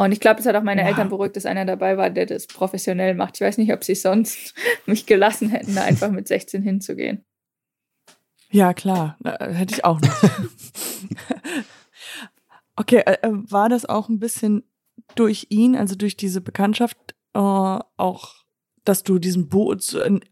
Und 0.04 0.12
ich 0.12 0.20
glaube, 0.20 0.36
das 0.36 0.46
hat 0.46 0.56
auch 0.56 0.62
meine 0.62 0.80
Wow. 0.80 0.88
Eltern 0.88 1.10
beruhigt, 1.10 1.36
dass 1.36 1.44
einer 1.44 1.66
dabei 1.66 1.98
war, 1.98 2.08
der 2.08 2.24
das 2.24 2.46
professionell 2.46 3.14
macht. 3.14 3.36
Ich 3.36 3.42
weiß 3.42 3.58
nicht, 3.58 3.70
ob 3.72 3.84
sie 3.84 3.94
sonst 3.94 4.54
mich 4.86 5.04
gelassen 5.04 5.50
hätten, 5.50 5.74
da 5.74 5.82
einfach 5.82 6.10
mit 6.10 6.26
16 6.26 6.62
hinzugehen. 6.62 7.22
Ja, 8.50 8.72
klar. 8.72 9.18
Hätte 9.22 9.74
ich 9.74 9.84
auch 9.84 10.00
nicht. 10.00 10.12
okay, 12.76 13.02
äh, 13.04 13.18
äh, 13.20 13.30
war 13.30 13.68
das 13.68 13.84
auch 13.84 14.08
ein 14.08 14.18
bisschen 14.18 14.64
durch 15.16 15.48
ihn, 15.50 15.76
also 15.76 15.94
durch 15.94 16.16
diese 16.16 16.40
Bekanntschaft, 16.40 16.96
äh, 17.34 17.38
auch, 17.38 18.44
dass 18.84 19.02
du 19.02 19.18
diesen 19.18 19.50
Bo 19.50 19.76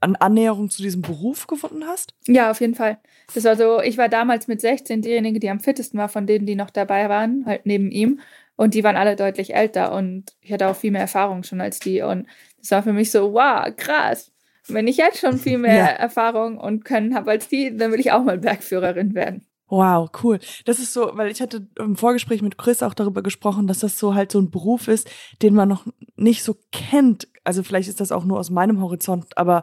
an 0.00 0.16
Annäherung 0.16 0.70
zu 0.70 0.82
diesem 0.82 1.02
Beruf 1.02 1.46
gefunden 1.46 1.84
hast? 1.86 2.14
Ja, 2.26 2.50
auf 2.50 2.62
jeden 2.62 2.74
Fall. 2.74 2.98
Das 3.34 3.44
war 3.44 3.54
so, 3.54 3.82
ich 3.82 3.98
war 3.98 4.08
damals 4.08 4.48
mit 4.48 4.62
16 4.62 5.02
diejenige, 5.02 5.38
die 5.38 5.50
am 5.50 5.60
fittesten 5.60 5.98
war 5.98 6.08
von 6.08 6.26
denen, 6.26 6.46
die 6.46 6.56
noch 6.56 6.70
dabei 6.70 7.10
waren, 7.10 7.44
halt 7.44 7.66
neben 7.66 7.90
ihm. 7.90 8.20
Und 8.58 8.74
die 8.74 8.82
waren 8.82 8.96
alle 8.96 9.14
deutlich 9.14 9.54
älter 9.54 9.92
und 9.92 10.32
ich 10.40 10.52
hatte 10.52 10.66
auch 10.66 10.74
viel 10.74 10.90
mehr 10.90 11.02
Erfahrung 11.02 11.44
schon 11.44 11.60
als 11.60 11.78
die. 11.78 12.02
Und 12.02 12.26
das 12.58 12.72
war 12.72 12.82
für 12.82 12.92
mich 12.92 13.12
so, 13.12 13.32
wow, 13.32 13.68
krass. 13.76 14.32
Wenn 14.66 14.88
ich 14.88 14.96
jetzt 14.96 15.20
schon 15.20 15.38
viel 15.38 15.58
mehr 15.58 15.76
Ja. 15.76 15.86
Erfahrung 15.86 16.58
und 16.58 16.84
Können 16.84 17.14
habe 17.14 17.30
als 17.30 17.46
die, 17.46 17.76
dann 17.76 17.92
will 17.92 18.00
ich 18.00 18.10
auch 18.10 18.24
mal 18.24 18.36
Bergführerin 18.36 19.14
werden. 19.14 19.46
Wow, 19.68 20.10
cool. 20.24 20.40
Das 20.64 20.80
ist 20.80 20.92
so, 20.92 21.12
weil 21.14 21.30
ich 21.30 21.40
hatte 21.40 21.68
im 21.78 21.94
Vorgespräch 21.94 22.42
mit 22.42 22.58
Chris 22.58 22.82
auch 22.82 22.94
darüber 22.94 23.22
gesprochen, 23.22 23.68
dass 23.68 23.78
das 23.78 23.96
so 23.96 24.16
halt 24.16 24.32
so 24.32 24.40
ein 24.40 24.50
Beruf 24.50 24.88
ist, 24.88 25.08
den 25.40 25.54
man 25.54 25.68
noch 25.68 25.86
nicht 26.16 26.42
so 26.42 26.56
kennt. 26.72 27.28
Also 27.44 27.62
vielleicht 27.62 27.88
ist 27.88 28.00
das 28.00 28.10
auch 28.10 28.24
nur 28.24 28.40
aus 28.40 28.50
meinem 28.50 28.80
Horizont, 28.82 29.38
aber 29.38 29.62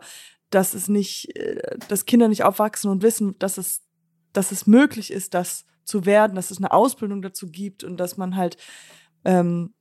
dass 0.52 0.74
es 0.74 0.88
nicht, 0.88 1.36
äh, 1.36 1.78
dass 1.90 2.06
Kinder 2.06 2.30
nicht 2.30 2.46
aufwachsen 2.46 2.90
und 2.90 3.04
wissen, 3.04 3.38
dass 3.40 3.58
es, 3.58 3.82
dass 4.32 4.54
es 4.54 4.66
möglich 4.68 5.12
ist, 5.12 5.34
das 5.34 5.66
zu 5.86 6.06
werden, 6.06 6.36
dass 6.36 6.52
es 6.52 6.58
eine 6.58 6.72
Ausbildung 6.72 7.22
dazu 7.22 7.48
gibt 7.48 7.84
und 7.84 7.98
dass 7.98 8.18
man 8.18 8.36
halt 8.36 8.58
ähm, 9.24 9.74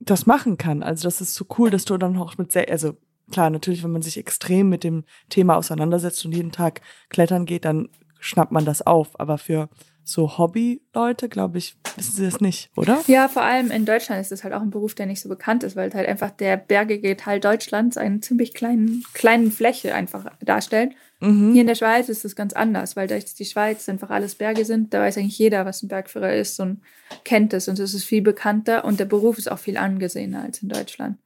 das 0.00 0.26
machen 0.26 0.56
kann. 0.56 0.82
Also 0.82 1.04
das 1.04 1.20
ist 1.20 1.34
so 1.34 1.46
cool, 1.58 1.70
dass 1.70 1.84
du 1.84 1.96
dann 1.96 2.16
auch 2.16 2.38
mit, 2.38 2.52
sehr, 2.52 2.68
also 2.70 2.96
klar, 3.30 3.50
natürlich, 3.50 3.84
wenn 3.84 3.92
man 3.92 4.02
sich 4.02 4.16
extrem 4.16 4.68
mit 4.68 4.84
dem 4.84 5.04
Thema 5.28 5.56
auseinandersetzt 5.56 6.24
und 6.24 6.32
jeden 6.32 6.52
Tag 6.52 6.80
klettern 7.08 7.46
geht, 7.46 7.64
dann 7.64 7.88
schnappt 8.18 8.52
man 8.52 8.64
das 8.64 8.82
auf. 8.82 9.18
Aber 9.20 9.38
für 9.38 9.68
so 10.04 10.38
Hobby-Leute, 10.38 11.28
glaube 11.28 11.58
ich, 11.58 11.76
wissen 11.96 12.16
sie 12.16 12.24
das 12.24 12.40
nicht, 12.40 12.70
oder? 12.76 13.02
Ja, 13.06 13.28
vor 13.28 13.42
allem 13.42 13.70
in 13.70 13.84
Deutschland 13.84 14.20
ist 14.20 14.32
das 14.32 14.44
halt 14.44 14.54
auch 14.54 14.62
ein 14.62 14.70
Beruf, 14.70 14.94
der 14.94 15.06
nicht 15.06 15.20
so 15.20 15.28
bekannt 15.28 15.62
ist, 15.62 15.76
weil 15.76 15.92
halt 15.92 16.08
einfach 16.08 16.30
der 16.30 16.56
bergige 16.56 17.16
Teil 17.16 17.40
Deutschlands 17.40 17.96
einen 17.96 18.22
ziemlich 18.22 18.54
kleinen, 18.54 19.04
kleinen 19.14 19.52
Fläche 19.52 19.94
einfach 19.94 20.26
darstellt. 20.40 20.92
Mhm. 21.20 21.52
Hier 21.52 21.60
in 21.60 21.66
der 21.66 21.74
Schweiz 21.74 22.08
ist 22.08 22.24
es 22.24 22.34
ganz 22.34 22.52
anders, 22.52 22.96
weil 22.96 23.06
durch 23.06 23.34
die 23.34 23.44
Schweiz 23.44 23.88
einfach 23.88 24.10
alles 24.10 24.34
Berge 24.34 24.64
sind. 24.64 24.92
Da 24.92 25.00
weiß 25.00 25.18
eigentlich 25.18 25.38
jeder, 25.38 25.64
was 25.64 25.82
ein 25.82 25.88
Bergführer 25.88 26.34
ist 26.34 26.58
und 26.58 26.80
kennt 27.24 27.52
es. 27.52 27.68
Und 27.68 27.78
es 27.78 27.94
ist 27.94 28.04
viel 28.04 28.22
bekannter 28.22 28.84
und 28.84 28.98
der 28.98 29.04
Beruf 29.04 29.38
ist 29.38 29.50
auch 29.50 29.58
viel 29.58 29.76
angesehener 29.76 30.42
als 30.42 30.62
in 30.62 30.68
Deutschland. 30.68 31.18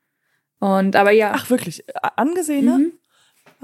Und 0.58 0.96
aber 0.96 1.10
ja, 1.10 1.32
Ach, 1.34 1.50
wirklich? 1.50 1.84
Angesehener? 2.16 2.78
mhm. 2.78 2.92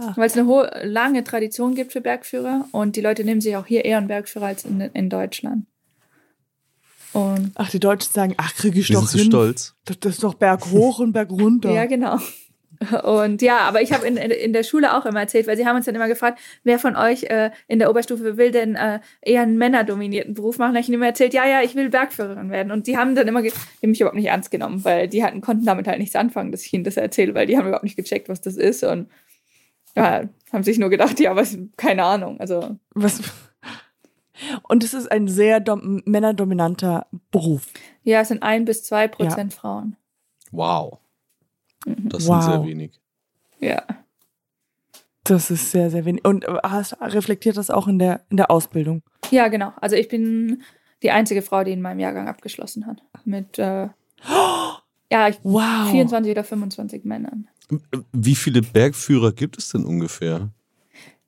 Ah. 0.02 0.12
weil 0.16 0.26
es 0.26 0.36
eine 0.36 0.46
hohe, 0.46 0.70
lange 0.84 1.22
Tradition 1.24 1.74
gibt 1.74 1.92
für 1.92 2.00
Bergführer 2.00 2.66
und 2.72 2.96
die 2.96 3.00
Leute 3.00 3.24
nehmen 3.24 3.40
sich 3.40 3.56
auch 3.56 3.66
hier 3.66 3.84
eher 3.84 3.98
einen 3.98 4.08
Bergführer 4.08 4.46
als 4.46 4.64
in, 4.64 4.80
in 4.80 5.08
Deutschland. 5.08 5.66
Und 7.12 7.52
Ach, 7.54 7.70
die 7.70 7.80
Deutschen 7.80 8.12
sagen, 8.12 8.34
ach, 8.38 8.54
kriege 8.54 8.80
ich 8.80 8.88
doch 8.88 9.10
hin. 9.10 9.24
stolz. 9.24 9.74
Das, 9.84 10.00
das 10.00 10.14
ist 10.14 10.22
doch 10.22 10.34
Berg 10.34 10.66
hoch 10.70 10.98
und 10.98 11.12
Berg 11.12 11.30
runter. 11.30 11.70
ja, 11.70 11.84
genau. 11.86 12.18
Und 13.04 13.42
ja, 13.42 13.58
aber 13.58 13.80
ich 13.82 13.92
habe 13.92 14.06
in, 14.06 14.16
in, 14.16 14.30
in 14.30 14.52
der 14.52 14.64
Schule 14.64 14.96
auch 14.96 15.06
immer 15.06 15.20
erzählt, 15.20 15.46
weil 15.46 15.56
sie 15.56 15.66
haben 15.66 15.76
uns 15.76 15.86
dann 15.86 15.94
immer 15.94 16.08
gefragt, 16.08 16.40
wer 16.64 16.78
von 16.78 16.96
euch 16.96 17.24
äh, 17.24 17.50
in 17.68 17.78
der 17.78 17.90
Oberstufe 17.90 18.36
will 18.36 18.50
denn 18.50 18.74
äh, 18.74 18.98
eher 19.20 19.42
einen 19.42 19.56
männerdominierten 19.56 20.34
Beruf 20.34 20.58
machen. 20.58 20.72
Da 20.72 20.78
habe 20.78 20.80
ich 20.80 20.88
ihnen 20.88 20.96
immer 20.96 21.06
erzählt, 21.06 21.34
ja, 21.34 21.46
ja, 21.46 21.62
ich 21.62 21.74
will 21.76 21.90
Bergführerin 21.90 22.50
werden. 22.50 22.72
Und 22.72 22.86
die 22.86 22.96
haben 22.96 23.14
dann 23.14 23.28
immer 23.28 23.42
die 23.42 23.50
haben 23.50 23.90
mich 23.90 24.00
überhaupt 24.00 24.16
nicht 24.16 24.26
ernst 24.26 24.50
genommen, 24.50 24.84
weil 24.84 25.06
die 25.06 25.22
hatten, 25.22 25.40
konnten 25.40 25.64
damit 25.64 25.86
halt 25.86 25.98
nichts 25.98 26.16
anfangen, 26.16 26.50
dass 26.50 26.64
ich 26.64 26.72
ihnen 26.72 26.84
das 26.84 26.96
erzähle, 26.96 27.34
weil 27.34 27.46
die 27.46 27.56
haben 27.56 27.66
überhaupt 27.66 27.84
nicht 27.84 27.96
gecheckt, 27.96 28.28
was 28.28 28.40
das 28.40 28.56
ist. 28.56 28.82
Und 28.82 29.08
ja, 29.96 30.22
haben 30.52 30.64
sich 30.64 30.78
nur 30.78 30.90
gedacht, 30.90 31.20
ja, 31.20 31.34
was, 31.36 31.56
keine 31.76 32.04
Ahnung. 32.04 32.40
Also. 32.40 32.76
Was? 32.94 33.20
Und 34.68 34.82
es 34.82 34.94
ist 34.94 35.10
ein 35.10 35.28
sehr 35.28 35.62
männerdominanter 36.04 37.06
Beruf. 37.30 37.68
Ja, 38.02 38.20
es 38.20 38.28
sind 38.28 38.42
ein 38.42 38.64
bis 38.64 38.84
zwei 38.84 39.08
Prozent 39.08 39.52
ja. 39.52 39.58
Frauen. 39.58 39.96
Wow. 40.50 40.98
Mhm. 41.86 42.08
Das 42.08 42.26
wow. 42.26 42.42
sind 42.42 42.52
sehr 42.52 42.64
wenig. 42.64 43.00
Ja. 43.60 43.82
Das 45.24 45.50
ist 45.50 45.70
sehr, 45.70 45.90
sehr 45.90 46.04
wenig. 46.04 46.24
Und 46.24 46.46
hast, 46.46 47.00
reflektiert 47.00 47.56
das 47.56 47.70
auch 47.70 47.86
in 47.86 47.98
der, 47.98 48.22
in 48.30 48.36
der 48.36 48.50
Ausbildung? 48.50 49.02
Ja, 49.30 49.48
genau. 49.48 49.72
Also 49.80 49.96
ich 49.96 50.08
bin 50.08 50.62
die 51.02 51.10
einzige 51.10 51.42
Frau, 51.42 51.62
die 51.62 51.72
in 51.72 51.82
meinem 51.82 52.00
Jahrgang 52.00 52.28
abgeschlossen 52.28 52.86
hat. 52.86 53.02
Mit 53.24 53.58
äh, 53.58 53.88
ja, 55.12 55.28
ich, 55.28 55.38
wow. 55.42 55.90
24 55.90 56.32
oder 56.32 56.44
25 56.44 57.04
Männern. 57.04 57.48
Wie 58.12 58.34
viele 58.34 58.62
Bergführer 58.62 59.32
gibt 59.32 59.58
es 59.58 59.70
denn 59.70 59.84
ungefähr? 59.84 60.50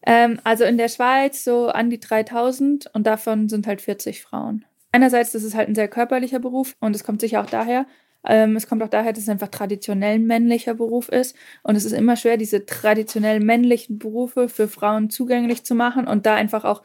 Ähm, 0.07 0.39
also 0.45 0.65
in 0.65 0.77
der 0.77 0.89
Schweiz 0.89 1.45
so 1.45 1.69
an 1.69 1.91
die 1.91 2.01
3000 2.01 2.91
und 2.93 3.07
davon 3.07 3.49
sind 3.49 3.67
halt 3.67 3.81
40 3.81 4.23
Frauen. 4.23 4.65
Einerseits, 4.93 5.33
das 5.33 5.43
ist 5.43 5.55
halt 5.55 5.69
ein 5.69 5.75
sehr 5.75 5.89
körperlicher 5.89 6.39
Beruf 6.39 6.77
und 6.81 6.95
es 6.95 7.05
kommt 7.05 7.21
sicher 7.21 7.41
auch 7.41 7.51
daher. 7.51 7.87
Ähm, 8.27 8.57
es 8.57 8.67
kommt 8.67 8.83
auch 8.83 8.89
daher, 8.89 9.13
dass 9.13 9.25
es 9.25 9.29
einfach 9.29 9.49
traditionell 9.49 10.19
männlicher 10.19 10.75
Beruf 10.75 11.09
ist. 11.09 11.37
Und 11.63 11.77
es 11.77 11.85
ist 11.85 11.93
immer 11.93 12.17
schwer, 12.17 12.37
diese 12.37 12.65
traditionell 12.65 13.41
männlichen 13.41 13.99
Berufe 13.99 14.49
für 14.49 14.69
Frauen 14.69 15.11
zugänglich 15.11 15.65
zu 15.65 15.75
machen 15.75 16.07
und 16.07 16.27
da 16.27 16.35
einfach 16.35 16.65
auch 16.65 16.83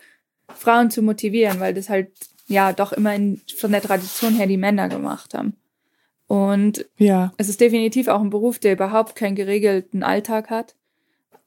Frauen 0.54 0.90
zu 0.92 1.02
motivieren, 1.02 1.60
weil 1.60 1.74
das 1.74 1.90
halt 1.90 2.12
ja 2.48 2.74
doch 2.74 2.92
immer 2.92 3.14
in, 3.16 3.42
von 3.58 3.72
der 3.72 3.82
Tradition 3.82 4.34
her 4.36 4.48
die 4.48 4.58
Männer 4.58 4.90
gemacht 4.90 5.34
haben. 5.34 5.56
Und 6.30 6.86
ja. 7.00 7.34
es 7.38 7.50
ist 7.50 7.60
definitiv 7.60 8.08
auch 8.08 8.22
ein 8.22 8.30
Beruf, 8.30 8.60
der 8.60 8.74
überhaupt 8.74 9.16
keinen 9.16 9.34
geregelten 9.34 10.04
Alltag 10.04 10.52
hat. 10.52 10.76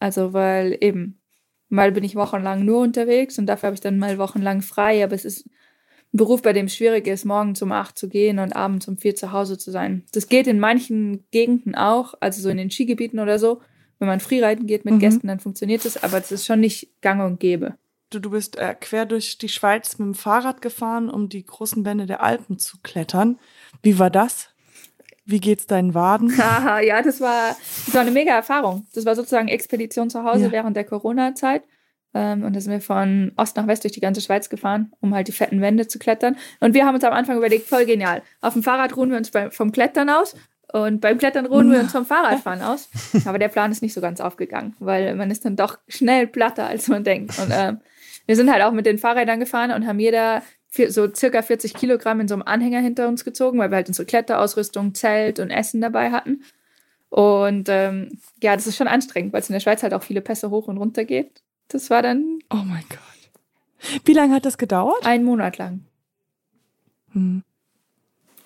Also, 0.00 0.32
weil 0.32 0.76
eben, 0.80 1.20
mal 1.68 1.92
bin 1.92 2.02
ich 2.02 2.16
wochenlang 2.16 2.64
nur 2.64 2.80
unterwegs 2.80 3.38
und 3.38 3.46
dafür 3.46 3.68
habe 3.68 3.74
ich 3.74 3.80
dann 3.80 4.00
mal 4.00 4.18
wochenlang 4.18 4.60
frei, 4.60 5.04
aber 5.04 5.14
es 5.14 5.24
ist 5.24 5.46
ein 5.46 6.16
Beruf, 6.16 6.42
bei 6.42 6.52
dem 6.52 6.66
es 6.66 6.74
schwierig 6.74 7.06
ist, 7.06 7.24
morgens 7.24 7.62
um 7.62 7.70
acht 7.70 7.96
zu 7.96 8.08
gehen 8.08 8.40
und 8.40 8.56
abends 8.56 8.88
um 8.88 8.96
vier 8.98 9.14
zu 9.14 9.30
Hause 9.30 9.56
zu 9.56 9.70
sein. 9.70 10.02
Das 10.10 10.26
geht 10.26 10.48
in 10.48 10.58
manchen 10.58 11.22
Gegenden 11.30 11.76
auch, 11.76 12.14
also 12.18 12.42
so 12.42 12.48
in 12.48 12.56
den 12.56 12.72
Skigebieten 12.72 13.20
oder 13.20 13.38
so. 13.38 13.60
Wenn 14.00 14.08
man 14.08 14.18
Freereiten 14.18 14.66
geht 14.66 14.84
mit 14.84 14.94
mhm. 14.94 14.98
Gästen, 14.98 15.28
dann 15.28 15.38
funktioniert 15.38 15.84
das, 15.84 16.02
aber 16.02 16.18
es 16.18 16.32
ist 16.32 16.44
schon 16.44 16.58
nicht 16.58 16.90
gang 17.02 17.22
und 17.22 17.38
gäbe. 17.38 17.76
Du, 18.10 18.18
du 18.18 18.30
bist 18.30 18.58
äh, 18.58 18.74
quer 18.74 19.06
durch 19.06 19.38
die 19.38 19.48
Schweiz 19.48 19.96
mit 20.00 20.06
dem 20.06 20.14
Fahrrad 20.14 20.60
gefahren, 20.60 21.08
um 21.08 21.28
die 21.28 21.44
großen 21.44 21.84
Wände 21.84 22.06
der 22.06 22.20
Alpen 22.20 22.58
zu 22.58 22.78
klettern. 22.82 23.38
Wie 23.80 24.00
war 24.00 24.10
das? 24.10 24.51
Wie 25.24 25.40
geht's 25.40 25.66
deinen 25.66 25.94
Waden? 25.94 26.32
ja, 26.36 27.02
das 27.02 27.20
war, 27.20 27.56
das 27.86 27.94
war 27.94 28.00
eine 28.00 28.10
mega 28.10 28.32
Erfahrung. 28.32 28.86
Das 28.94 29.04
war 29.06 29.14
sozusagen 29.14 29.48
Expedition 29.48 30.10
zu 30.10 30.24
Hause 30.24 30.46
ja. 30.46 30.52
während 30.52 30.76
der 30.76 30.84
Corona-Zeit. 30.84 31.62
Ähm, 32.14 32.44
und 32.44 32.54
da 32.54 32.60
sind 32.60 32.72
wir 32.72 32.80
von 32.80 33.32
Ost 33.36 33.56
nach 33.56 33.66
West 33.66 33.84
durch 33.84 33.92
die 33.92 34.00
ganze 34.00 34.20
Schweiz 34.20 34.48
gefahren, 34.48 34.92
um 35.00 35.14
halt 35.14 35.28
die 35.28 35.32
fetten 35.32 35.60
Wände 35.60 35.86
zu 35.86 35.98
klettern. 35.98 36.36
Und 36.60 36.74
wir 36.74 36.86
haben 36.86 36.94
uns 36.94 37.04
am 37.04 37.12
Anfang 37.12 37.36
überlegt, 37.36 37.68
voll 37.68 37.86
genial. 37.86 38.22
Auf 38.40 38.52
dem 38.52 38.62
Fahrrad 38.62 38.96
ruhen 38.96 39.10
wir 39.10 39.16
uns 39.16 39.30
beim, 39.30 39.50
vom 39.50 39.72
Klettern 39.72 40.10
aus 40.10 40.34
und 40.72 41.00
beim 41.00 41.18
Klettern 41.18 41.46
ruhen 41.46 41.70
wir 41.70 41.80
uns 41.80 41.92
vom 41.92 42.04
Fahrradfahren 42.04 42.62
aus. 42.62 42.90
Aber 43.26 43.38
der 43.38 43.48
Plan 43.48 43.70
ist 43.70 43.82
nicht 43.82 43.94
so 43.94 44.00
ganz 44.00 44.20
aufgegangen, 44.20 44.74
weil 44.78 45.14
man 45.14 45.30
ist 45.30 45.44
dann 45.44 45.56
doch 45.56 45.78
schnell 45.88 46.26
platter, 46.26 46.66
als 46.66 46.88
man 46.88 47.04
denkt. 47.04 47.38
Und 47.38 47.50
ähm, 47.50 47.80
wir 48.26 48.36
sind 48.36 48.50
halt 48.50 48.62
auch 48.62 48.72
mit 48.72 48.86
den 48.86 48.98
Fahrrädern 48.98 49.40
gefahren 49.40 49.70
und 49.72 49.86
haben 49.86 49.98
jeder 49.98 50.42
so 50.88 51.12
circa 51.14 51.42
40 51.42 51.74
Kilogramm 51.74 52.20
in 52.20 52.28
so 52.28 52.34
einem 52.34 52.42
Anhänger 52.42 52.80
hinter 52.80 53.08
uns 53.08 53.24
gezogen, 53.24 53.58
weil 53.58 53.70
wir 53.70 53.76
halt 53.76 53.88
unsere 53.88 54.06
Kletterausrüstung, 54.06 54.94
Zelt 54.94 55.38
und 55.38 55.50
Essen 55.50 55.80
dabei 55.80 56.10
hatten. 56.10 56.42
Und 57.10 57.68
ähm, 57.68 58.18
ja, 58.42 58.54
das 58.56 58.66
ist 58.66 58.76
schon 58.76 58.88
anstrengend, 58.88 59.32
weil 59.32 59.40
es 59.40 59.50
in 59.50 59.52
der 59.52 59.60
Schweiz 59.60 59.82
halt 59.82 59.92
auch 59.92 60.02
viele 60.02 60.22
Pässe 60.22 60.50
hoch 60.50 60.68
und 60.68 60.78
runter 60.78 61.04
geht. 61.04 61.42
Das 61.68 61.90
war 61.90 62.02
dann. 62.02 62.38
Oh 62.50 62.62
mein 62.64 62.84
Gott. 62.88 64.00
Wie 64.04 64.14
lange 64.14 64.34
hat 64.34 64.46
das 64.46 64.56
gedauert? 64.56 65.04
Einen 65.04 65.24
Monat 65.24 65.58
lang. 65.58 65.84
Hm. 67.12 67.42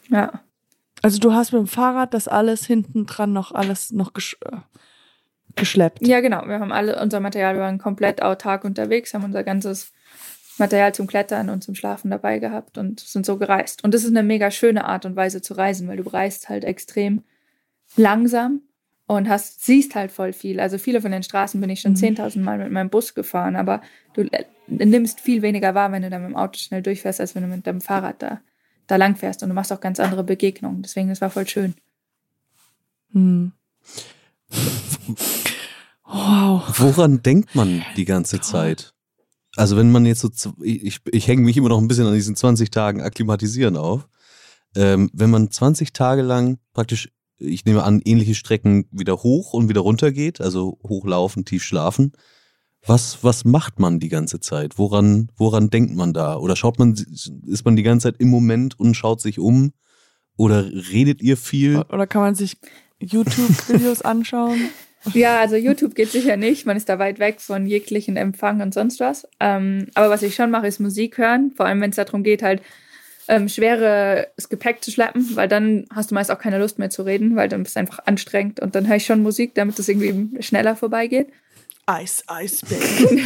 Ja. 0.09 0.41
Also 1.03 1.19
du 1.19 1.33
hast 1.33 1.53
mit 1.53 1.61
dem 1.61 1.69
Fahrrad 1.69 2.15
das 2.15 2.27
alles 2.27 2.67
hinten 2.67 3.07
dran 3.07 3.33
noch 3.33 3.53
alles 3.53 3.93
noch 3.93 4.13
gesch 4.13 4.37
äh, 4.45 4.57
geschleppt. 5.55 6.07
Ja, 6.07 6.21
genau. 6.21 6.47
Wir 6.47 6.59
haben 6.59 6.73
alle 6.73 7.01
unser 7.01 7.21
Material, 7.21 7.55
wir 7.55 7.63
waren 7.63 7.79
komplett 7.79 8.23
autark 8.23 8.65
unterwegs, 8.65 9.15
haben 9.15 9.25
unser 9.25 9.45
ganzes 9.45 9.93
Material 10.59 10.95
zum 10.95 11.07
Klettern 11.07 11.51
und 11.51 11.63
zum 11.63 11.75
Schlafen 11.75 12.11
dabei 12.11 12.39
gehabt 12.39 12.79
und 12.79 13.01
sind 13.01 13.27
so 13.27 13.37
gereist. 13.37 13.85
Und 13.85 13.95
das 13.95 14.05
ist 14.05 14.11
eine 14.11 14.23
mega 14.23 14.51
schöne 14.51 14.85
Art 14.85 15.05
und 15.05 15.17
Weise 15.17 15.43
zu 15.43 15.55
reisen, 15.55 15.89
weil 15.89 15.99
du 15.99 16.09
reist 16.09 16.49
halt 16.49 16.65
extrem 16.65 17.23
langsam 17.97 18.63
und 19.07 19.29
hast, 19.29 19.65
siehst 19.65 19.95
halt 19.95 20.11
voll 20.11 20.33
viel. 20.33 20.59
Also 20.61 20.79
viele 20.79 21.01
von 21.01 21.13
den 21.13 21.23
Straßen 21.23 21.61
bin 21.61 21.71
ich 21.71 21.81
schon 21.81 21.93
mhm. 21.93 21.99
10.000 21.99 22.41
Mal 22.41 22.59
mit 22.59 22.71
meinem 22.71 22.91
Bus 22.91 23.15
gefahren, 23.15 23.57
aber 23.57 23.83
du 24.15 24.23
äh, 24.23 24.45
nimmst 24.67 25.21
viel 25.21 25.43
weniger 25.43 25.75
wahr, 25.75 25.93
wenn 25.93 26.03
du 26.03 26.11
dann 26.11 26.23
mit 26.23 26.31
dem 26.31 26.37
Auto 26.37 26.59
schnell 26.59 26.83
durchfährst, 26.83 27.21
als 27.21 27.35
wenn 27.35 27.43
du 27.43 27.49
mit 27.49 27.67
deinem 27.67 27.81
Fahrrad 27.81 28.23
da, 28.23 28.41
da 28.87 28.97
lang 28.97 29.17
fährst 29.17 29.43
und 29.43 29.51
du 29.51 29.55
machst 29.55 29.73
auch 29.73 29.81
ganz 29.81 30.01
andere 30.01 30.25
Begegnungen. 30.25 30.83
Deswegen, 30.83 31.09
das 31.09 31.21
war 31.21 31.31
voll 31.31 31.49
schön. 31.49 31.75
Mhm. 33.13 33.53
Wow. 36.09 36.63
Woran 36.79 37.23
denkt 37.23 37.55
man 37.57 37.85
die 37.97 38.05
ganze 38.05 38.41
Zeit? 38.41 38.95
Also 39.57 39.77
wenn 39.77 39.91
man 39.91 40.05
jetzt 40.05 40.21
so, 40.21 40.53
ich, 40.63 41.01
ich 41.11 41.29
hänge 41.29 41.43
mich 41.43 41.57
immer 41.57 41.71
noch 41.71 41.81
ein 41.81 41.89
bisschen 41.89 42.07
an 42.07 42.15
diesen 42.15 42.37
20 42.37 42.71
Tagen 42.71 43.01
Akklimatisieren 43.01 43.77
auf. 43.77 44.09
Ähm, 44.75 45.11
wenn 45.15 45.31
man 45.31 45.51
20 45.51 45.93
Tage 45.95 46.23
lang 46.23 46.59
praktisch, 46.75 47.11
ich 47.39 47.65
nehme 47.65 47.83
an, 47.83 48.03
ähnliche 48.05 48.35
Strecken 48.35 48.87
wieder 48.91 49.23
hoch 49.23 49.55
und 49.55 49.69
wieder 49.69 49.81
runter 49.81 50.13
geht, 50.13 50.41
also 50.41 50.79
hochlaufen, 50.87 51.47
tief 51.47 51.65
schlafen, 51.65 52.13
was, 52.87 53.25
was 53.25 53.45
macht 53.45 53.81
man 53.81 53.99
die 53.99 54.11
ganze 54.11 54.39
Zeit? 54.39 54.79
Woran, 54.79 55.33
woran 55.37 55.71
denkt 55.71 55.97
man 55.97 56.13
da? 56.13 56.37
Oder 56.37 56.55
schaut 56.55 56.79
man, 56.79 56.93
ist 56.93 57.65
man 57.65 57.77
die 57.77 57.83
ganze 57.83 58.09
Zeit 58.09 58.21
im 58.21 58.29
Moment 58.29 58.79
und 58.79 58.95
schaut 58.95 59.21
sich 59.21 59.39
um? 59.39 59.73
Oder 60.37 60.67
redet 60.67 61.23
ihr 61.23 61.37
viel? 61.37 61.83
Oder 61.91 62.07
kann 62.07 62.23
man 62.23 62.35
sich 62.35 62.59
YouTube-Videos 63.01 64.03
anschauen? 64.03 64.69
Ja, 65.15 65.41
also 65.41 65.57
YouTube 65.57 65.95
geht 65.95 66.11
sicher 66.11 66.37
nicht. 66.37 66.67
Man 66.67 66.77
ist 66.77 66.89
da 66.89 66.99
weit 66.99 67.19
weg 67.19 67.41
von 67.41 67.67
jeglichen 67.67 68.17
Empfang 68.17 68.61
und 68.61 68.75
sonst 68.75 69.01
was. 69.01 69.29
Ähm, 69.41 69.89
aber 69.95 70.11
was 70.11 70.23
ich 70.23 70.35
schon 70.35 70.51
mache, 70.51 70.67
ist 70.67 70.81
Musik 70.81 71.19
hören. 71.19 71.53
Vor 71.57 71.67
allem, 71.67 71.81
wenn 71.81 71.91
es 71.91 71.97
darum 71.97 72.23
geht, 72.23 72.43
halt 72.43 72.63
ähm, 73.29 73.49
schweres 73.49 74.49
Gepäck 74.49 74.83
zu 74.85 74.91
schleppen, 74.91 75.35
weil 75.35 75.49
dann 75.49 75.87
hast 75.95 76.11
du 76.11 76.15
meist 76.15 76.31
auch 76.31 76.39
keine 76.39 76.59
Lust 76.59 76.79
mehr 76.79 76.91
zu 76.91 77.03
reden, 77.03 77.37
weil 77.37 77.49
dann 77.49 77.63
bist 77.63 77.77
du 77.77 77.81
einfach 77.81 78.01
anstrengend. 78.07 78.61
Und 78.61 78.75
dann 78.75 78.87
höre 78.89 78.97
ich 78.97 79.07
schon 79.07 79.23
Musik, 79.23 79.55
damit 79.55 79.79
es 79.79 79.89
irgendwie 79.89 80.43
schneller 80.43 80.77
vorbeigeht. 80.77 81.29
Ice, 81.89 82.25
Ice, 82.43 82.67
Baby. 82.67 83.23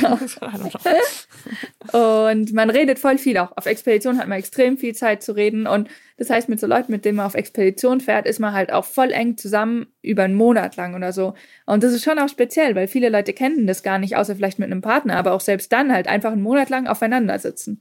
Und 1.97 2.53
man 2.53 2.69
redet 2.69 2.99
voll 2.99 3.17
viel 3.17 3.39
auch. 3.39 3.57
Auf 3.57 3.65
Expedition 3.65 4.19
hat 4.19 4.29
man 4.29 4.39
extrem 4.39 4.77
viel 4.77 4.95
Zeit 4.95 5.23
zu 5.23 5.33
reden. 5.33 5.67
Und 5.67 5.89
das 6.19 6.29
heißt, 6.29 6.51
mit 6.51 6.61
so 6.61 6.67
Leuten, 6.67 6.93
mit 6.93 7.07
denen 7.07 7.17
man 7.17 7.25
auf 7.27 7.35
Expedition 7.35 8.01
fährt, 8.01 8.27
ist 8.27 8.39
man 8.39 8.53
halt 8.53 8.71
auch 8.71 8.85
voll 8.85 9.13
eng 9.13 9.39
zusammen 9.39 9.87
über 10.03 10.25
einen 10.25 10.35
Monat 10.35 10.77
lang 10.77 10.95
oder 10.95 11.13
so. 11.13 11.33
Und 11.65 11.83
das 11.83 11.95
ist 11.95 12.05
schon 12.05 12.19
auch 12.19 12.29
speziell, 12.29 12.75
weil 12.75 12.87
viele 12.87 13.09
Leute 13.09 13.33
kennen 13.33 13.67
das 13.67 13.83
gar 13.83 13.99
nicht, 13.99 14.17
außer 14.17 14.37
vielleicht 14.37 14.59
mit 14.59 14.71
einem 14.71 14.83
Partner, 14.83 15.17
aber 15.17 15.33
auch 15.33 15.41
selbst 15.41 15.73
dann 15.73 15.91
halt 15.91 16.07
einfach 16.07 16.33
einen 16.33 16.43
Monat 16.43 16.69
lang 16.69 16.87
aufeinander 16.87 17.39
sitzen. 17.39 17.81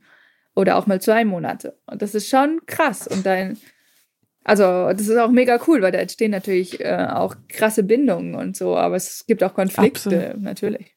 Oder 0.55 0.77
auch 0.77 0.87
mal 0.87 1.01
zwei 1.01 1.25
Monate. 1.25 1.77
Und 1.87 2.01
das 2.01 2.15
ist 2.15 2.29
schon 2.29 2.61
krass. 2.67 3.05
Und 3.05 3.25
dann 3.25 3.57
also, 4.43 4.63
das 4.63 5.07
ist 5.07 5.17
auch 5.17 5.31
mega 5.31 5.59
cool, 5.67 5.81
weil 5.81 5.91
da 5.91 5.99
entstehen 5.99 6.31
natürlich 6.31 6.79
äh, 6.79 7.07
auch 7.11 7.35
krasse 7.49 7.83
Bindungen 7.83 8.35
und 8.35 8.55
so, 8.55 8.75
aber 8.75 8.95
es 8.95 9.25
gibt 9.27 9.43
auch 9.43 9.53
Konflikte, 9.53 10.09
Absolut. 10.09 10.41
natürlich. 10.41 10.95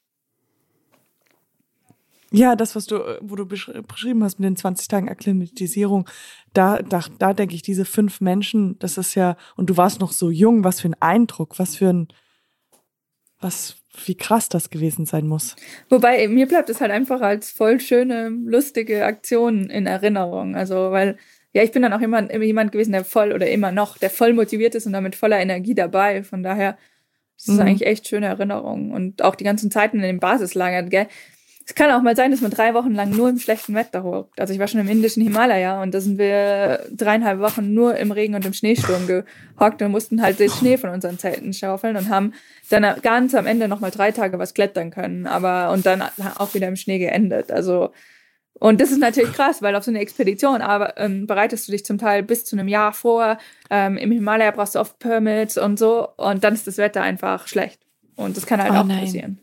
Ja, 2.34 2.56
das, 2.56 2.74
was 2.74 2.86
du, 2.86 2.96
äh, 2.96 3.18
wo 3.20 3.36
du 3.36 3.46
beschrieben 3.46 4.24
hast 4.24 4.40
mit 4.40 4.46
den 4.46 4.56
20 4.56 4.88
Tagen 4.88 5.08
Akklimatisierung, 5.10 6.08
da, 6.54 6.78
da, 6.78 7.04
da 7.18 7.34
denke 7.34 7.54
ich, 7.54 7.62
diese 7.62 7.84
fünf 7.84 8.20
Menschen, 8.22 8.78
das 8.78 8.96
ist 8.96 9.14
ja, 9.14 9.36
und 9.56 9.68
du 9.68 9.76
warst 9.76 10.00
noch 10.00 10.12
so 10.12 10.30
jung, 10.30 10.64
was 10.64 10.80
für 10.80 10.88
ein 10.88 10.96
Eindruck, 11.00 11.58
was 11.58 11.76
für 11.76 11.90
ein, 11.90 12.08
was, 13.38 13.76
wie 14.06 14.14
krass 14.14 14.48
das 14.48 14.70
gewesen 14.70 15.04
sein 15.04 15.26
muss. 15.26 15.56
Wobei, 15.90 16.26
mir 16.28 16.46
bleibt 16.46 16.70
es 16.70 16.80
halt 16.80 16.90
einfach 16.90 17.20
als 17.20 17.50
voll 17.50 17.80
schöne, 17.80 18.28
lustige 18.28 19.04
Aktion 19.04 19.68
in 19.68 19.86
Erinnerung. 19.86 20.56
Also, 20.56 20.90
weil 20.90 21.18
ja, 21.52 21.62
ich 21.62 21.72
bin 21.72 21.82
dann 21.82 21.92
auch 21.92 22.00
immer, 22.00 22.30
immer 22.30 22.44
jemand 22.44 22.72
gewesen, 22.72 22.92
der 22.92 23.04
voll 23.04 23.32
oder 23.32 23.48
immer 23.50 23.72
noch, 23.72 23.98
der 23.98 24.10
voll 24.10 24.32
motiviert 24.32 24.74
ist 24.74 24.86
und 24.86 24.92
damit 24.92 25.14
voller 25.14 25.38
Energie 25.38 25.74
dabei. 25.74 26.22
Von 26.22 26.42
daher 26.42 26.78
ist 27.36 27.48
es 27.48 27.54
mhm. 27.56 27.60
eigentlich 27.60 27.86
echt 27.86 28.08
schöne 28.08 28.26
Erinnerungen. 28.26 28.92
Und 28.92 29.22
auch 29.22 29.34
die 29.34 29.44
ganzen 29.44 29.70
Zeiten 29.70 29.96
in 29.96 30.02
den 30.02 30.20
Basislagern, 30.20 30.88
gell? 30.88 31.08
es 31.66 31.74
kann 31.74 31.90
auch 31.90 32.02
mal 32.02 32.16
sein, 32.16 32.30
dass 32.30 32.40
man 32.40 32.50
drei 32.50 32.74
Wochen 32.74 32.92
lang 32.92 33.10
nur 33.10 33.28
im 33.28 33.38
schlechten 33.38 33.74
Wetter 33.74 34.02
hockt. 34.02 34.40
Also 34.40 34.52
ich 34.52 34.58
war 34.58 34.68
schon 34.68 34.80
im 34.80 34.88
indischen 34.88 35.22
Himalaya 35.22 35.82
und 35.82 35.94
da 35.94 36.00
sind 36.00 36.18
wir 36.18 36.80
dreieinhalb 36.90 37.40
Wochen 37.40 37.72
nur 37.72 37.96
im 37.96 38.10
Regen 38.10 38.34
und 38.34 38.44
im 38.44 38.52
Schneesturm 38.52 39.06
gehockt 39.06 39.82
und 39.82 39.90
mussten 39.90 40.22
halt 40.22 40.38
den 40.38 40.50
Schnee 40.50 40.76
von 40.76 40.90
unseren 40.90 41.18
Zelten 41.18 41.52
schaufeln 41.52 41.96
und 41.96 42.08
haben 42.08 42.32
dann 42.70 43.00
ganz 43.02 43.34
am 43.34 43.46
Ende 43.46 43.68
nochmal 43.68 43.90
drei 43.90 44.10
Tage 44.10 44.38
was 44.38 44.54
klettern 44.54 44.90
können, 44.90 45.26
aber 45.26 45.72
und 45.72 45.86
dann 45.86 46.02
auch 46.36 46.54
wieder 46.54 46.68
im 46.68 46.76
Schnee 46.76 46.98
geendet. 46.98 47.50
Also 47.52 47.90
und 48.54 48.80
das 48.80 48.90
ist 48.92 48.98
natürlich 48.98 49.32
krass, 49.32 49.62
weil 49.62 49.74
auf 49.74 49.84
so 49.84 49.90
eine 49.90 50.00
Expedition 50.00 50.60
aber, 50.60 50.98
ähm, 50.98 51.26
bereitest 51.26 51.66
du 51.66 51.72
dich 51.72 51.84
zum 51.84 51.98
Teil 51.98 52.22
bis 52.22 52.44
zu 52.44 52.56
einem 52.56 52.68
Jahr 52.68 52.92
vor. 52.92 53.38
Ähm, 53.70 53.96
Im 53.96 54.12
Himalaya 54.12 54.50
brauchst 54.50 54.74
du 54.74 54.80
oft 54.80 54.98
Permits 54.98 55.58
und 55.58 55.78
so 55.78 56.08
und 56.16 56.44
dann 56.44 56.54
ist 56.54 56.66
das 56.66 56.78
Wetter 56.78 57.02
einfach 57.02 57.48
schlecht. 57.48 57.80
Und 58.14 58.36
das 58.36 58.46
kann 58.46 58.62
halt 58.62 58.72
oh, 58.72 58.76
auch 58.76 58.84
nein. 58.84 59.00
passieren 59.00 59.40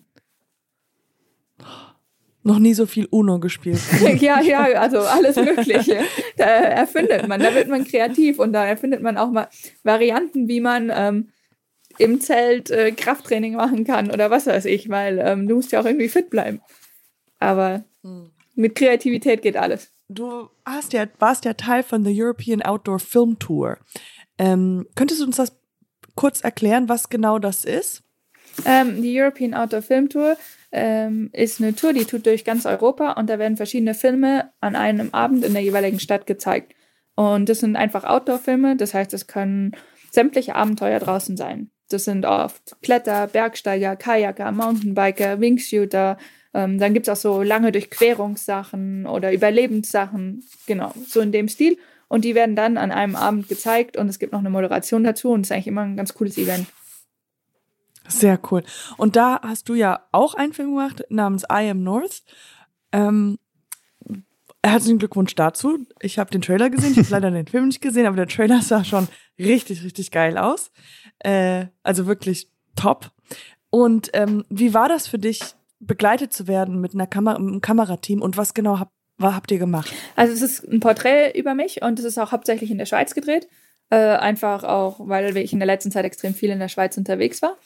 noch 2.43 2.59
nie 2.59 2.73
so 2.73 2.85
viel 2.85 3.07
Uno 3.11 3.39
gespielt. 3.39 3.79
ja, 4.21 4.41
ja, 4.41 4.63
also 4.63 4.99
alles 4.99 5.35
Mögliche. 5.35 5.99
Da 6.37 6.45
erfindet 6.45 7.27
man, 7.27 7.39
da 7.39 7.53
wird 7.53 7.67
man 7.67 7.85
kreativ 7.85 8.39
und 8.39 8.53
da 8.53 8.65
erfindet 8.65 9.01
man 9.01 9.17
auch 9.17 9.29
mal 9.29 9.47
Varianten, 9.83 10.47
wie 10.47 10.61
man 10.61 10.91
ähm, 10.93 11.29
im 11.97 12.21
Zelt 12.21 12.71
äh, 12.71 12.91
Krafttraining 12.91 13.55
machen 13.55 13.83
kann 13.83 14.09
oder 14.09 14.31
was 14.31 14.47
weiß 14.47 14.65
ich, 14.65 14.89
weil 14.89 15.19
ähm, 15.19 15.47
du 15.47 15.55
musst 15.55 15.71
ja 15.71 15.81
auch 15.81 15.85
irgendwie 15.85 16.07
fit 16.07 16.29
bleiben. 16.29 16.61
Aber 17.39 17.83
hm. 18.03 18.31
Mit 18.59 18.75
Kreativität 18.75 19.41
geht 19.41 19.55
alles. 19.57 19.91
Du 20.09 20.49
hast 20.65 20.93
ja, 20.93 21.07
warst 21.19 21.45
ja 21.45 21.53
Teil 21.53 21.81
von 21.83 22.03
der 22.03 22.13
European 22.15 22.61
Outdoor 22.61 22.99
Film 22.99 23.39
Tour. 23.39 23.77
Ähm, 24.37 24.85
könntest 24.95 25.21
du 25.21 25.25
uns 25.25 25.37
das 25.37 25.57
kurz 26.15 26.41
erklären, 26.41 26.89
was 26.89 27.09
genau 27.09 27.39
das 27.39 27.63
ist? 27.63 28.03
Ähm, 28.65 29.01
die 29.01 29.19
European 29.19 29.53
Outdoor 29.53 29.81
Film 29.81 30.09
Tour 30.09 30.35
ähm, 30.71 31.29
ist 31.31 31.61
eine 31.61 31.73
Tour, 31.73 31.93
die 31.93 32.05
tut 32.05 32.25
durch 32.25 32.43
ganz 32.43 32.65
Europa 32.65 33.13
und 33.13 33.29
da 33.29 33.39
werden 33.39 33.55
verschiedene 33.55 33.93
Filme 33.93 34.51
an 34.59 34.75
einem 34.75 35.13
Abend 35.13 35.45
in 35.45 35.53
der 35.53 35.63
jeweiligen 35.63 35.99
Stadt 35.99 36.25
gezeigt. 36.25 36.73
Und 37.15 37.47
das 37.47 37.59
sind 37.59 37.75
einfach 37.75 38.03
Outdoor-Filme, 38.03 38.75
das 38.75 38.93
heißt, 38.93 39.13
es 39.13 39.27
können 39.27 39.71
sämtliche 40.11 40.55
Abenteuer 40.55 40.99
draußen 40.99 41.37
sein. 41.37 41.69
Das 41.89 42.05
sind 42.05 42.25
oft 42.25 42.77
Kletter, 42.81 43.27
Bergsteiger, 43.27 43.95
Kajaker, 43.95 44.51
Mountainbiker, 44.51 45.39
Wingshooter. 45.39 46.17
Ähm, 46.59 46.77
dann 46.77 46.93
gibt 46.93 47.07
es 47.07 47.09
auch 47.17 47.21
so 47.21 47.41
lange 47.41 47.71
Durchquerungssachen 47.71 49.05
oder 49.05 49.33
Überlebenssachen, 49.33 50.43
genau, 50.67 50.93
so 51.07 51.21
in 51.21 51.31
dem 51.31 51.47
Stil. 51.47 51.77
Und 52.09 52.25
die 52.25 52.35
werden 52.35 52.55
dann 52.55 52.77
an 52.77 52.91
einem 52.91 53.15
Abend 53.15 53.47
gezeigt 53.47 53.95
und 53.95 54.09
es 54.09 54.19
gibt 54.19 54.33
noch 54.33 54.39
eine 54.39 54.49
Moderation 54.49 55.03
dazu 55.03 55.31
und 55.31 55.41
es 55.41 55.47
ist 55.47 55.51
eigentlich 55.53 55.67
immer 55.67 55.83
ein 55.83 55.95
ganz 55.95 56.13
cooles 56.13 56.37
Event. 56.37 56.67
Sehr 58.07 58.39
cool. 58.51 58.63
Und 58.97 59.15
da 59.15 59.39
hast 59.41 59.69
du 59.69 59.75
ja 59.75 60.05
auch 60.11 60.33
einen 60.33 60.51
Film 60.51 60.71
gemacht 60.71 61.05
namens 61.09 61.43
I 61.43 61.69
Am 61.69 61.83
North. 61.83 62.23
Ähm, 62.91 63.37
herzlichen 64.65 64.97
Glückwunsch 64.97 65.35
dazu. 65.35 65.85
Ich 66.01 66.19
habe 66.19 66.31
den 66.31 66.41
Trailer 66.41 66.69
gesehen. 66.69 66.91
Ich 66.91 66.97
habe 66.97 67.09
leider 67.11 67.31
den 67.31 67.47
Film 67.47 67.67
nicht 67.67 67.81
gesehen, 67.81 68.07
aber 68.07 68.17
der 68.17 68.27
Trailer 68.27 68.61
sah 68.61 68.83
schon 68.83 69.07
richtig, 69.37 69.83
richtig 69.83 70.11
geil 70.11 70.37
aus. 70.37 70.71
Äh, 71.19 71.67
also 71.83 72.07
wirklich 72.07 72.49
top. 72.75 73.11
Und 73.69 74.09
ähm, 74.13 74.43
wie 74.49 74.73
war 74.73 74.89
das 74.89 75.07
für 75.07 75.19
dich, 75.19 75.41
begleitet 75.79 76.33
zu 76.33 76.47
werden 76.47 76.81
mit 76.81 76.93
einer 76.93 77.07
Kamera, 77.07 77.35
einem 77.35 77.61
Kamerateam 77.61 78.21
und 78.21 78.37
was 78.37 78.53
genau 78.53 78.79
hab, 78.79 78.91
was 79.17 79.33
habt 79.33 79.51
ihr 79.51 79.59
gemacht? 79.59 79.93
Also 80.15 80.33
es 80.33 80.41
ist 80.41 80.67
ein 80.67 80.79
Porträt 80.79 81.37
über 81.37 81.55
mich 81.55 81.81
und 81.81 81.99
es 81.99 82.05
ist 82.05 82.17
auch 82.17 82.31
hauptsächlich 82.31 82.71
in 82.71 82.77
der 82.77 82.85
Schweiz 82.85 83.13
gedreht. 83.13 83.47
Äh, 83.89 83.95
einfach 83.95 84.63
auch, 84.63 84.99
weil 84.99 85.35
ich 85.37 85.51
in 85.51 85.59
der 85.59 85.65
letzten 85.65 85.91
Zeit 85.91 86.05
extrem 86.05 86.33
viel 86.33 86.51
in 86.51 86.59
der 86.59 86.67
Schweiz 86.67 86.95
unterwegs 86.97 87.41
war. 87.41 87.57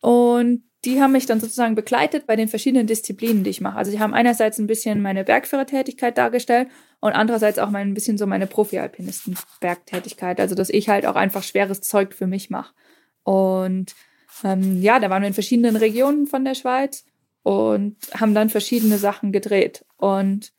Und 0.00 0.62
die 0.84 1.00
haben 1.00 1.12
mich 1.12 1.24
dann 1.24 1.40
sozusagen 1.40 1.74
begleitet 1.74 2.26
bei 2.26 2.36
den 2.36 2.48
verschiedenen 2.48 2.86
Disziplinen, 2.86 3.42
die 3.42 3.50
ich 3.50 3.62
mache. 3.62 3.78
Also 3.78 3.90
sie 3.90 4.00
haben 4.00 4.12
einerseits 4.12 4.58
ein 4.58 4.66
bisschen 4.66 5.00
meine 5.00 5.24
Bergführertätigkeit 5.24 6.18
dargestellt 6.18 6.68
und 7.00 7.12
andererseits 7.12 7.58
auch 7.58 7.70
mein, 7.70 7.88
ein 7.88 7.94
bisschen 7.94 8.18
so 8.18 8.26
meine 8.26 8.46
Profi-Alpinisten-Bergtätigkeit. 8.46 10.40
Also 10.40 10.54
dass 10.54 10.68
ich 10.68 10.90
halt 10.90 11.06
auch 11.06 11.16
einfach 11.16 11.42
schweres 11.42 11.80
Zeug 11.80 12.12
für 12.14 12.26
mich 12.26 12.50
mache. 12.50 12.74
Und 13.22 13.94
ähm, 14.42 14.82
ja, 14.82 15.00
da 15.00 15.08
waren 15.08 15.22
wir 15.22 15.28
in 15.28 15.34
verschiedenen 15.34 15.76
Regionen 15.76 16.26
von 16.26 16.44
der 16.44 16.54
Schweiz 16.54 17.06
und 17.44 17.96
haben 18.18 18.34
dann 18.34 18.50
verschiedene 18.50 18.98
Sachen 18.98 19.30
gedreht. 19.30 19.84
Und 19.96 20.52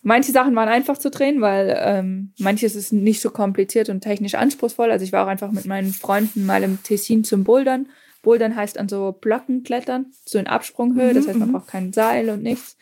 manche 0.00 0.32
Sachen 0.32 0.56
waren 0.56 0.70
einfach 0.70 0.96
zu 0.96 1.10
drehen, 1.10 1.42
weil 1.42 1.78
ähm, 1.78 2.32
manches 2.38 2.74
ist 2.74 2.92
nicht 2.92 3.20
so 3.20 3.30
kompliziert 3.30 3.90
und 3.90 4.00
technisch 4.00 4.34
anspruchsvoll. 4.34 4.90
Also 4.90 5.04
ich 5.04 5.12
war 5.12 5.24
auch 5.24 5.28
einfach 5.28 5.50
mit 5.52 5.66
meinen 5.66 5.92
Freunden 5.92 6.46
mal 6.46 6.62
im 6.62 6.82
Tessin 6.82 7.22
zum 7.24 7.44
Bouldern 7.44 7.88
Bouldern 8.22 8.56
heißt 8.56 8.78
an 8.78 8.88
so 8.88 9.12
Blöcken 9.12 9.62
klettern, 9.62 10.12
so 10.26 10.38
in 10.38 10.46
Absprunghöhe. 10.46 11.14
Das 11.14 11.24
mhm, 11.24 11.28
heißt, 11.28 11.38
man 11.38 11.48
mhm. 11.48 11.52
braucht 11.52 11.68
kein 11.68 11.92
Seil 11.92 12.30
und 12.30 12.42
nichts. 12.42 12.76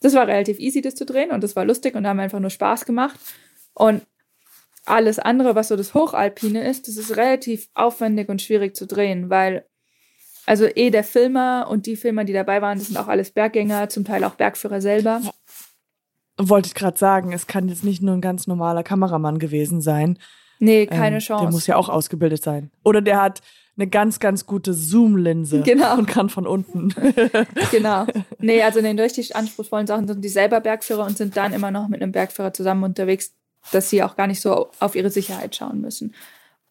Das 0.00 0.14
war 0.14 0.26
relativ 0.26 0.58
easy, 0.58 0.80
das 0.80 0.94
zu 0.94 1.04
drehen 1.04 1.30
und 1.30 1.42
das 1.42 1.56
war 1.56 1.64
lustig 1.64 1.94
und 1.94 2.02
da 2.02 2.10
haben 2.10 2.16
wir 2.16 2.24
einfach 2.24 2.40
nur 2.40 2.50
Spaß 2.50 2.84
gemacht. 2.84 3.18
Und 3.74 4.02
alles 4.84 5.18
andere, 5.18 5.54
was 5.54 5.68
so 5.68 5.76
das 5.76 5.94
Hochalpine 5.94 6.68
ist, 6.68 6.88
das 6.88 6.96
ist 6.96 7.16
relativ 7.16 7.68
aufwendig 7.74 8.28
und 8.28 8.42
schwierig 8.42 8.74
zu 8.74 8.86
drehen, 8.86 9.30
weil 9.30 9.64
also 10.46 10.66
eh 10.66 10.90
der 10.90 11.04
Filmer 11.04 11.66
und 11.70 11.86
die 11.86 11.96
Filmer, 11.96 12.24
die 12.24 12.32
dabei 12.32 12.62
waren, 12.62 12.78
das 12.78 12.88
sind 12.88 12.96
auch 12.96 13.08
alles 13.08 13.30
Berggänger, 13.30 13.88
zum 13.88 14.04
Teil 14.04 14.24
auch 14.24 14.34
Bergführer 14.34 14.80
selber. 14.80 15.20
Wollte 16.38 16.68
ich 16.68 16.74
gerade 16.74 16.98
sagen, 16.98 17.32
es 17.32 17.46
kann 17.46 17.68
jetzt 17.68 17.84
nicht 17.84 18.02
nur 18.02 18.14
ein 18.14 18.20
ganz 18.20 18.46
normaler 18.46 18.82
Kameramann 18.82 19.38
gewesen 19.38 19.80
sein. 19.80 20.18
Nee, 20.58 20.86
keine 20.86 21.16
ähm, 21.16 21.20
Chance. 21.20 21.44
Der 21.44 21.52
muss 21.52 21.66
ja 21.66 21.76
auch 21.76 21.88
ausgebildet 21.88 22.42
sein. 22.42 22.70
Oder 22.84 23.02
der 23.02 23.20
hat 23.20 23.42
eine 23.76 23.86
ganz, 23.86 24.20
ganz 24.20 24.46
gute 24.46 24.74
Zoom-Linse 24.74 25.62
genau. 25.62 25.96
und 25.96 26.06
kann 26.06 26.28
von 26.28 26.46
unten. 26.46 26.94
genau. 27.70 28.06
Nee, 28.38 28.62
also 28.62 28.78
in 28.78 28.84
den 28.84 28.98
richtig 28.98 29.34
anspruchsvollen 29.34 29.86
Sachen 29.86 30.06
sind 30.06 30.22
die 30.22 30.28
selber 30.28 30.60
Bergführer 30.60 31.06
und 31.06 31.16
sind 31.16 31.36
dann 31.36 31.52
immer 31.52 31.70
noch 31.70 31.88
mit 31.88 32.02
einem 32.02 32.12
Bergführer 32.12 32.52
zusammen 32.52 32.84
unterwegs, 32.84 33.34
dass 33.72 33.88
sie 33.88 34.02
auch 34.02 34.16
gar 34.16 34.26
nicht 34.26 34.40
so 34.40 34.70
auf 34.78 34.94
ihre 34.94 35.10
Sicherheit 35.10 35.56
schauen 35.56 35.80
müssen. 35.80 36.14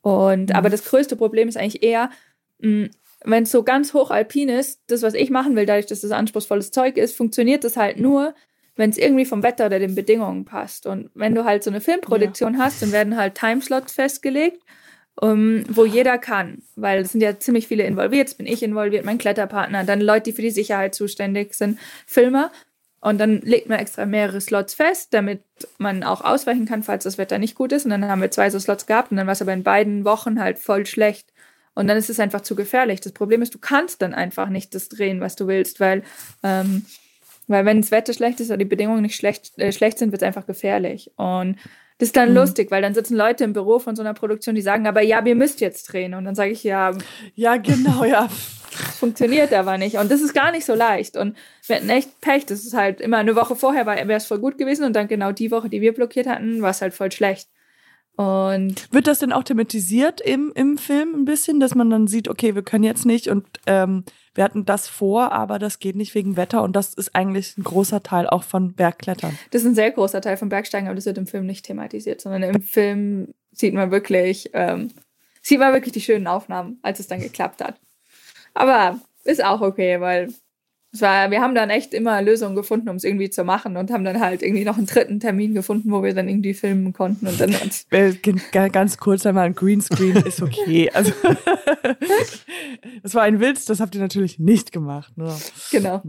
Und 0.01 0.49
mhm. 0.49 0.55
aber 0.55 0.69
das 0.69 0.86
größte 0.86 1.15
Problem 1.15 1.47
ist 1.47 1.57
eigentlich 1.57 1.84
eher, 1.84 2.12
mm, 2.60 2.86
wenn 3.23 3.43
es 3.43 3.51
so 3.51 3.63
ganz 3.63 3.93
hoch 3.93 4.12
alpin 4.12 4.49
ist, 4.49 4.81
das, 4.88 5.01
was 5.01 5.13
ich 5.13 5.29
machen 5.29 5.55
will, 5.55 5.65
dadurch, 5.65 5.86
dass 5.86 6.01
das 6.01 6.12
anspruchsvolles 6.12 6.71
Zeug 6.71 6.97
ist, 6.97 7.15
funktioniert 7.15 7.63
das 7.63 7.77
halt 7.77 7.99
nur, 7.99 8.34
wenn 8.75 8.89
es 8.89 8.97
irgendwie 8.97 9.25
vom 9.25 9.43
Wetter 9.43 9.67
oder 9.67 9.79
den 9.79 9.95
Bedingungen 9.95 10.45
passt. 10.45 10.88
Und 10.88 11.10
wenn 11.13 11.36
du 11.36 11.45
halt 11.45 11.63
so 11.63 11.69
eine 11.69 11.81
Filmproduktion 11.81 12.55
ja. 12.55 12.62
hast, 12.62 12.81
dann 12.81 12.91
werden 12.91 13.17
halt 13.17 13.36
Timeslots 13.36 13.93
festgelegt 13.93 14.63
um, 15.15 15.63
wo 15.69 15.86
jeder 15.86 16.17
kann, 16.17 16.63
weil 16.75 17.01
es 17.01 17.12
sind 17.12 17.21
ja 17.21 17.38
ziemlich 17.38 17.67
viele 17.67 17.84
involviert. 17.84 18.29
Jetzt 18.29 18.38
bin 18.38 18.47
ich 18.47 18.63
involviert, 18.63 19.05
mein 19.05 19.17
Kletterpartner, 19.17 19.84
dann 19.84 20.01
Leute, 20.01 20.23
die 20.23 20.34
für 20.34 20.41
die 20.41 20.51
Sicherheit 20.51 20.95
zuständig 20.95 21.53
sind, 21.53 21.79
Filmer. 22.05 22.51
Und 23.01 23.19
dann 23.19 23.41
legt 23.41 23.67
man 23.67 23.79
extra 23.79 24.05
mehrere 24.05 24.39
Slots 24.41 24.75
fest, 24.75 25.13
damit 25.13 25.41
man 25.79 26.03
auch 26.03 26.21
ausweichen 26.21 26.65
kann, 26.65 26.84
falls 26.84 27.03
das 27.03 27.17
Wetter 27.17 27.39
nicht 27.39 27.55
gut 27.55 27.71
ist. 27.71 27.86
Und 27.86 27.91
dann 27.91 28.07
haben 28.07 28.21
wir 28.21 28.29
zwei 28.29 28.49
so 28.49 28.60
Slots 28.60 28.86
gehabt 28.86 29.12
und 29.12 29.17
dann 29.17 29.25
war 29.25 29.34
es 29.34 29.41
aber 29.41 29.53
in 29.53 29.63
beiden 29.63 30.05
Wochen 30.05 30.39
halt 30.39 30.60
voll 30.60 30.86
schlecht. 30.86 31.34
Und 31.73 31.88
dann 31.88 31.97
ist 31.97 32.10
es 32.10 32.19
einfach 32.19 32.41
zu 32.41 32.55
gefährlich. 32.55 33.01
Das 33.01 33.13
Problem 33.13 33.41
ist, 33.41 33.53
du 33.53 33.60
kannst 33.60 34.01
dann 34.01 34.13
einfach 34.13 34.49
nicht 34.49 34.75
das 34.75 34.89
drehen, 34.89 35.21
was 35.21 35.36
du 35.36 35.47
willst, 35.47 35.79
weil, 35.79 36.03
ähm, 36.43 36.86
weil 37.47 37.65
wenn 37.65 37.81
das 37.81 37.91
Wetter 37.91 38.13
schlecht 38.13 38.39
ist 38.39 38.49
oder 38.49 38.57
die 38.57 38.65
Bedingungen 38.65 39.01
nicht 39.01 39.15
schlecht, 39.15 39.57
äh, 39.57 39.71
schlecht 39.71 39.97
sind, 39.97 40.12
wird 40.12 40.21
es 40.21 40.27
einfach 40.27 40.45
gefährlich. 40.45 41.12
Und 41.15 41.57
das 42.01 42.07
ist 42.07 42.17
dann 42.17 42.29
mhm. 42.29 42.36
lustig, 42.38 42.71
weil 42.71 42.81
dann 42.81 42.95
sitzen 42.95 43.15
Leute 43.15 43.43
im 43.43 43.53
Büro 43.53 43.77
von 43.77 43.95
so 43.95 44.01
einer 44.01 44.15
Produktion, 44.15 44.55
die 44.55 44.62
sagen, 44.62 44.88
aber 44.88 45.03
ja, 45.03 45.23
wir 45.23 45.36
müsst 45.36 45.62
jetzt 45.62 45.84
drehen. 45.84 46.15
Und 46.15 46.25
dann 46.25 46.34
sage 46.34 46.49
ich, 46.49 46.63
ja. 46.63 46.97
Ja, 47.36 47.57
genau, 47.57 48.03
ja. 48.03 48.27
Das 48.71 48.97
funktioniert 48.99 49.51
aber 49.53 49.77
nicht. 49.77 49.97
Und 49.97 50.10
das 50.10 50.21
ist 50.21 50.34
gar 50.34 50.53
nicht 50.53 50.65
so 50.65 50.73
leicht. 50.73 51.17
Und 51.17 51.36
wir 51.67 51.75
hatten 51.75 51.89
echt 51.89 52.21
Pech. 52.21 52.45
Das 52.45 52.63
ist 52.63 52.73
halt 52.73 53.01
immer 53.01 53.17
eine 53.17 53.36
Woche 53.36 53.57
vorher 53.57 53.86
wäre 53.86 54.13
es 54.13 54.25
voll 54.25 54.39
gut 54.39 54.57
gewesen. 54.57 54.86
Und 54.86 54.95
dann 54.95 55.10
genau 55.10 55.34
die 55.34 55.51
Woche, 55.51 55.67
die 55.67 55.81
wir 55.81 55.93
blockiert 55.93 56.25
hatten, 56.25 56.62
war 56.62 56.69
es 56.69 56.81
halt 56.81 56.93
voll 56.93 57.12
schlecht. 57.12 57.49
Und 58.15 58.91
wird 58.93 59.08
das 59.08 59.19
denn 59.19 59.32
auch 59.32 59.43
thematisiert 59.43 60.21
im, 60.21 60.52
im 60.54 60.78
Film 60.78 61.15
ein 61.15 61.26
bisschen, 61.26 61.60
dass 61.60 61.76
man 61.76 61.89
dann 61.89 62.08
sieht, 62.08 62.28
okay, 62.28 62.56
wir 62.56 62.62
können 62.62 62.84
jetzt 62.84 63.06
nicht 63.06 63.30
und 63.30 63.45
ähm, 63.65 64.04
wir 64.34 64.43
hatten 64.43 64.65
das 64.65 64.88
vor, 64.88 65.32
aber 65.32 65.60
das 65.60 65.80
geht 65.80 65.95
nicht 65.95 66.13
wegen 66.13 66.38
Wetter 66.38 66.62
und 66.63 66.76
das 66.76 66.93
ist 66.93 67.15
eigentlich 67.15 67.58
ein 67.58 67.63
großer 67.63 68.04
Teil 68.04 68.28
auch 68.28 68.43
von 68.43 68.74
Bergklettern. 68.74 69.38
Das 69.52 69.62
ist 69.62 69.67
ein 69.67 69.76
sehr 69.76 69.91
großer 69.91 70.21
Teil 70.21 70.38
von 70.38 70.50
Bergsteigen, 70.50 70.88
aber 70.88 70.95
das 70.95 71.06
wird 71.06 71.17
im 71.17 71.28
Film 71.28 71.45
nicht 71.45 71.65
thematisiert, 71.65 72.21
sondern 72.21 72.43
im 72.43 72.62
Film 72.62 73.34
sieht 73.52 73.74
man 73.74 73.91
wirklich, 73.91 74.52
ähm, 74.54 74.91
sieht 75.41 75.60
man 75.60 75.74
wirklich 75.74 75.93
die 75.93 76.02
schönen 76.02 76.28
Aufnahmen, 76.28 76.80
als 76.82 77.00
es 77.00 77.08
dann 77.08 77.21
geklappt 77.21 77.62
hat. 77.62 77.80
Aber 78.54 79.00
ist 79.24 79.43
auch 79.43 79.62
okay, 79.62 80.00
weil 80.00 80.34
es 80.93 81.01
war, 81.01 81.32
wir 81.32 81.39
haben 81.41 81.56
dann 81.56 81.69
echt 81.69 81.93
immer 81.93 82.21
Lösungen 82.21 82.56
gefunden, 82.56 82.89
um 82.89 82.97
es 82.97 83.06
irgendwie 83.06 83.30
zu 83.30 83.45
machen 83.45 83.77
und 83.77 83.91
haben 83.91 84.04
dann 84.04 84.19
halt 84.19 84.43
irgendwie 84.43 84.65
noch 84.65 84.77
einen 84.77 84.88
dritten 84.88 85.21
Termin 85.21 85.54
gefunden, 85.54 85.89
wo 85.91 86.04
wir 86.04 86.13
dann 86.13 86.27
irgendwie 86.27 86.54
filmen 86.54 86.91
konnten 86.91 87.27
und 87.27 87.39
dann 87.39 87.56
uns. 87.56 87.88
Ganz 88.51 88.97
kurz 88.97 89.25
einmal 89.25 89.45
ein 89.45 89.56
Greenscreen 89.56 90.17
ist 90.17 90.41
okay. 90.41 90.89
Also 91.01 91.13
das 93.04 93.15
war 93.15 93.23
ein 93.23 93.39
Witz, 93.39 93.65
das 93.65 93.80
habt 93.80 93.95
ihr 93.95 94.01
natürlich 94.01 94.39
nicht 94.39 94.71
gemacht. 94.71 95.17
Ne? 95.17 95.34
Genau. 95.71 96.01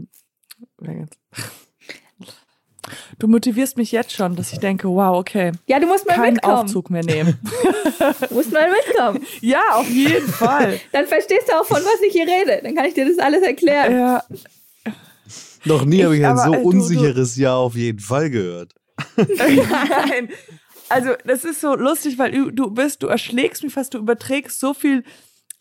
Du 3.17 3.27
motivierst 3.27 3.77
mich 3.77 3.91
jetzt 3.91 4.11
schon, 4.11 4.35
dass 4.35 4.51
ich 4.51 4.59
denke, 4.59 4.89
wow, 4.89 5.17
okay. 5.17 5.53
Ja, 5.67 5.79
du 5.79 5.87
musst 5.87 6.05
mal 6.05 6.15
keinen 6.15 6.33
mitkommen. 6.33 6.55
Aufzug 6.55 6.89
mehr 6.89 7.03
nehmen. 7.03 7.39
du 8.29 8.33
musst 8.33 8.51
mal 8.51 8.69
mitkommen. 8.69 9.25
Ja, 9.39 9.61
auf 9.75 9.89
jeden 9.89 10.27
Fall. 10.27 10.79
Dann 10.91 11.07
verstehst 11.07 11.47
du 11.47 11.59
auch, 11.59 11.65
von 11.65 11.77
was 11.77 12.01
ich 12.05 12.11
hier 12.11 12.27
rede. 12.27 12.59
Dann 12.61 12.75
kann 12.75 12.85
ich 12.85 12.93
dir 12.93 13.07
das 13.07 13.19
alles 13.19 13.41
erklären. 13.43 13.93
Ja, 13.93 14.23
Noch 15.65 15.85
nie 15.85 16.03
habe 16.03 16.15
ich 16.17 16.25
ein 16.25 16.37
aber, 16.37 16.43
so 16.45 16.53
äh, 16.53 16.61
du- 16.61 16.67
unsicheres 16.69 17.35
Ja 17.37 17.55
auf 17.55 17.75
jeden 17.75 17.99
Fall 17.99 18.29
gehört. 18.29 18.73
Nein. 19.17 20.29
Also, 20.89 21.11
das 21.25 21.43
ist 21.43 21.61
so 21.61 21.75
lustig, 21.75 22.17
weil 22.19 22.31
du, 22.31 22.51
du 22.51 22.69
bist, 22.71 23.01
du 23.01 23.07
erschlägst 23.07 23.63
mich 23.63 23.73
fast, 23.73 23.93
du 23.93 23.97
überträgst 23.99 24.59
so 24.59 24.73
viel 24.73 25.03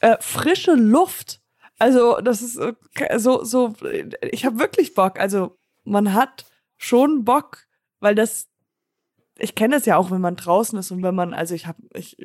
äh, 0.00 0.16
frische 0.20 0.74
Luft. 0.74 1.40
Also, 1.78 2.20
das 2.20 2.42
ist 2.42 2.56
äh, 2.58 2.74
so, 3.18 3.42
so, 3.44 3.72
ich 4.30 4.44
habe 4.44 4.58
wirklich 4.58 4.94
Bock. 4.94 5.18
Also, 5.18 5.56
man 5.84 6.12
hat 6.12 6.44
schon 6.76 7.24
Bock, 7.24 7.66
weil 8.00 8.14
das, 8.14 8.48
ich 9.38 9.54
kenne 9.54 9.76
das 9.76 9.86
ja 9.86 9.96
auch, 9.96 10.10
wenn 10.10 10.20
man 10.20 10.36
draußen 10.36 10.78
ist 10.78 10.90
und 10.90 11.02
wenn 11.02 11.14
man, 11.14 11.32
also 11.32 11.54
ich 11.54 11.66
habe, 11.66 11.78
ich, 11.94 12.16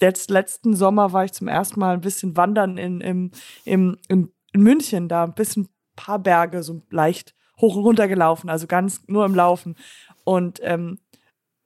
jetzt 0.00 0.30
letzten 0.30 0.74
Sommer 0.76 1.12
war 1.12 1.24
ich 1.24 1.32
zum 1.32 1.48
ersten 1.48 1.80
Mal 1.80 1.94
ein 1.94 2.00
bisschen 2.02 2.36
wandern 2.36 2.76
in, 2.76 3.00
im, 3.00 3.30
im, 3.64 3.98
in 4.08 4.32
München, 4.54 5.08
da 5.08 5.24
ein 5.24 5.34
bisschen 5.34 5.68
paar 5.96 6.18
Berge, 6.18 6.62
so 6.62 6.82
leicht 6.90 7.34
hoch 7.60 7.76
und 7.76 7.84
runter 7.84 8.08
gelaufen, 8.08 8.50
also 8.50 8.66
ganz 8.66 9.02
nur 9.06 9.24
im 9.24 9.34
Laufen. 9.34 9.76
Und 10.24 10.60
ähm, 10.62 10.98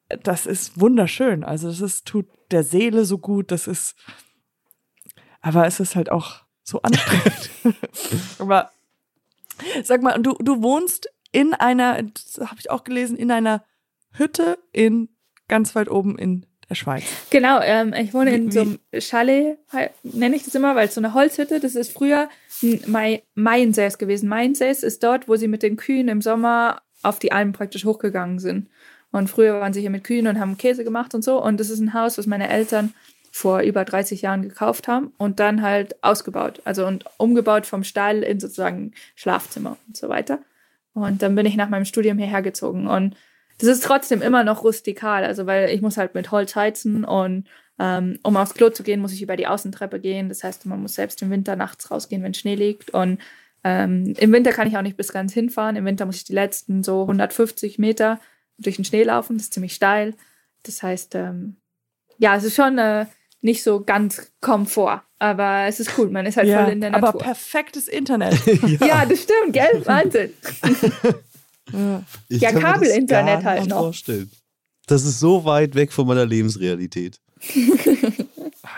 das 0.08 0.46
ist 0.46 0.80
wunderschön. 0.80 1.44
Also 1.44 1.68
das 1.68 1.80
ist, 1.80 2.06
tut 2.06 2.26
der 2.50 2.62
Seele 2.62 3.04
so 3.04 3.18
gut. 3.18 3.50
Das 3.50 3.66
ist, 3.66 3.96
aber 5.40 5.66
es 5.66 5.80
ist 5.80 5.96
halt 5.96 6.10
auch 6.10 6.42
so 6.62 6.82
anstrengend. 6.82 7.50
aber 8.38 8.70
sag 9.82 10.02
mal, 10.02 10.20
du, 10.20 10.34
du 10.34 10.62
wohnst 10.62 11.08
in 11.32 11.54
einer, 11.54 12.02
das 12.02 12.40
habe 12.40 12.60
ich 12.60 12.70
auch 12.70 12.84
gelesen, 12.84 13.16
in 13.16 13.30
einer 13.30 13.64
Hütte 14.12 14.58
in 14.72 15.08
ganz 15.48 15.74
weit 15.74 15.90
oben 15.90 16.18
in 16.18 16.46
der 16.68 16.74
Schweiz. 16.74 17.04
Genau, 17.30 17.60
ähm, 17.62 17.94
ich 17.94 18.12
wohne 18.12 18.34
in 18.34 18.50
so 18.50 18.60
einem 18.60 18.78
Chalet, 18.98 19.58
nenne 20.02 20.36
ich 20.36 20.44
das 20.44 20.54
immer, 20.54 20.74
weil 20.74 20.88
es 20.88 20.94
so 20.94 21.00
eine 21.00 21.14
Holzhütte, 21.14 21.60
das 21.60 21.74
ist 21.74 21.92
früher 21.92 22.28
Mainsäß 23.34 23.98
gewesen. 23.98 24.28
Mainsäß 24.28 24.82
ist 24.82 25.02
dort, 25.02 25.28
wo 25.28 25.36
sie 25.36 25.48
mit 25.48 25.62
den 25.62 25.76
Kühen 25.76 26.08
im 26.08 26.22
Sommer 26.22 26.82
auf 27.02 27.18
die 27.18 27.32
Alpen 27.32 27.52
praktisch 27.52 27.84
hochgegangen 27.84 28.38
sind. 28.38 28.68
Und 29.12 29.30
früher 29.30 29.60
waren 29.60 29.72
sie 29.72 29.80
hier 29.80 29.90
mit 29.90 30.04
Kühen 30.04 30.26
und 30.26 30.40
haben 30.40 30.58
Käse 30.58 30.84
gemacht 30.84 31.14
und 31.14 31.22
so. 31.22 31.42
Und 31.42 31.60
das 31.60 31.70
ist 31.70 31.80
ein 31.80 31.94
Haus, 31.94 32.18
was 32.18 32.26
meine 32.26 32.48
Eltern 32.48 32.92
vor 33.30 33.60
über 33.60 33.84
30 33.84 34.22
Jahren 34.22 34.42
gekauft 34.42 34.88
haben 34.88 35.12
und 35.18 35.40
dann 35.40 35.62
halt 35.62 36.02
ausgebaut. 36.02 36.62
Also 36.64 36.86
und 36.86 37.04
umgebaut 37.18 37.66
vom 37.66 37.84
Stall 37.84 38.22
in 38.22 38.40
sozusagen 38.40 38.92
Schlafzimmer 39.14 39.76
und 39.86 39.96
so 39.96 40.08
weiter. 40.08 40.40
Und 40.94 41.22
dann 41.22 41.34
bin 41.34 41.46
ich 41.46 41.56
nach 41.56 41.68
meinem 41.68 41.84
Studium 41.84 42.18
hierher 42.18 42.42
gezogen. 42.42 42.86
Und 42.86 43.14
das 43.58 43.68
ist 43.68 43.84
trotzdem 43.84 44.22
immer 44.22 44.44
noch 44.44 44.64
rustikal, 44.64 45.24
also 45.24 45.46
weil 45.46 45.70
ich 45.70 45.80
muss 45.80 45.96
halt 45.96 46.14
mit 46.14 46.30
Holz 46.30 46.54
heizen 46.56 47.04
und 47.04 47.46
ähm, 47.78 48.18
um 48.22 48.36
aufs 48.36 48.54
Klo 48.54 48.70
zu 48.70 48.82
gehen, 48.82 49.00
muss 49.00 49.12
ich 49.12 49.22
über 49.22 49.36
die 49.36 49.46
Außentreppe 49.46 50.00
gehen. 50.00 50.28
Das 50.28 50.42
heißt, 50.42 50.66
man 50.66 50.80
muss 50.80 50.94
selbst 50.94 51.20
im 51.22 51.30
Winter 51.30 51.56
nachts 51.56 51.90
rausgehen, 51.90 52.22
wenn 52.22 52.34
Schnee 52.34 52.54
liegt. 52.54 52.90
Und 52.90 53.18
ähm, 53.64 54.14
im 54.18 54.32
Winter 54.32 54.52
kann 54.52 54.66
ich 54.66 54.76
auch 54.76 54.82
nicht 54.82 54.96
bis 54.96 55.12
ganz 55.12 55.34
hinfahren. 55.34 55.76
Im 55.76 55.84
Winter 55.84 56.06
muss 56.06 56.16
ich 56.16 56.24
die 56.24 56.32
letzten 56.32 56.82
so 56.82 57.02
150 57.02 57.78
Meter 57.78 58.18
durch 58.58 58.76
den 58.76 58.84
Schnee 58.84 59.02
laufen. 59.02 59.36
Das 59.36 59.44
ist 59.44 59.54
ziemlich 59.54 59.74
steil. 59.74 60.14
Das 60.62 60.82
heißt, 60.82 61.14
ähm, 61.16 61.56
ja, 62.18 62.34
es 62.36 62.44
ist 62.44 62.56
schon 62.56 62.78
äh, 62.78 63.06
nicht 63.42 63.62
so 63.62 63.82
ganz 63.82 64.32
Komfort, 64.40 65.02
aber 65.18 65.66
es 65.66 65.78
ist 65.78 65.98
cool. 65.98 66.08
Man 66.08 66.24
ist 66.24 66.38
halt 66.38 66.50
voll 66.50 66.72
in 66.72 66.80
der 66.80 66.94
aber 66.94 67.08
Natur. 67.08 67.20
perfektes 67.20 67.88
Internet. 67.88 68.34
ja, 68.80 69.04
das 69.04 69.22
stimmt, 69.22 69.52
gell? 69.52 69.82
Wahnsinn. 69.84 70.32
ja. 71.72 72.02
Ich 72.28 72.40
Ja, 72.42 72.50
kann 72.52 72.62
mir 72.62 72.68
das 72.68 72.72
Kabelinternet 72.74 73.44
halt 73.44 73.60
nicht 73.60 73.70
noch. 73.70 73.80
Vorstellen. 73.80 74.30
Das 74.86 75.04
ist 75.04 75.18
so 75.20 75.44
weit 75.44 75.74
weg 75.74 75.92
von 75.92 76.06
meiner 76.06 76.24
Lebensrealität. 76.26 77.20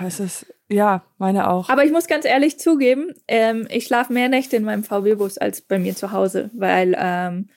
Es 0.06 0.20
ist, 0.20 0.46
ja, 0.68 1.02
meine 1.18 1.48
auch. 1.50 1.68
Aber 1.68 1.84
ich 1.84 1.90
muss 1.90 2.06
ganz 2.06 2.24
ehrlich 2.24 2.58
zugeben, 2.58 3.12
ähm, 3.26 3.66
ich 3.70 3.86
schlafe 3.86 4.12
mehr 4.12 4.28
Nächte 4.28 4.56
in 4.56 4.62
meinem 4.64 4.84
VW-Bus 4.84 5.38
als 5.38 5.60
bei 5.60 5.78
mir 5.78 5.96
zu 5.96 6.12
Hause, 6.12 6.50
weil 6.54 6.94
ähm, 6.98 7.48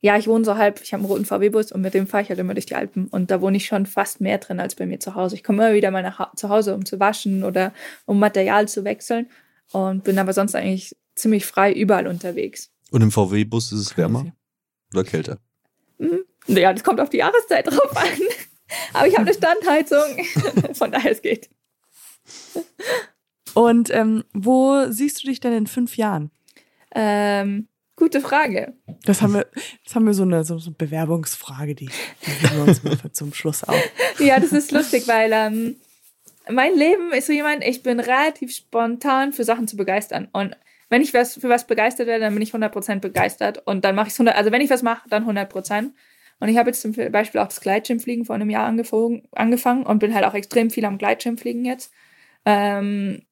ja, 0.00 0.16
ich 0.16 0.26
wohne 0.26 0.44
so 0.44 0.56
halb, 0.56 0.80
ich 0.82 0.92
habe 0.94 1.02
einen 1.02 1.10
roten 1.10 1.24
VW-Bus 1.26 1.70
und 1.72 1.80
mit 1.82 1.92
dem 1.92 2.06
fahre 2.06 2.22
ich 2.22 2.28
halt 2.30 2.38
immer 2.38 2.54
durch 2.54 2.66
die 2.66 2.74
Alpen 2.76 3.08
und 3.08 3.30
da 3.30 3.40
wohne 3.40 3.56
ich 3.58 3.66
schon 3.66 3.84
fast 3.86 4.20
mehr 4.20 4.38
drin 4.38 4.58
als 4.58 4.74
bei 4.74 4.86
mir 4.86 5.00
zu 5.00 5.14
Hause. 5.14 5.34
Ich 5.34 5.44
komme 5.44 5.64
immer 5.66 5.74
wieder 5.74 5.90
mal 5.90 6.02
nach 6.02 6.18
Ha- 6.18 6.32
zu 6.34 6.48
Hause, 6.48 6.74
um 6.74 6.84
zu 6.86 6.98
waschen 6.98 7.44
oder 7.44 7.72
um 8.06 8.18
Material 8.18 8.68
zu 8.68 8.84
wechseln 8.84 9.28
und 9.72 10.04
bin 10.04 10.18
aber 10.18 10.32
sonst 10.32 10.54
eigentlich 10.54 10.96
ziemlich 11.14 11.44
frei 11.44 11.72
überall 11.72 12.06
unterwegs. 12.06 12.70
Und 12.90 13.02
im 13.02 13.10
VW-Bus 13.10 13.72
ist 13.72 13.80
es 13.80 13.96
wärmer 13.98 14.20
Crazy. 14.22 14.32
Oder 14.92 15.04
kälter? 15.04 15.38
Ja, 16.46 16.72
das 16.72 16.82
kommt 16.82 17.00
auf 17.00 17.10
die 17.10 17.18
Jahreszeit 17.18 17.66
drauf 17.66 17.96
an. 17.96 18.08
Aber 18.92 19.06
ich 19.06 19.14
habe 19.14 19.26
eine 19.26 19.34
Standheizung, 19.34 20.26
von 20.74 20.90
daher 20.90 21.12
es 21.12 21.22
geht. 21.22 21.50
Und 23.54 23.90
ähm, 23.90 24.24
wo 24.32 24.86
siehst 24.88 25.22
du 25.22 25.28
dich 25.28 25.40
denn 25.40 25.52
in 25.52 25.66
fünf 25.66 25.96
Jahren? 25.96 26.30
Ähm, 26.94 27.68
gute 27.96 28.20
Frage. 28.20 28.74
Das 29.04 29.20
haben 29.20 29.34
wir, 29.34 29.46
das 29.84 29.94
haben 29.94 30.06
wir 30.06 30.14
so 30.14 30.22
eine, 30.22 30.44
so, 30.44 30.54
eine 30.54 30.74
Bewerbungsfrage, 30.76 31.74
die, 31.74 31.86
die 32.26 32.50
wir 32.50 32.62
uns 32.62 32.82
mal 32.82 32.96
für 32.96 33.12
zum 33.12 33.34
Schluss 33.34 33.64
auf. 33.64 33.76
Ja, 34.18 34.40
das 34.40 34.52
ist 34.52 34.72
lustig, 34.72 35.06
weil 35.06 35.30
ähm, 35.32 35.76
mein 36.50 36.74
Leben 36.74 37.12
ist 37.12 37.26
so 37.26 37.32
jemand, 37.32 37.64
ich 37.64 37.82
bin 37.82 38.00
relativ 38.00 38.54
spontan 38.54 39.32
für 39.32 39.44
Sachen 39.44 39.68
zu 39.68 39.76
begeistern. 39.76 40.28
Und 40.32 40.56
wenn 40.92 41.02
ich 41.02 41.14
was, 41.14 41.34
für 41.34 41.48
was 41.48 41.66
begeistert 41.66 42.06
werde, 42.06 42.20
dann 42.24 42.34
bin 42.34 42.42
ich 42.42 42.52
100% 42.52 43.00
begeistert. 43.00 43.66
Und 43.66 43.84
dann 43.84 43.94
mache 43.94 44.08
ich 44.08 44.12
es 44.12 44.20
100%, 44.20 44.28
also 44.28 44.52
wenn 44.52 44.60
ich 44.60 44.70
was 44.70 44.82
mache, 44.82 45.08
dann 45.08 45.26
100%. 45.26 45.90
Und 46.38 46.48
ich 46.48 46.58
habe 46.58 46.70
jetzt 46.70 46.82
zum 46.82 46.92
Beispiel 46.92 47.40
auch 47.40 47.46
das 47.48 47.60
Gleitschirmfliegen 47.60 48.24
vor 48.26 48.34
einem 48.34 48.50
Jahr 48.50 48.66
angefangen, 48.66 49.22
angefangen 49.32 49.86
und 49.86 50.00
bin 50.00 50.14
halt 50.14 50.24
auch 50.24 50.34
extrem 50.34 50.70
viel 50.70 50.84
am 50.84 50.98
Gleitschirmfliegen 50.98 51.64
jetzt. 51.64 51.92
Ähm, 52.44 53.22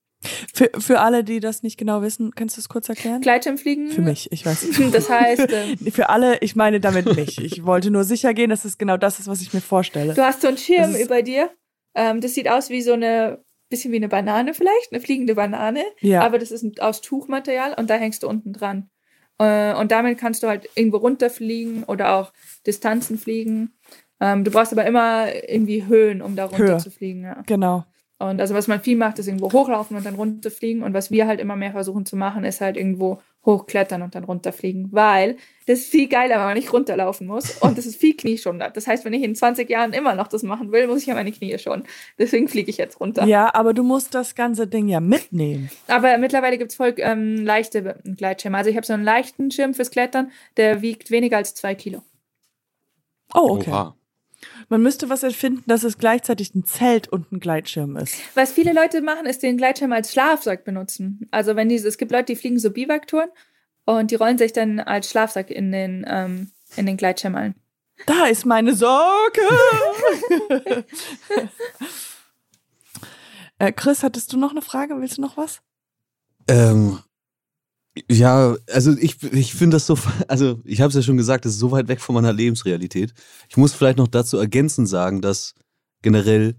Für, 0.54 0.70
für 0.78 1.00
alle, 1.00 1.22
die 1.22 1.40
das 1.40 1.62
nicht 1.62 1.76
genau 1.76 2.02
wissen, 2.02 2.30
kannst 2.34 2.56
du 2.56 2.60
es 2.60 2.68
kurz 2.68 2.88
erklären? 2.88 3.20
Gleitschirmfliegen. 3.20 3.90
Für 3.90 4.02
mich, 4.02 4.30
ich 4.32 4.46
weiß. 4.46 4.68
Das 4.92 5.10
heißt, 5.10 5.48
ähm, 5.52 5.92
Für 5.92 6.08
alle, 6.08 6.38
ich 6.38 6.56
meine 6.56 6.80
damit 6.80 7.14
mich. 7.16 7.40
Ich 7.40 7.66
wollte 7.66 7.90
nur 7.90 8.04
sicher 8.04 8.32
gehen, 8.32 8.50
dass 8.50 8.64
es 8.64 8.78
genau 8.78 8.96
das 8.96 9.18
ist, 9.18 9.28
was 9.28 9.42
ich 9.42 9.52
mir 9.52 9.60
vorstelle. 9.60 10.14
Du 10.14 10.22
hast 10.22 10.40
so 10.40 10.48
einen 10.48 10.56
Schirm 10.56 10.94
über 10.94 11.22
dir. 11.22 11.50
Ähm, 11.94 12.20
das 12.20 12.34
sieht 12.34 12.48
aus 12.48 12.70
wie 12.70 12.80
so 12.80 12.92
eine, 12.92 13.42
bisschen 13.70 13.92
wie 13.92 13.96
eine 13.96 14.08
Banane 14.08 14.52
vielleicht, 14.52 14.92
eine 14.92 15.00
fliegende 15.00 15.34
Banane. 15.34 15.82
Ja. 16.00 16.22
Aber 16.22 16.38
das 16.38 16.50
ist 16.50 16.82
aus 16.82 17.00
Tuchmaterial 17.00 17.74
und 17.74 17.88
da 17.88 17.94
hängst 17.94 18.22
du 18.22 18.28
unten 18.28 18.52
dran. 18.52 18.90
Äh, 19.38 19.74
und 19.74 19.90
damit 19.90 20.18
kannst 20.18 20.42
du 20.42 20.48
halt 20.48 20.68
irgendwo 20.74 20.98
runterfliegen 20.98 21.84
oder 21.84 22.14
auch 22.14 22.32
Distanzen 22.66 23.16
fliegen. 23.16 23.72
Ähm, 24.20 24.44
du 24.44 24.50
brauchst 24.50 24.72
aber 24.72 24.84
immer 24.84 25.28
irgendwie 25.48 25.86
Höhen, 25.86 26.20
um 26.20 26.36
da 26.36 26.44
runter 26.44 26.74
Höhe. 26.74 26.78
zu 26.78 26.90
fliegen. 26.90 27.22
Ja. 27.22 27.42
Genau. 27.46 27.84
Und 28.18 28.38
also 28.38 28.54
was 28.54 28.68
man 28.68 28.80
viel 28.80 28.96
macht, 28.96 29.18
ist 29.18 29.28
irgendwo 29.28 29.50
hochlaufen 29.50 29.96
und 29.96 30.04
dann 30.04 30.14
runterfliegen. 30.14 30.82
Und 30.82 30.92
was 30.92 31.10
wir 31.10 31.26
halt 31.26 31.40
immer 31.40 31.56
mehr 31.56 31.72
versuchen 31.72 32.04
zu 32.04 32.16
machen, 32.16 32.44
ist 32.44 32.60
halt 32.60 32.76
irgendwo 32.76 33.22
hochklettern 33.44 34.02
und 34.02 34.14
dann 34.14 34.24
runterfliegen. 34.24 34.88
Weil 34.92 35.36
das 35.66 35.80
ist 35.80 35.90
viel 35.90 36.08
geiler, 36.08 36.36
wenn 36.36 36.44
man 36.44 36.54
nicht 36.54 36.72
runterlaufen 36.72 37.26
muss. 37.26 37.56
Und 37.58 37.78
das 37.78 37.86
ist 37.86 37.96
viel 37.96 38.16
knieschonender. 38.16 38.70
Das 38.70 38.86
heißt, 38.86 39.04
wenn 39.04 39.12
ich 39.12 39.22
in 39.22 39.34
20 39.34 39.68
Jahren 39.68 39.92
immer 39.92 40.14
noch 40.14 40.28
das 40.28 40.42
machen 40.42 40.72
will, 40.72 40.86
muss 40.86 41.02
ich 41.02 41.06
ja 41.06 41.14
meine 41.14 41.32
Knie 41.32 41.58
schonen. 41.58 41.84
Deswegen 42.18 42.48
fliege 42.48 42.70
ich 42.70 42.76
jetzt 42.76 43.00
runter. 43.00 43.24
Ja, 43.24 43.54
aber 43.54 43.72
du 43.72 43.82
musst 43.82 44.14
das 44.14 44.34
ganze 44.34 44.66
Ding 44.66 44.88
ja 44.88 45.00
mitnehmen. 45.00 45.70
Aber 45.86 46.16
mittlerweile 46.18 46.58
gibt 46.58 46.72
es 46.72 46.76
voll 46.76 46.94
ähm, 46.98 47.44
leichte 47.44 47.98
Gleitschirme. 48.04 48.58
Also 48.58 48.70
ich 48.70 48.76
habe 48.76 48.86
so 48.86 48.92
einen 48.92 49.04
leichten 49.04 49.50
Schirm 49.50 49.74
fürs 49.74 49.90
Klettern, 49.90 50.30
der 50.56 50.82
wiegt 50.82 51.10
weniger 51.10 51.36
als 51.38 51.54
zwei 51.54 51.74
Kilo. 51.74 52.02
Oh, 53.34 53.56
okay. 53.56 53.70
Oha. 53.70 53.96
Man 54.68 54.82
müsste 54.82 55.08
was 55.08 55.22
erfinden, 55.22 55.64
dass 55.66 55.82
es 55.82 55.98
gleichzeitig 55.98 56.54
ein 56.54 56.64
Zelt 56.64 57.08
und 57.08 57.30
ein 57.32 57.40
Gleitschirm 57.40 57.96
ist. 57.96 58.16
Was 58.34 58.52
viele 58.52 58.72
Leute 58.72 59.02
machen, 59.02 59.26
ist 59.26 59.42
den 59.42 59.56
Gleitschirm 59.56 59.92
als 59.92 60.12
Schlafsack 60.12 60.64
benutzen. 60.64 61.28
Also 61.30 61.56
wenn 61.56 61.68
diese, 61.68 61.88
es 61.88 61.98
gibt 61.98 62.12
Leute, 62.12 62.26
die 62.26 62.36
fliegen 62.36 62.58
so 62.58 62.70
Biwaktouren 62.70 63.30
und 63.84 64.10
die 64.10 64.14
rollen 64.14 64.38
sich 64.38 64.52
dann 64.52 64.80
als 64.80 65.10
Schlafsack 65.10 65.50
in 65.50 65.72
den, 65.72 66.04
ähm, 66.08 66.50
in 66.76 66.86
den 66.86 66.96
Gleitschirm 66.96 67.34
ein. 67.34 67.54
Da 68.06 68.26
ist 68.26 68.46
meine 68.46 68.74
Sorge. 68.74 69.40
äh, 73.58 73.72
Chris, 73.72 74.02
hattest 74.02 74.32
du 74.32 74.38
noch 74.38 74.52
eine 74.52 74.62
Frage? 74.62 74.98
Willst 75.00 75.18
du 75.18 75.22
noch 75.22 75.36
was? 75.36 75.60
Ähm, 76.48 77.00
ja, 78.08 78.56
also 78.72 78.92
ich, 78.96 79.22
ich 79.32 79.54
finde 79.54 79.76
das 79.76 79.86
so, 79.86 79.98
also 80.28 80.60
ich 80.64 80.80
habe 80.80 80.88
es 80.88 80.94
ja 80.94 81.02
schon 81.02 81.16
gesagt, 81.16 81.44
das 81.44 81.52
ist 81.52 81.58
so 81.58 81.70
weit 81.70 81.88
weg 81.88 82.00
von 82.00 82.14
meiner 82.14 82.32
Lebensrealität. 82.32 83.14
Ich 83.48 83.56
muss 83.56 83.72
vielleicht 83.72 83.98
noch 83.98 84.08
dazu 84.08 84.36
ergänzend 84.38 84.88
sagen, 84.88 85.20
dass 85.20 85.54
generell 86.02 86.56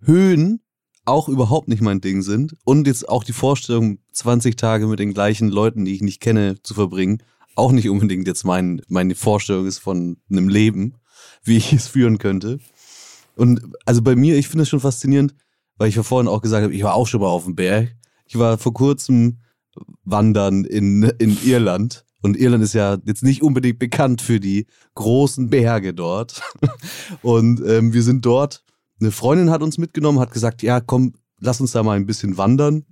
Höhen 0.00 0.60
auch 1.04 1.28
überhaupt 1.28 1.68
nicht 1.68 1.82
mein 1.82 2.00
Ding 2.00 2.22
sind 2.22 2.56
und 2.64 2.86
jetzt 2.86 3.08
auch 3.08 3.24
die 3.24 3.32
Vorstellung, 3.32 3.98
20 4.12 4.56
Tage 4.56 4.86
mit 4.86 4.98
den 4.98 5.14
gleichen 5.14 5.48
Leuten, 5.48 5.84
die 5.84 5.94
ich 5.94 6.02
nicht 6.02 6.20
kenne, 6.20 6.62
zu 6.62 6.74
verbringen, 6.74 7.22
auch 7.54 7.72
nicht 7.72 7.88
unbedingt 7.88 8.26
jetzt 8.26 8.44
mein, 8.44 8.82
meine 8.88 9.14
Vorstellung 9.14 9.66
ist 9.66 9.78
von 9.78 10.16
einem 10.30 10.48
Leben, 10.48 10.94
wie 11.44 11.56
ich 11.56 11.72
es 11.72 11.88
führen 11.88 12.18
könnte. 12.18 12.58
Und 13.36 13.62
also 13.84 14.02
bei 14.02 14.14
mir, 14.14 14.36
ich 14.36 14.48
finde 14.48 14.62
es 14.62 14.68
schon 14.68 14.80
faszinierend, 14.80 15.34
weil 15.76 15.88
ich 15.88 15.96
ja 15.96 16.02
vorhin 16.02 16.28
auch 16.28 16.42
gesagt 16.42 16.62
habe, 16.62 16.74
ich 16.74 16.82
war 16.82 16.94
auch 16.94 17.06
schon 17.06 17.20
mal 17.20 17.28
auf 17.28 17.44
dem 17.44 17.56
Berg. 17.56 17.94
Ich 18.26 18.38
war 18.38 18.58
vor 18.58 18.72
kurzem 18.72 19.38
wandern 20.04 20.64
in, 20.64 21.02
in 21.18 21.36
Irland. 21.44 22.04
Und 22.22 22.36
Irland 22.36 22.62
ist 22.62 22.74
ja 22.74 22.98
jetzt 23.04 23.24
nicht 23.24 23.42
unbedingt 23.42 23.78
bekannt 23.78 24.22
für 24.22 24.38
die 24.38 24.66
großen 24.94 25.50
Berge 25.50 25.92
dort. 25.92 26.42
Und 27.22 27.60
ähm, 27.66 27.92
wir 27.92 28.02
sind 28.02 28.24
dort, 28.24 28.64
eine 29.00 29.10
Freundin 29.10 29.50
hat 29.50 29.62
uns 29.62 29.78
mitgenommen, 29.78 30.20
hat 30.20 30.32
gesagt, 30.32 30.62
ja, 30.62 30.80
komm, 30.80 31.14
lass 31.40 31.60
uns 31.60 31.72
da 31.72 31.82
mal 31.82 31.96
ein 31.96 32.06
bisschen 32.06 32.38
wandern. 32.38 32.84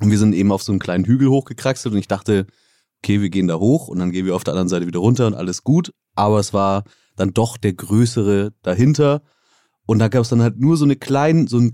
Und 0.00 0.10
wir 0.10 0.18
sind 0.18 0.34
eben 0.34 0.50
auf 0.50 0.62
so 0.62 0.72
einen 0.72 0.78
kleinen 0.78 1.04
Hügel 1.04 1.28
hochgekraxelt 1.28 1.92
und 1.92 1.98
ich 1.98 2.08
dachte, 2.08 2.46
okay, 2.98 3.20
wir 3.20 3.28
gehen 3.28 3.48
da 3.48 3.56
hoch 3.56 3.88
und 3.88 3.98
dann 3.98 4.10
gehen 4.10 4.24
wir 4.24 4.34
auf 4.34 4.44
der 4.44 4.54
anderen 4.54 4.68
Seite 4.68 4.86
wieder 4.86 5.00
runter 5.00 5.26
und 5.26 5.34
alles 5.34 5.62
gut. 5.62 5.92
Aber 6.14 6.40
es 6.40 6.54
war 6.54 6.84
dann 7.16 7.34
doch 7.34 7.58
der 7.58 7.74
größere 7.74 8.52
dahinter. 8.62 9.22
Und 9.86 9.98
da 9.98 10.08
gab 10.08 10.22
es 10.22 10.30
dann 10.30 10.40
halt 10.40 10.58
nur 10.58 10.78
so 10.78 10.84
eine 10.84 10.96
kleinen, 10.96 11.46
so 11.46 11.58
einen 11.58 11.72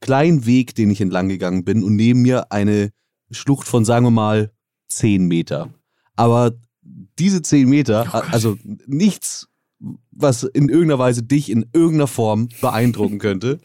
kleinen 0.00 0.44
Weg, 0.44 0.74
den 0.74 0.90
ich 0.90 1.00
entlang 1.00 1.28
gegangen 1.28 1.64
bin 1.64 1.84
und 1.84 1.94
neben 1.94 2.22
mir 2.22 2.50
eine 2.50 2.90
Schlucht 3.32 3.66
von, 3.66 3.84
sagen 3.84 4.06
wir 4.06 4.10
mal, 4.10 4.52
zehn 4.88 5.26
Meter. 5.26 5.72
Aber 6.16 6.52
diese 7.18 7.42
zehn 7.42 7.68
Meter, 7.68 8.06
Oh 8.12 8.22
also 8.32 8.56
nichts, 8.86 9.48
was 10.10 10.44
in 10.44 10.68
irgendeiner 10.68 10.98
Weise 10.98 11.22
dich 11.22 11.50
in 11.50 11.66
irgendeiner 11.72 12.06
Form 12.06 12.48
beeindrucken 12.60 13.18
könnte. 13.18 13.60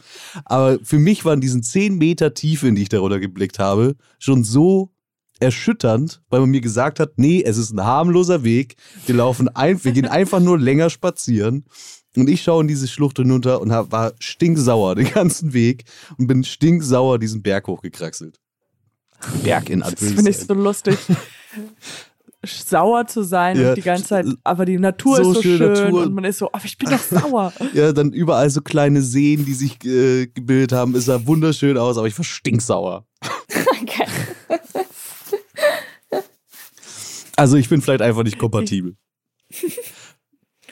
Aber 0.46 0.80
für 0.84 1.00
mich 1.00 1.26
waren 1.26 1.42
diesen 1.42 1.64
zehn 1.64 1.98
Meter 1.98 2.34
Tiefe, 2.34 2.68
in 2.68 2.76
die 2.76 2.84
ich 2.84 2.90
darunter 2.90 3.20
geblickt 3.20 3.60
habe, 3.60 3.96
schon 4.20 4.44
so 4.44 4.92
erschütternd, 5.40 6.24
weil 6.30 6.40
man 6.40 6.50
mir 6.50 6.62
gesagt 6.62 7.00
hat, 7.00 7.14
nee, 7.18 7.44
es 7.44 7.58
ist 7.58 7.72
ein 7.72 7.84
harmloser 7.84 8.44
Weg. 8.44 8.76
Wir 9.06 9.16
laufen 9.16 9.50
ein, 9.50 9.84
wir 9.84 9.92
gehen 9.92 10.08
einfach 10.08 10.40
nur 10.40 10.58
länger 10.58 10.90
spazieren. 10.90 11.66
Und 12.16 12.30
ich 12.30 12.42
schaue 12.42 12.62
in 12.62 12.68
diese 12.68 12.88
Schlucht 12.88 13.18
hinunter 13.18 13.62
und 13.62 13.72
hab, 13.72 13.92
war 13.92 14.14
stinksauer 14.20 14.96
den 14.96 15.12
ganzen 15.14 15.54
Weg 15.54 15.84
und 16.18 16.26
bin 16.26 16.44
stinksauer 16.44 17.20
diesen 17.20 17.44
Berg 17.44 17.68
hochgekraxelt. 17.68 18.40
Berg 19.44 19.70
in 19.70 19.80
Das 19.82 19.94
finde 19.96 20.30
ich 20.30 20.38
so 20.38 20.54
lustig. 20.54 20.98
sauer 22.46 23.08
zu 23.08 23.24
sein 23.24 23.60
Ja, 23.60 23.70
und 23.70 23.76
die 23.78 23.82
ganze 23.82 24.06
Zeit, 24.06 24.26
aber 24.44 24.66
die 24.66 24.78
Natur 24.78 25.18
so 25.18 25.32
ist 25.32 25.36
so 25.38 25.42
schön 25.42 25.60
Natur. 25.74 26.04
und 26.04 26.14
man 26.14 26.24
ist 26.24 26.38
so, 26.38 26.48
aber 26.52 26.64
ich 26.66 26.78
bin 26.78 26.90
doch 26.90 27.00
sauer. 27.00 27.52
Ja, 27.74 27.92
dann 27.92 28.14
überall 28.14 28.50
so 28.50 28.62
kleine 28.62 29.02
Seen, 29.02 29.44
die 29.46 29.54
sich 29.54 29.84
äh, 29.84 30.28
gebildet 30.28 30.72
haben. 30.72 30.96
Es 30.96 31.06
sah 31.06 31.26
wunderschön 31.26 31.78
aus, 31.78 31.98
aber 31.98 32.08
ich 32.08 32.18
war 32.18 32.24
stinksauer. 32.26 33.06
Okay. 33.82 34.06
Also 37.36 37.56
ich 37.58 37.70
bin 37.70 37.84
vielleicht 37.84 38.02
einfach 38.02 38.24
nicht 38.24 38.40
kompatibel. 38.40 38.96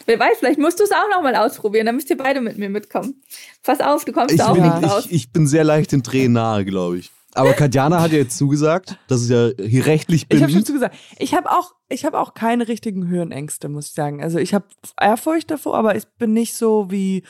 Wer 0.08 0.20
weiß, 0.20 0.38
vielleicht 0.40 0.60
musst 0.60 0.80
du 0.80 0.84
es 0.84 0.92
auch 0.92 1.08
noch 1.12 1.22
mal 1.22 1.36
ausprobieren. 1.36 1.86
Dann 1.86 1.96
müsst 1.96 2.10
ihr 2.10 2.18
beide 2.18 2.42
mit 2.42 2.58
mir 2.58 2.70
mitkommen. 2.70 3.22
Pass 3.64 3.80
auf, 3.82 4.04
du 4.04 4.12
kommst 4.12 4.32
Ich, 4.34 4.40
da 4.40 4.48
auch 4.50 4.54
bin, 4.56 4.64
nicht 4.64 4.84
raus. 4.84 5.06
ich, 5.06 5.12
ich 5.12 5.32
bin 5.32 5.46
sehr 5.46 5.64
leicht 5.64 5.92
den 5.92 6.02
Tränen 6.04 6.34
nahe, 6.34 6.66
glaube 6.66 6.98
ich. 6.98 7.12
Aber 7.36 7.54
Katjana 7.54 8.02
hat 8.02 8.12
ja 8.12 8.18
jetzt 8.20 8.38
zugesagt, 8.38 8.98
dass 9.08 9.24
ich 9.24 9.30
ja 9.30 9.50
hier 9.62 9.86
rechtlich 9.86 10.28
bin. 10.28 10.38
Ich 10.38 10.44
habe 10.44 10.54
schon 10.54 10.66
zugesagt. 10.66 10.96
Ich 11.20 11.34
habe 11.34 11.52
auch, 11.52 11.76
ich 11.90 12.06
habe 12.06 12.20
auch 12.20 12.34
keine 12.34 12.68
richtigen 12.68 13.08
Höhenängste, 13.08 13.70
muss 13.70 13.88
ich 13.88 13.94
sagen. 13.94 14.24
Also 14.24 14.40
ich 14.40 14.54
habe 14.54 14.66
Ehrfurcht 15.00 15.52
davor, 15.52 15.76
aber 15.76 15.96
ich 15.96 16.06
bin 16.18 16.34
nicht 16.34 16.56
so 16.56 16.90
wie 16.90 17.24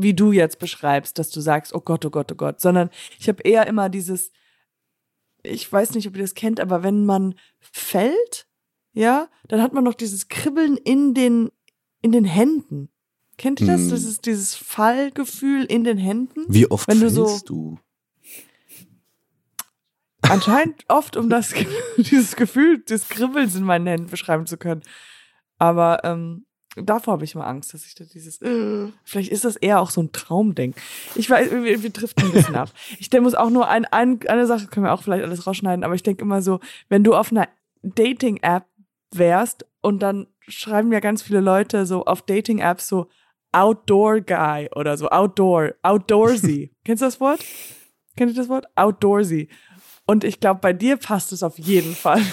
wie 0.00 0.14
du 0.14 0.30
jetzt 0.30 0.60
beschreibst, 0.60 1.18
dass 1.18 1.30
du 1.30 1.40
sagst, 1.40 1.74
oh 1.74 1.80
Gott, 1.80 2.04
oh 2.04 2.10
Gott, 2.10 2.30
oh 2.30 2.36
Gott, 2.36 2.60
sondern 2.60 2.88
ich 3.18 3.28
habe 3.28 3.42
eher 3.42 3.66
immer 3.66 3.88
dieses, 3.88 4.30
ich 5.42 5.70
weiß 5.70 5.94
nicht, 5.94 6.06
ob 6.06 6.14
ihr 6.14 6.22
das 6.22 6.34
kennt, 6.34 6.60
aber 6.60 6.84
wenn 6.84 7.04
man 7.04 7.34
fällt, 7.58 8.46
ja, 8.92 9.28
dann 9.48 9.60
hat 9.60 9.72
man 9.72 9.82
noch 9.82 9.94
dieses 9.94 10.28
Kribbeln 10.28 10.76
in 10.76 11.14
den 11.14 11.50
in 12.00 12.12
den 12.12 12.24
Händen. 12.24 12.90
Kennt 13.38 13.60
ihr 13.60 13.66
das? 13.66 13.82
Hm. 13.82 13.90
Das 13.90 14.04
ist 14.04 14.26
dieses 14.26 14.54
Fallgefühl 14.54 15.64
in 15.64 15.82
den 15.84 15.98
Händen. 15.98 16.44
Wie 16.48 16.70
oft 16.70 16.86
Wenn 16.88 17.00
du 17.00 17.10
fällst 17.10 17.46
so- 17.48 17.54
du? 17.54 17.78
Anscheinend 20.30 20.84
oft, 20.88 21.16
um 21.16 21.28
das 21.28 21.54
dieses 21.96 22.36
Gefühl 22.36 22.78
des 22.80 23.08
Kribbelns 23.08 23.54
in 23.54 23.64
meinen 23.64 23.86
Händen 23.86 24.10
beschreiben 24.10 24.46
zu 24.46 24.56
können. 24.56 24.82
Aber 25.58 26.04
ähm, 26.04 26.46
davor 26.76 27.14
habe 27.14 27.24
ich 27.24 27.34
mal 27.34 27.46
Angst, 27.46 27.74
dass 27.74 27.86
ich 27.86 27.94
da 27.94 28.04
dieses. 28.04 28.40
Äh, 28.42 28.88
vielleicht 29.04 29.30
ist 29.30 29.44
das 29.44 29.56
eher 29.56 29.80
auch 29.80 29.90
so 29.90 30.02
ein 30.02 30.12
Traumding. 30.12 30.74
Ich 31.14 31.28
weiß, 31.28 31.50
wir, 31.50 31.82
wir 31.82 31.90
driften 31.90 32.26
ein 32.26 32.32
bisschen 32.32 32.56
ab. 32.56 32.70
Ich 32.98 33.10
denke, 33.10 33.24
muss 33.24 33.34
auch 33.34 33.50
nur 33.50 33.68
ein, 33.68 33.84
ein, 33.86 34.20
eine 34.28 34.46
Sache 34.46 34.66
können 34.66 34.86
wir 34.86 34.92
auch 34.92 35.02
vielleicht 35.02 35.24
alles 35.24 35.46
rausschneiden, 35.46 35.84
aber 35.84 35.94
ich 35.94 36.02
denke 36.02 36.22
immer 36.22 36.42
so, 36.42 36.60
wenn 36.88 37.04
du 37.04 37.14
auf 37.14 37.30
einer 37.30 37.48
Dating-App 37.82 38.64
wärst 39.12 39.66
und 39.80 40.00
dann 40.02 40.26
schreiben 40.46 40.92
ja 40.92 41.00
ganz 41.00 41.22
viele 41.22 41.40
Leute 41.40 41.86
so 41.86 42.04
auf 42.04 42.22
Dating-Apps 42.22 42.88
so 42.88 43.08
Outdoor 43.52 44.20
Guy 44.20 44.68
oder 44.74 44.96
so 44.96 45.08
Outdoor, 45.08 45.74
Outdoorsy. 45.82 46.74
Kennst 46.84 47.02
du 47.02 47.06
das 47.06 47.20
Wort? 47.20 47.40
Kennt 48.16 48.32
ihr 48.32 48.36
das 48.36 48.48
Wort? 48.48 48.66
Outdoorsy. 48.74 49.48
Und 50.10 50.24
ich 50.24 50.40
glaube, 50.40 50.60
bei 50.60 50.72
dir 50.72 50.96
passt 50.96 51.32
es 51.32 51.42
auf 51.42 51.58
jeden 51.58 51.94
Fall. 51.94 52.22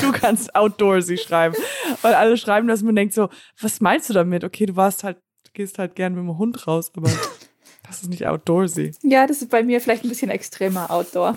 Du 0.00 0.12
kannst 0.12 0.54
Outdoorsy 0.56 1.18
schreiben. 1.18 1.54
Weil 2.00 2.14
alle 2.14 2.38
schreiben 2.38 2.66
das 2.66 2.80
und 2.80 2.86
man 2.86 2.96
denkt 2.96 3.12
so, 3.12 3.28
was 3.60 3.80
meinst 3.80 4.08
du 4.08 4.14
damit? 4.14 4.44
Okay, 4.44 4.64
du 4.64 4.76
warst 4.76 5.04
halt, 5.04 5.18
du 5.44 5.50
gehst 5.52 5.78
halt 5.78 5.94
gern 5.94 6.14
mit 6.14 6.22
dem 6.22 6.38
Hund 6.38 6.66
raus, 6.66 6.90
aber 6.96 7.10
das 7.86 8.02
ist 8.02 8.08
nicht 8.08 8.26
Outdoorsy. 8.26 8.92
Ja, 9.02 9.26
das 9.26 9.42
ist 9.42 9.50
bei 9.50 9.62
mir 9.62 9.82
vielleicht 9.82 10.04
ein 10.04 10.08
bisschen 10.08 10.30
extremer 10.30 10.90
Outdoor. 10.90 11.36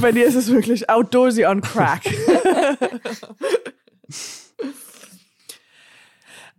Bei 0.00 0.12
dir 0.12 0.26
ist 0.26 0.36
es 0.36 0.50
wirklich 0.50 0.88
Outdoorsy 0.88 1.44
on 1.44 1.60
Crack. 1.60 2.04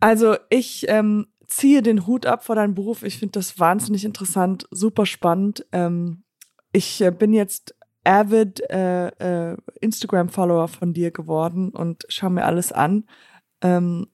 Also 0.02 0.38
ich 0.50 0.86
ähm, 0.88 1.28
ziehe 1.48 1.82
den 1.82 2.08
Hut 2.08 2.26
ab 2.26 2.46
vor 2.46 2.56
deinem 2.56 2.74
Beruf. 2.74 3.04
Ich 3.04 3.18
finde 3.18 3.34
das 3.34 3.60
wahnsinnig 3.60 4.06
interessant, 4.06 4.66
super 4.72 5.06
spannend. 5.06 5.66
Ähm, 5.74 6.24
ich 6.72 7.02
äh, 7.02 7.12
bin 7.12 7.34
jetzt 7.34 7.76
avid 8.10 8.60
äh, 8.72 9.08
äh, 9.52 9.58
Instagram-Follower 9.82 10.68
von 10.68 10.94
dir 10.94 11.12
geworden 11.12 11.70
und 11.70 12.06
schaue 12.10 12.32
mir 12.32 12.46
alles 12.46 12.72
an. 12.72 13.06
Ähm, 13.62 14.08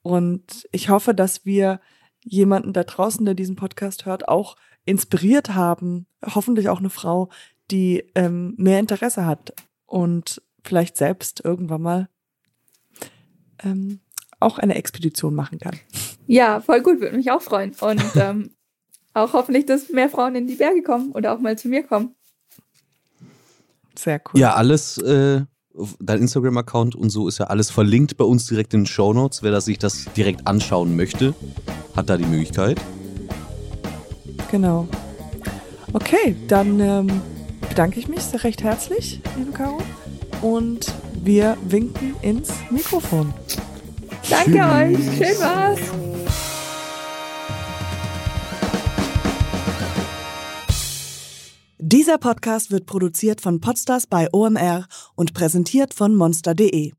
und 0.00 0.66
ich 0.72 0.88
hoffe, 0.88 1.14
dass 1.14 1.44
wir 1.44 1.80
jemanden 2.24 2.72
da 2.72 2.82
draußen, 2.82 3.24
der 3.26 3.34
diesen 3.34 3.56
Podcast 3.56 4.06
hört, 4.06 4.26
auch 4.26 4.56
inspiriert 4.86 5.54
haben. 5.54 6.06
Hoffentlich 6.24 6.70
auch 6.70 6.78
eine 6.78 6.88
Frau, 6.88 7.28
die 7.70 8.04
ähm, 8.14 8.54
mehr 8.56 8.80
Interesse 8.80 9.26
hat 9.26 9.52
und 9.84 10.40
vielleicht 10.64 10.96
selbst 10.96 11.44
irgendwann 11.44 11.82
mal 11.82 12.08
ähm, 13.62 14.00
auch 14.40 14.58
eine 14.58 14.76
Expedition 14.76 15.34
machen 15.34 15.58
kann. 15.58 15.78
Ja, 16.26 16.60
voll 16.60 16.80
gut, 16.80 17.00
würde 17.00 17.16
mich 17.16 17.30
auch 17.30 17.42
freuen. 17.42 17.74
Und 17.80 18.16
ähm, 18.16 18.50
auch 19.14 19.34
hoffentlich, 19.34 19.66
dass 19.66 19.90
mehr 19.90 20.08
Frauen 20.08 20.36
in 20.36 20.46
die 20.46 20.54
Berge 20.54 20.82
kommen 20.82 21.12
oder 21.12 21.34
auch 21.34 21.38
mal 21.38 21.58
zu 21.58 21.68
mir 21.68 21.82
kommen. 21.82 22.14
Sehr 23.98 24.20
cool. 24.32 24.40
Ja, 24.40 24.54
alles, 24.54 24.98
äh, 24.98 25.42
dein 26.00 26.20
Instagram-Account 26.20 26.94
und 26.94 27.10
so 27.10 27.28
ist 27.28 27.38
ja 27.38 27.46
alles 27.46 27.70
verlinkt 27.70 28.16
bei 28.16 28.24
uns 28.24 28.46
direkt 28.46 28.74
in 28.74 28.80
den 28.80 28.86
Show 28.86 29.12
Notes. 29.12 29.42
Wer 29.42 29.50
das 29.50 29.66
sich 29.66 29.78
das 29.78 30.06
direkt 30.16 30.46
anschauen 30.46 30.96
möchte, 30.96 31.34
hat 31.96 32.08
da 32.10 32.16
die 32.16 32.26
Möglichkeit. 32.26 32.80
Genau. 34.50 34.86
Okay, 35.92 36.36
dann 36.48 36.80
ähm, 36.80 37.22
bedanke 37.68 37.98
ich 37.98 38.08
mich 38.08 38.22
sehr 38.22 38.44
recht 38.44 38.62
herzlich, 38.62 39.20
liebe 39.36 39.52
Caro. 39.52 39.78
Und 40.40 40.92
wir 41.22 41.56
winken 41.66 42.14
ins 42.22 42.50
Mikrofon. 42.70 43.32
Danke 44.28 44.58
euch, 44.58 44.98
schön 45.16 45.40
war's. 45.40 45.78
Dieser 51.92 52.16
Podcast 52.16 52.70
wird 52.70 52.86
produziert 52.86 53.42
von 53.42 53.60
Podstars 53.60 54.06
bei 54.06 54.26
OMR 54.32 54.86
und 55.14 55.34
präsentiert 55.34 55.92
von 55.92 56.14
monster.de. 56.14 56.92